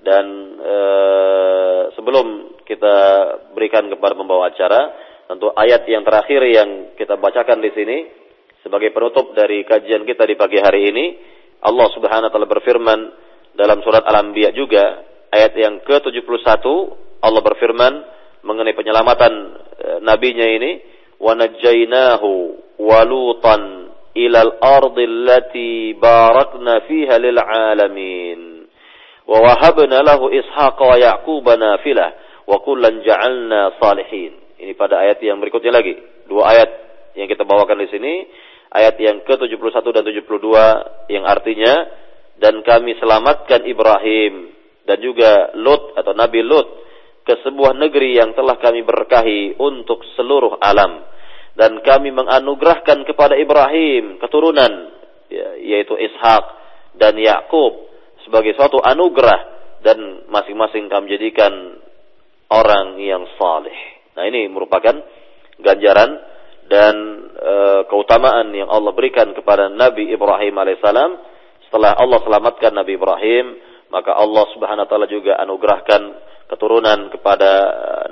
Dan 0.00 0.26
uh, 0.56 1.82
sebelum 1.92 2.56
kita 2.64 2.96
berikan 3.52 3.84
kepada 3.92 4.16
pembawa 4.16 4.48
acara 4.48 4.90
tentu 5.28 5.52
ayat 5.52 5.84
yang 5.86 6.02
terakhir 6.02 6.40
yang 6.42 6.96
kita 6.96 7.20
bacakan 7.20 7.60
di 7.60 7.70
sini 7.76 7.98
sebagai 8.64 8.90
penutup 8.90 9.36
dari 9.36 9.62
kajian 9.62 10.08
kita 10.08 10.24
di 10.24 10.34
pagi 10.40 10.56
hari 10.56 10.88
ini 10.88 11.04
Allah 11.60 11.88
Subhanahu 11.92 12.28
wa 12.28 12.32
taala 12.32 12.48
berfirman 12.48 13.00
dalam 13.54 13.84
surat 13.84 14.04
Al-Anbiya 14.08 14.56
juga 14.56 15.04
ayat 15.30 15.52
yang 15.54 15.84
ke-71 15.84 16.64
Allah 17.20 17.42
berfirman 17.44 17.92
mengenai 18.40 18.72
penyelamatan 18.72 19.32
e, 19.76 19.88
nabinya 20.00 20.48
ini 20.48 20.80
wa 21.20 21.36
najjaynahu 21.36 22.30
wa 22.80 23.00
lutan 23.04 23.89
fiha 26.86 27.14
lil 27.22 27.38
alamin 27.38 28.66
wa 29.26 29.38
wahabna 29.38 30.02
lahu 30.02 30.32
ishaqa 30.34 30.82
wa 30.82 30.96
yaquba 30.98 31.54
nafilah 31.54 32.10
wa 32.46 32.58
kullan 32.64 33.06
ja'alna 33.06 33.78
salihin 33.78 34.40
ini 34.60 34.76
pada 34.76 35.00
ayat 35.00 35.24
yang 35.24 35.40
berikutnya 35.40 35.72
lagi. 35.72 35.96
Dua 36.28 36.52
ayat 36.52 36.70
yang 37.16 37.26
kita 37.32 37.48
bawakan 37.48 37.80
di 37.80 37.88
sini. 37.88 38.14
Ayat 38.70 39.00
yang 39.02 39.24
ke-71 39.26 39.82
dan 39.82 40.04
72 40.06 41.10
yang 41.10 41.24
artinya 41.26 41.74
dan 42.38 42.62
kami 42.62 42.94
selamatkan 43.02 43.66
Ibrahim 43.66 44.54
dan 44.86 45.02
juga 45.02 45.50
Lut 45.58 45.98
atau 45.98 46.14
Nabi 46.14 46.46
Lut 46.46 46.68
ke 47.26 47.34
sebuah 47.42 47.74
negeri 47.74 48.14
yang 48.14 48.30
telah 48.38 48.62
kami 48.62 48.86
berkahi 48.86 49.58
untuk 49.58 50.06
seluruh 50.14 50.62
alam 50.62 51.02
dan 51.58 51.82
kami 51.82 52.14
menganugerahkan 52.14 53.02
kepada 53.06 53.34
Ibrahim 53.34 54.22
keturunan 54.22 54.72
ya, 55.30 55.58
yaitu 55.58 55.94
Ishak 55.98 56.44
dan 56.98 57.18
Yakub 57.18 57.90
sebagai 58.26 58.54
suatu 58.54 58.78
anugerah 58.78 59.50
dan 59.80 60.28
masing-masing 60.28 60.92
kami 60.92 61.16
jadikan 61.16 61.80
orang 62.52 62.98
yang 63.00 63.24
saleh. 63.40 63.74
Nah 64.18 64.26
ini 64.28 64.50
merupakan 64.50 64.92
ganjaran 65.62 66.10
dan 66.70 66.94
e, 67.34 67.54
keutamaan 67.90 68.54
yang 68.54 68.70
Allah 68.70 68.94
berikan 68.94 69.34
kepada 69.34 69.70
Nabi 69.70 70.10
Ibrahim 70.10 70.54
alaihissalam 70.54 71.10
setelah 71.66 71.98
Allah 71.98 72.18
selamatkan 72.22 72.74
Nabi 72.74 72.94
Ibrahim 72.94 73.46
maka 73.90 74.14
Allah 74.14 74.46
subhanahu 74.54 74.86
wa 74.86 74.90
taala 74.90 75.08
juga 75.10 75.34
anugerahkan 75.42 76.02
keturunan 76.46 77.10
kepada 77.14 77.50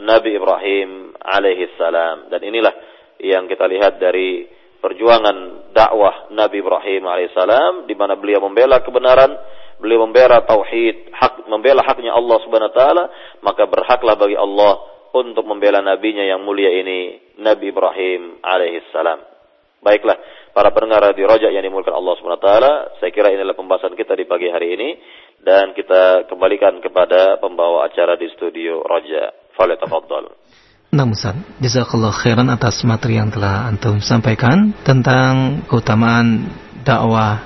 Nabi 0.02 0.34
Ibrahim 0.34 1.14
alaihissalam 1.22 2.30
dan 2.30 2.40
inilah 2.42 2.74
yang 3.18 3.50
kita 3.50 3.66
lihat 3.66 3.98
dari 3.98 4.46
perjuangan 4.78 5.70
dakwah 5.74 6.30
Nabi 6.30 6.62
Ibrahim 6.62 7.02
alaihissalam 7.06 7.90
di 7.90 7.94
mana 7.98 8.14
beliau 8.14 8.42
membela 8.46 8.78
kebenaran, 8.82 9.34
beliau 9.82 10.06
membela 10.06 10.42
tauhid, 10.46 11.10
hak 11.10 11.50
membela 11.50 11.82
haknya 11.82 12.14
Allah 12.14 12.38
Subhanahu 12.46 12.70
wa 12.70 12.76
taala, 12.76 13.04
maka 13.42 13.66
berhaklah 13.66 14.14
bagi 14.14 14.38
Allah 14.38 14.78
untuk 15.14 15.42
membela 15.48 15.82
nabinya 15.82 16.22
yang 16.22 16.44
mulia 16.46 16.70
ini, 16.70 17.34
Nabi 17.42 17.74
Ibrahim 17.74 18.38
alaihissalam. 18.44 19.18
Baiklah, 19.78 20.18
para 20.50 20.74
pendengar 20.74 21.14
di 21.14 21.22
Rojak 21.22 21.54
yang 21.54 21.62
dimulakan 21.62 21.94
Allah 21.94 22.14
Subhanahu 22.18 22.38
wa 22.42 22.46
taala, 22.46 22.72
saya 22.98 23.10
kira 23.14 23.30
inilah 23.30 23.54
pembahasan 23.54 23.94
kita 23.94 24.14
di 24.18 24.26
pagi 24.26 24.50
hari 24.50 24.74
ini 24.74 24.88
dan 25.42 25.70
kita 25.74 26.26
kembalikan 26.26 26.82
kepada 26.82 27.38
pembawa 27.38 27.86
acara 27.86 28.18
di 28.18 28.26
studio 28.34 28.82
Roja. 28.82 29.30
Falyatafaddal. 29.54 30.47
Nah 30.88 31.04
Ustaz, 31.04 31.36
jazakallah 31.60 32.16
khairan 32.16 32.48
atas 32.48 32.80
materi 32.80 33.20
yang 33.20 33.28
telah 33.28 33.68
antum 33.68 34.00
sampaikan 34.00 34.72
tentang 34.88 35.60
keutamaan 35.68 36.48
dakwah 36.80 37.44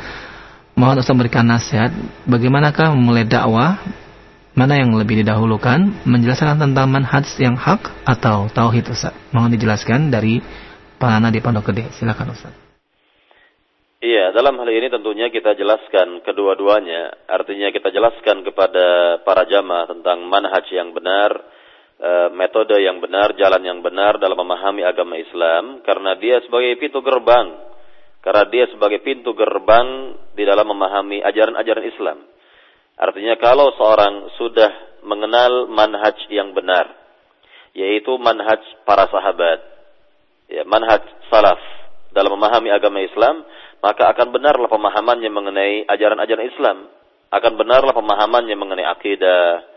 Mohon 0.74 1.05
Ustaz 1.05 1.13
memberikan 1.13 1.45
nasihat, 1.45 1.93
bagaimanakah 2.26 2.97
memulai 2.97 3.30
dakwah? 3.30 3.78
Mana 4.57 4.82
yang 4.82 4.97
lebih 4.97 5.21
didahulukan? 5.21 6.01
Menjelaskan 6.01 6.57
tentang 6.57 6.89
manhaj 6.89 7.30
yang 7.38 7.53
hak 7.53 7.93
atau 8.05 8.49
tauhid 8.49 8.89
Ustaz? 8.89 9.13
Mohon 9.30 9.53
dijelaskan 9.53 10.09
dari 10.09 10.41
Panana 10.97 11.30
di 11.30 11.45
Pondok 11.45 11.69
Gede. 11.69 11.93
Silakan 11.93 12.34
Ustaz. 12.34 12.53
Iya, 14.01 14.34
dalam 14.34 14.57
hal 14.57 14.69
ini 14.74 14.89
tentunya 14.89 15.30
kita 15.30 15.53
jelaskan 15.53 16.26
kedua-duanya. 16.26 17.30
Artinya 17.30 17.69
kita 17.69 17.93
jelaskan 17.93 18.41
kepada 18.41 19.21
para 19.21 19.45
jamaah 19.45 19.88
tentang 19.93 20.26
manhaj 20.26 20.67
yang 20.74 20.89
benar, 20.91 21.38
e, 22.01 22.11
metode 22.34 22.82
yang 22.82 22.97
benar, 22.97 23.38
jalan 23.38 23.61
yang 23.61 23.80
benar 23.86 24.17
dalam 24.17 24.36
memahami 24.41 24.82
agama 24.82 25.21
Islam. 25.21 25.86
Karena 25.86 26.17
dia 26.17 26.41
sebagai 26.41 26.82
pintu 26.82 26.99
gerbang 27.05 27.72
karena 28.24 28.47
dia 28.47 28.65
sebagai 28.71 29.03
pintu 29.03 29.36
gerbang 29.36 30.15
di 30.32 30.47
dalam 30.47 30.63
memahami 30.71 31.19
ajaran-ajaran 31.19 31.86
Islam. 31.91 32.17
Artinya 32.95 33.36
kalau 33.36 33.76
seorang 33.76 34.32
sudah 34.39 34.71
mengenal 35.03 35.67
manhaj 35.67 36.15
yang 36.32 36.55
benar, 36.55 36.88
yaitu 37.76 38.15
manhaj 38.15 38.63
para 38.88 39.11
sahabat, 39.11 39.59
ya, 40.47 40.63
manhaj 40.63 41.03
salaf 41.28 41.59
dalam 42.15 42.39
memahami 42.39 42.71
agama 42.71 43.03
Islam, 43.03 43.43
maka 43.84 44.07
akan 44.15 44.32
benarlah 44.32 44.71
pemahamannya 44.71 45.28
mengenai 45.28 45.84
ajaran-ajaran 45.91 46.47
Islam, 46.47 46.78
akan 47.28 47.53
benarlah 47.59 47.91
pemahamannya 47.91 48.55
mengenai 48.55 48.88
akidah, 48.88 49.67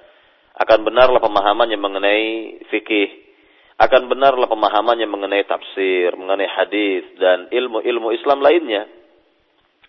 akan 0.55 0.79
benarlah 0.87 1.19
pemahamannya 1.19 1.79
mengenai 1.83 2.25
fikih, 2.71 3.26
akan 3.77 4.03
benarlah 4.09 4.49
pemahamannya 4.49 5.05
mengenai 5.05 5.45
tafsir, 5.45 6.17
mengenai 6.17 6.49
hadis 6.49 7.05
dan 7.21 7.53
ilmu-ilmu 7.53 8.09
Islam 8.17 8.41
lainnya. 8.41 8.89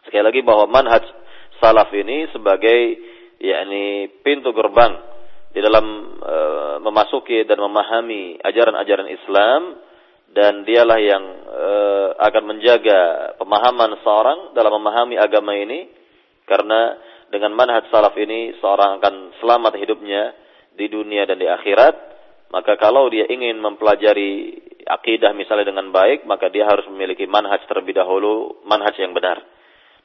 Sekali 0.04 0.24
lagi 0.28 0.42
bahwa 0.44 0.68
manhaj 0.68 1.04
salaf 1.64 1.88
ini 1.96 2.28
sebagai 2.36 2.80
yakni 3.40 4.12
pintu 4.24 4.52
gerbang 4.52 4.92
di 5.56 5.64
dalam 5.64 5.86
e, 6.20 6.38
memasuki 6.84 7.48
dan 7.48 7.64
memahami 7.64 8.44
ajaran-ajaran 8.44 9.08
Islam 9.08 9.62
dan 10.36 10.68
dialah 10.68 11.00
yang 11.00 11.24
e, 11.48 11.70
akan 12.28 12.44
menjaga 12.44 13.00
pemahaman 13.40 14.04
seorang 14.04 14.40
dalam 14.52 14.76
memahami 14.84 15.16
agama 15.16 15.56
ini 15.56 15.88
karena 16.44 17.00
dengan 17.32 17.56
manhaj 17.56 17.88
salaf 17.88 18.16
ini 18.20 18.56
seorang 18.60 19.00
akan 19.00 19.16
selamat 19.40 19.80
hidupnya 19.80 20.36
di 20.76 20.92
dunia 20.92 21.24
dan 21.24 21.40
di 21.40 21.48
akhirat 21.48 22.17
maka 22.48 22.80
kalau 22.80 23.12
dia 23.12 23.28
ingin 23.28 23.60
mempelajari 23.60 24.56
akidah 24.88 25.36
misalnya 25.36 25.68
dengan 25.76 25.92
baik, 25.92 26.24
maka 26.24 26.48
dia 26.48 26.64
harus 26.64 26.88
memiliki 26.88 27.28
manhaj 27.28 27.60
terlebih 27.68 28.00
dahulu, 28.00 28.64
manhaj 28.64 28.96
yang 28.96 29.12
benar. 29.12 29.44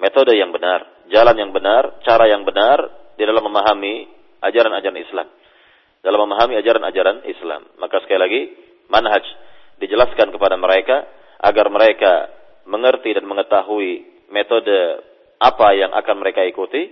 Metode 0.02 0.34
yang 0.34 0.50
benar, 0.50 1.06
jalan 1.14 1.38
yang 1.38 1.54
benar, 1.54 2.02
cara 2.02 2.26
yang 2.26 2.42
benar 2.42 2.82
di 3.14 3.22
dalam 3.22 3.46
memahami 3.46 4.10
ajaran-ajaran 4.42 4.98
Islam. 4.98 5.28
Dalam 6.02 6.26
memahami 6.26 6.58
ajaran-ajaran 6.58 7.22
Islam. 7.30 7.62
Maka 7.78 8.02
sekali 8.02 8.18
lagi, 8.18 8.42
manhaj 8.90 9.22
dijelaskan 9.78 10.34
kepada 10.34 10.58
mereka 10.58 11.06
agar 11.38 11.70
mereka 11.70 12.12
mengerti 12.66 13.14
dan 13.14 13.26
mengetahui 13.26 14.26
metode 14.34 15.02
apa 15.38 15.68
yang 15.78 15.94
akan 15.94 16.16
mereka 16.18 16.42
ikuti. 16.42 16.90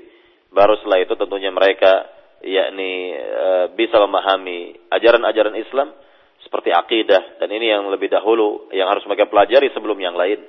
Baru 0.55 0.79
setelah 0.79 1.03
itu 1.03 1.15
tentunya 1.19 1.51
mereka 1.51 2.07
yakni 2.41 3.15
e, 3.17 3.47
bisa 3.77 4.01
memahami 4.01 4.89
ajaran-ajaran 4.89 5.57
Islam 5.61 5.93
seperti 6.41 6.73
akidah 6.73 7.39
dan 7.39 7.49
ini 7.53 7.69
yang 7.69 7.87
lebih 7.93 8.09
dahulu 8.09 8.73
yang 8.73 8.89
harus 8.89 9.05
mereka 9.05 9.29
pelajari 9.29 9.69
sebelum 9.77 9.97
yang 10.01 10.17
lain. 10.17 10.41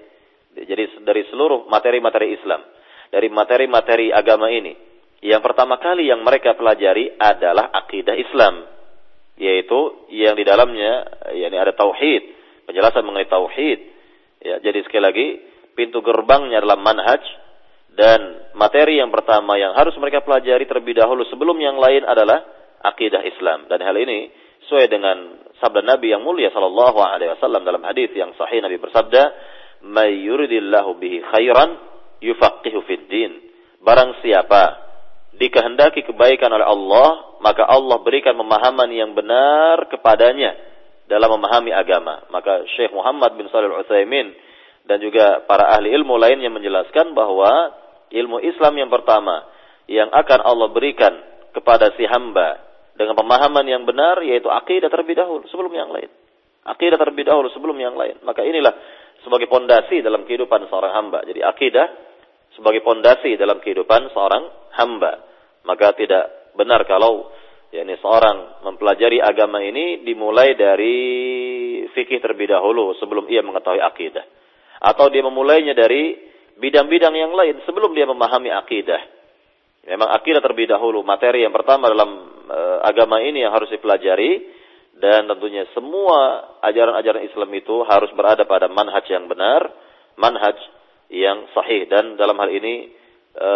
Jadi 0.51 1.03
dari 1.03 1.23
seluruh 1.31 1.67
materi-materi 1.71 2.35
Islam, 2.35 2.59
dari 3.07 3.31
materi-materi 3.31 4.11
agama 4.11 4.51
ini, 4.51 4.75
yang 5.21 5.39
pertama 5.39 5.79
kali 5.79 6.09
yang 6.09 6.25
mereka 6.25 6.57
pelajari 6.57 7.15
adalah 7.15 7.71
akidah 7.71 8.17
Islam, 8.17 8.67
yaitu 9.39 10.09
yang 10.11 10.35
di 10.35 10.43
dalamnya 10.43 11.07
yakni 11.31 11.55
ada 11.55 11.71
tauhid, 11.77 12.23
penjelasan 12.67 13.05
mengenai 13.05 13.29
tauhid. 13.31 13.79
Ya, 14.41 14.55
jadi 14.59 14.81
sekali 14.83 15.03
lagi 15.05 15.27
pintu 15.77 16.01
gerbangnya 16.01 16.59
adalah 16.59 16.81
manhaj 16.81 17.21
dan 17.91 18.51
materi 18.55 19.03
yang 19.03 19.11
pertama 19.11 19.59
yang 19.59 19.75
harus 19.75 19.91
mereka 19.99 20.23
pelajari 20.23 20.63
terlebih 20.63 20.95
dahulu 20.95 21.27
sebelum 21.27 21.59
yang 21.59 21.75
lain 21.75 22.07
adalah 22.07 22.43
akidah 22.81 23.19
Islam. 23.27 23.67
Dan 23.67 23.83
hal 23.83 23.95
ini 23.99 24.31
sesuai 24.65 24.85
dengan 24.87 25.17
sabda 25.59 25.83
Nabi 25.83 26.15
yang 26.15 26.23
mulia 26.23 26.49
sallallahu 26.55 26.97
alaihi 27.03 27.35
wasallam 27.35 27.67
dalam 27.67 27.83
hadis 27.83 28.09
yang 28.15 28.31
sahih 28.39 28.63
Nabi 28.63 28.79
bersabda, 28.79 29.21
"May 29.91 30.23
yuridillahu 30.23 30.95
bihi 30.97 31.19
khairan 31.35 31.69
yufaqihu 32.23 32.79
fid 32.87 33.11
din." 33.11 33.31
Barang 33.83 34.15
siapa 34.23 34.77
dikehendaki 35.35 36.07
kebaikan 36.07 36.53
oleh 36.53 36.67
Allah, 36.67 37.39
maka 37.43 37.67
Allah 37.67 37.97
berikan 37.99 38.39
pemahaman 38.39 38.87
yang 38.93 39.11
benar 39.11 39.89
kepadanya 39.91 40.55
dalam 41.11 41.35
memahami 41.35 41.75
agama. 41.75 42.23
Maka 42.31 42.63
Syekh 42.79 42.95
Muhammad 42.95 43.35
bin 43.35 43.51
Shalih 43.51 43.67
Al-Utsaimin 43.73 44.31
dan 44.87 45.03
juga 45.03 45.43
para 45.43 45.75
ahli 45.75 45.91
ilmu 45.91 46.15
lainnya 46.15 46.47
menjelaskan 46.47 47.11
bahwa 47.11 47.80
ilmu 48.11 48.43
Islam 48.43 48.75
yang 48.77 48.91
pertama 48.91 49.47
yang 49.87 50.11
akan 50.11 50.39
Allah 50.43 50.69
berikan 50.71 51.13
kepada 51.51 51.91
si 51.95 52.07
hamba 52.07 52.59
dengan 52.95 53.15
pemahaman 53.15 53.65
yang 53.67 53.83
benar 53.83 54.19
yaitu 54.23 54.47
akidah 54.47 54.87
terlebih 54.87 55.19
dahulu 55.19 55.43
sebelum 55.49 55.71
yang 55.71 55.89
lain. 55.91 56.11
Akidah 56.61 56.99
terlebih 56.99 57.25
dahulu 57.25 57.49
sebelum 57.51 57.73
yang 57.79 57.97
lain. 57.97 58.21
Maka 58.21 58.45
inilah 58.45 58.71
sebagai 59.25 59.49
pondasi 59.49 60.05
dalam 60.05 60.27
kehidupan 60.29 60.69
seorang 60.69 60.93
hamba. 60.93 61.25
Jadi 61.25 61.41
akidah 61.41 61.87
sebagai 62.53 62.85
pondasi 62.85 63.39
dalam 63.39 63.57
kehidupan 63.57 64.13
seorang 64.13 64.43
hamba. 64.77 65.25
Maka 65.65 65.97
tidak 65.97 66.53
benar 66.53 66.85
kalau 66.85 67.33
yakni 67.71 67.97
seorang 68.03 68.61
mempelajari 68.67 69.23
agama 69.23 69.63
ini 69.63 70.03
dimulai 70.05 70.53
dari 70.53 70.97
fikih 71.89 72.19
terlebih 72.21 72.51
dahulu 72.53 72.93
sebelum 72.99 73.25
ia 73.31 73.41
mengetahui 73.41 73.81
akidah. 73.81 74.25
Atau 74.81 75.09
dia 75.09 75.25
memulainya 75.25 75.73
dari 75.73 76.30
bidang-bidang 76.57 77.13
yang 77.15 77.31
lain 77.31 77.61
sebelum 77.63 77.93
dia 77.95 78.09
memahami 78.09 78.51
akidah. 78.51 79.01
Memang 79.81 80.13
akidah 80.13 80.41
terlebih 80.45 80.69
dahulu, 80.69 81.01
materi 81.01 81.41
yang 81.41 81.53
pertama 81.53 81.89
dalam 81.89 82.11
e, 82.45 82.59
agama 82.85 83.17
ini 83.17 83.41
yang 83.41 83.49
harus 83.49 83.65
dipelajari 83.73 84.45
dan 85.01 85.25
tentunya 85.25 85.65
semua 85.73 86.53
ajaran-ajaran 86.61 87.25
Islam 87.25 87.49
itu 87.57 87.81
harus 87.89 88.13
berada 88.13 88.45
pada 88.45 88.69
manhaj 88.69 89.01
yang 89.09 89.25
benar, 89.25 89.73
manhaj 90.21 90.53
yang 91.09 91.49
sahih 91.57 91.89
dan 91.89 92.13
dalam 92.13 92.37
hal 92.37 92.53
ini 92.53 92.93
e, 93.33 93.49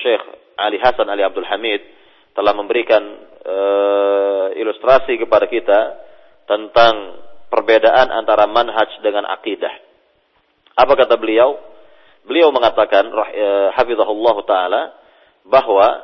Syekh 0.00 0.24
Ali 0.56 0.80
Hasan 0.80 1.04
Ali 1.12 1.20
Abdul 1.20 1.44
Hamid 1.44 1.84
telah 2.32 2.56
memberikan 2.56 3.02
e, 3.44 3.56
ilustrasi 4.56 5.20
kepada 5.20 5.44
kita 5.52 5.80
tentang 6.48 7.20
perbedaan 7.52 8.08
antara 8.08 8.48
manhaj 8.48 8.88
dengan 9.04 9.28
akidah. 9.28 9.72
Apa 10.76 10.92
kata 10.96 11.20
beliau? 11.20 11.75
Beliau 12.26 12.50
mengatakan 12.50 13.06
eh, 13.06 13.68
hafizahullah 13.78 14.36
taala 14.44 14.82
bahwa 15.46 16.02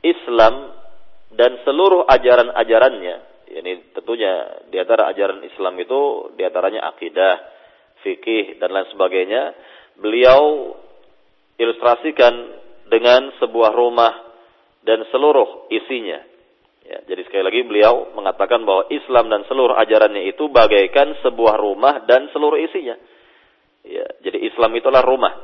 Islam 0.00 0.78
dan 1.34 1.58
seluruh 1.66 2.06
ajaran-ajarannya, 2.06 3.16
ini 3.50 3.94
tentunya 3.94 4.62
di 4.70 4.78
antara 4.78 5.10
ajaran 5.10 5.42
Islam 5.42 5.74
itu 5.82 6.32
di 6.38 6.42
antaranya 6.46 6.86
akidah, 6.90 7.34
fikih 8.06 8.62
dan 8.62 8.70
lain 8.70 8.88
sebagainya, 8.94 9.42
beliau 9.98 10.74
ilustrasikan 11.58 12.34
dengan 12.90 13.30
sebuah 13.38 13.74
rumah 13.74 14.14
dan 14.86 15.04
seluruh 15.12 15.70
isinya. 15.70 16.18
Ya, 16.80 16.98
jadi 17.06 17.22
sekali 17.28 17.44
lagi 17.46 17.60
beliau 17.62 18.10
mengatakan 18.18 18.66
bahwa 18.66 18.90
Islam 18.90 19.30
dan 19.30 19.46
seluruh 19.46 19.78
ajarannya 19.78 20.26
itu 20.26 20.50
bagaikan 20.50 21.14
sebuah 21.22 21.54
rumah 21.60 22.02
dan 22.08 22.26
seluruh 22.34 22.58
isinya. 22.58 22.98
Ya, 23.80 24.06
jadi 24.20 24.38
Islam 24.44 24.76
itulah 24.76 25.00
rumah 25.00 25.34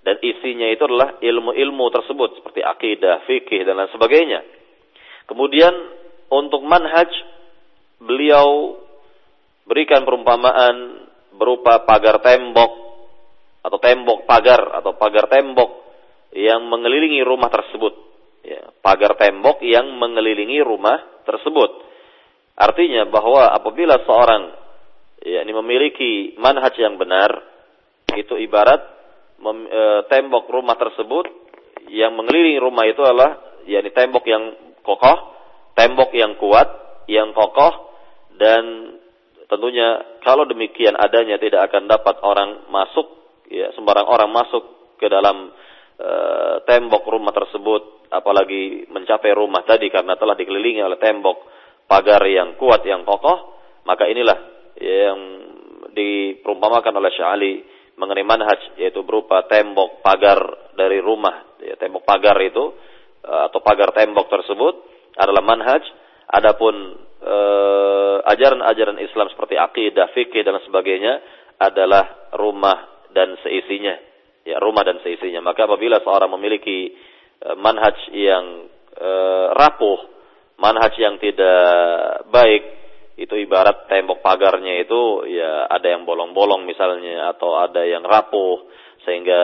dan 0.00 0.16
isinya 0.24 0.66
itu 0.72 0.88
adalah 0.88 1.20
ilmu-ilmu 1.20 1.86
tersebut 1.92 2.40
seperti 2.40 2.64
akidah, 2.64 3.22
fikih 3.28 3.62
dan 3.68 3.76
lain 3.78 3.92
sebagainya. 3.92 4.40
Kemudian 5.28 5.70
untuk 6.32 6.64
manhaj 6.64 7.08
beliau 8.00 8.80
berikan 9.68 10.02
perumpamaan 10.02 11.06
berupa 11.36 11.84
pagar 11.84 12.18
tembok 12.24 12.72
atau 13.60 13.78
tembok 13.78 14.24
pagar 14.24 14.80
atau 14.80 14.96
pagar 14.96 15.28
tembok 15.28 15.70
yang 16.32 16.64
mengelilingi 16.66 17.20
rumah 17.20 17.52
tersebut 17.52 17.92
ya, 18.42 18.72
pagar 18.80 19.14
tembok 19.20 19.60
yang 19.60 19.84
mengelilingi 20.00 20.64
rumah 20.64 21.22
tersebut. 21.28 21.86
Artinya 22.56 23.08
bahwa 23.08 23.52
apabila 23.52 24.00
seorang 24.04 24.42
ya, 25.24 25.44
ini 25.44 25.52
memiliki 25.52 26.12
manhaj 26.36 26.76
yang 26.76 26.96
benar, 27.00 27.30
itu 28.18 28.34
ibarat 28.40 28.80
mem, 29.42 29.66
e, 29.66 29.82
tembok 30.10 30.48
rumah 30.50 30.74
tersebut 30.78 31.26
yang 31.90 32.14
mengelilingi 32.14 32.60
rumah 32.62 32.86
itu 32.86 33.02
adalah 33.02 33.62
yakni 33.66 33.90
tembok 33.90 34.24
yang 34.26 34.44
kokoh, 34.82 35.18
tembok 35.74 36.10
yang 36.14 36.38
kuat, 36.38 36.68
yang 37.10 37.34
kokoh 37.34 37.92
dan 38.38 38.94
tentunya 39.50 40.18
kalau 40.22 40.46
demikian 40.46 40.94
adanya 40.94 41.36
tidak 41.36 41.70
akan 41.70 41.90
dapat 41.90 42.22
orang 42.22 42.70
masuk 42.70 43.06
ya 43.50 43.74
sembarang 43.74 44.06
orang 44.06 44.30
masuk 44.30 44.94
ke 44.96 45.10
dalam 45.10 45.50
e, 45.98 46.10
tembok 46.64 47.02
rumah 47.10 47.34
tersebut 47.34 48.10
apalagi 48.10 48.86
mencapai 48.90 49.34
rumah 49.34 49.62
tadi 49.66 49.90
karena 49.90 50.18
telah 50.18 50.34
dikelilingi 50.34 50.82
oleh 50.82 50.98
tembok 50.98 51.50
pagar 51.90 52.22
yang 52.30 52.54
kuat 52.54 52.86
yang 52.86 53.02
kokoh, 53.02 53.58
maka 53.82 54.06
inilah 54.06 54.38
yang 54.78 55.18
diperumpamakan 55.90 56.94
oleh 56.94 57.10
Syekh 57.10 57.30
mengenai 58.00 58.24
manhaj 58.24 58.80
yaitu 58.80 59.04
berupa 59.04 59.44
tembok 59.44 60.00
pagar 60.00 60.40
dari 60.72 61.04
rumah. 61.04 61.60
Ya, 61.60 61.76
tembok 61.76 62.08
pagar 62.08 62.40
itu 62.40 62.72
eh, 63.28 63.42
atau 63.52 63.60
pagar 63.60 63.92
tembok 63.92 64.32
tersebut 64.32 64.74
adalah 65.20 65.44
manhaj. 65.44 65.84
Adapun 66.32 66.74
eh, 67.20 68.16
ajaran-ajaran 68.24 68.96
Islam 69.04 69.28
seperti 69.28 69.60
akidah, 69.60 70.08
fikih 70.16 70.40
dan 70.40 70.56
sebagainya 70.64 71.20
adalah 71.60 72.32
rumah 72.40 73.04
dan 73.12 73.36
seisinya. 73.44 74.00
Ya, 74.48 74.56
rumah 74.56 74.80
dan 74.88 75.04
seisinya. 75.04 75.44
Maka 75.44 75.68
apabila 75.68 76.00
seorang 76.00 76.32
memiliki 76.32 76.96
Eh, 77.40 77.56
manhaj 77.56 77.96
yang 78.12 78.68
e, 79.00 79.10
rapuh, 79.56 80.00
manhaj 80.60 80.92
yang 81.00 81.16
tidak 81.16 82.28
baik, 82.28 82.79
itu 83.20 83.34
ibarat 83.36 83.84
tembok 83.84 84.24
pagarnya 84.24 84.80
itu 84.80 85.28
ya 85.28 85.68
ada 85.68 85.92
yang 85.92 86.08
bolong-bolong 86.08 86.64
misalnya 86.64 87.28
atau 87.36 87.60
ada 87.60 87.84
yang 87.84 88.00
rapuh 88.00 88.64
sehingga 89.04 89.42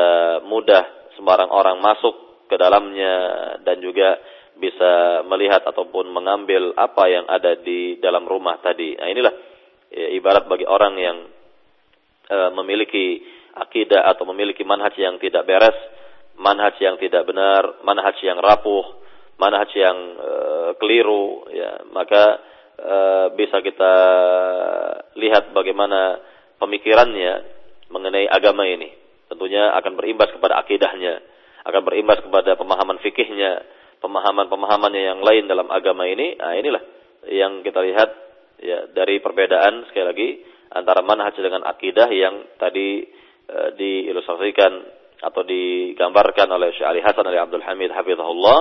mudah 0.49 1.13
sembarang 1.17 1.53
orang 1.53 1.77
masuk 1.85 2.49
ke 2.49 2.57
dalamnya 2.57 3.15
dan 3.61 3.77
juga 3.85 4.17
bisa 4.57 5.21
melihat 5.29 5.61
ataupun 5.69 6.09
mengambil 6.09 6.73
apa 6.81 7.05
yang 7.13 7.29
ada 7.29 7.61
di 7.61 8.01
dalam 8.01 8.25
rumah 8.25 8.57
tadi. 8.65 8.97
Nah 8.97 9.09
inilah 9.13 9.35
ya, 9.93 10.09
ibarat 10.17 10.49
bagi 10.49 10.65
orang 10.65 10.95
yang 10.97 11.19
e, 12.25 12.37
memiliki 12.57 13.21
akidah 13.53 14.09
atau 14.09 14.25
memiliki 14.25 14.65
manhaj 14.65 14.97
yang 14.97 15.21
tidak 15.21 15.45
beres 15.45 15.77
manhaj 16.41 16.77
yang 16.81 16.97
tidak 17.01 17.25
benar, 17.25 17.81
manhaj 17.83 18.17
yang 18.21 18.37
rapuh, 18.41 18.85
manhaj 19.41 19.69
yang 19.73 19.97
uh, 20.17 20.71
keliru, 20.77 21.49
ya 21.53 21.85
maka 21.93 22.41
uh, 22.81 23.27
bisa 23.37 23.61
kita 23.65 23.93
lihat 25.17 25.53
bagaimana 25.57 26.21
pemikirannya 26.61 27.35
mengenai 27.89 28.27
agama 28.29 28.67
ini. 28.69 28.93
Tentunya 29.27 29.75
akan 29.75 29.99
berimbas 29.99 30.31
kepada 30.31 30.61
akidahnya, 30.63 31.19
akan 31.67 31.83
berimbas 31.83 32.23
kepada 32.23 32.55
pemahaman 32.55 33.03
fikihnya, 33.03 33.65
pemahaman-pemahamannya 33.99 35.03
yang 35.03 35.21
lain 35.25 35.51
dalam 35.51 35.67
agama 35.73 36.07
ini. 36.07 36.39
Nah, 36.39 36.55
inilah 36.55 36.83
yang 37.27 37.67
kita 37.67 37.83
lihat 37.83 38.11
ya 38.63 38.87
dari 38.95 39.19
perbedaan 39.19 39.91
sekali 39.91 40.07
lagi 40.07 40.29
antara 40.73 41.03
manhaj 41.03 41.35
dengan 41.37 41.67
akidah 41.67 42.09
yang 42.13 42.57
tadi 42.57 43.03
uh, 43.51 43.75
diilustrasikan 43.75 44.73
atau 45.17 45.43
digambarkan 45.43 46.49
oleh 46.53 46.77
Syekh 46.77 46.87
Ali 46.87 47.01
Hasan 47.01 47.25
Ali 47.25 47.41
Abdul 47.41 47.65
Hamid 47.65 47.89
hafizahullah 47.89 48.59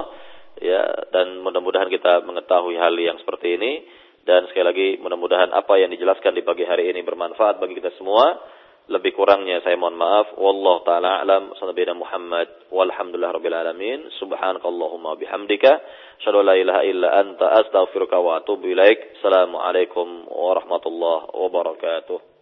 ya 0.63 1.11
dan 1.11 1.43
mudah-mudahan 1.43 1.91
kita 1.91 2.23
mengetahui 2.23 2.79
hal 2.79 2.95
yang 2.95 3.19
seperti 3.19 3.59
ini 3.59 3.83
dan 4.25 4.49
sekali 4.49 4.65
lagi 4.65 4.87
mudah-mudahan 5.05 5.53
apa 5.53 5.77
yang 5.77 5.93
dijelaskan 5.93 6.33
di 6.33 6.41
pagi 6.41 6.65
hari 6.65 6.89
ini 6.89 7.05
bermanfaat 7.05 7.61
bagi 7.61 7.77
kita 7.77 7.93
semua. 7.93 8.33
Lebih 8.85 9.17
kurangnya 9.17 9.61
saya 9.61 9.77
mohon 9.77 9.97
maaf. 9.97 10.33
Wallahu 10.37 10.81
taala 10.85 11.21
alam. 11.21 11.53
Sallallahu 11.57 12.01
Muhammad. 12.01 12.49
Walhamdulillah 12.73 13.33
rabbil 13.33 13.57
alamin. 13.57 14.09
Subhanakallahumma 14.17 15.17
bihamdika. 15.17 15.71
Asyhadu 16.21 16.41
la 16.41 16.57
ilaha 16.57 16.81
illa 16.85 17.09
anta. 17.21 17.65
Astaghfiruka 17.65 18.17
wa 18.17 18.41
atubu 18.41 18.65
ilaik. 18.65 19.21
Assalamu 19.21 19.61
alaikum 19.61 20.25
warahmatullahi 20.29 21.33
wabarakatuh 21.33 22.33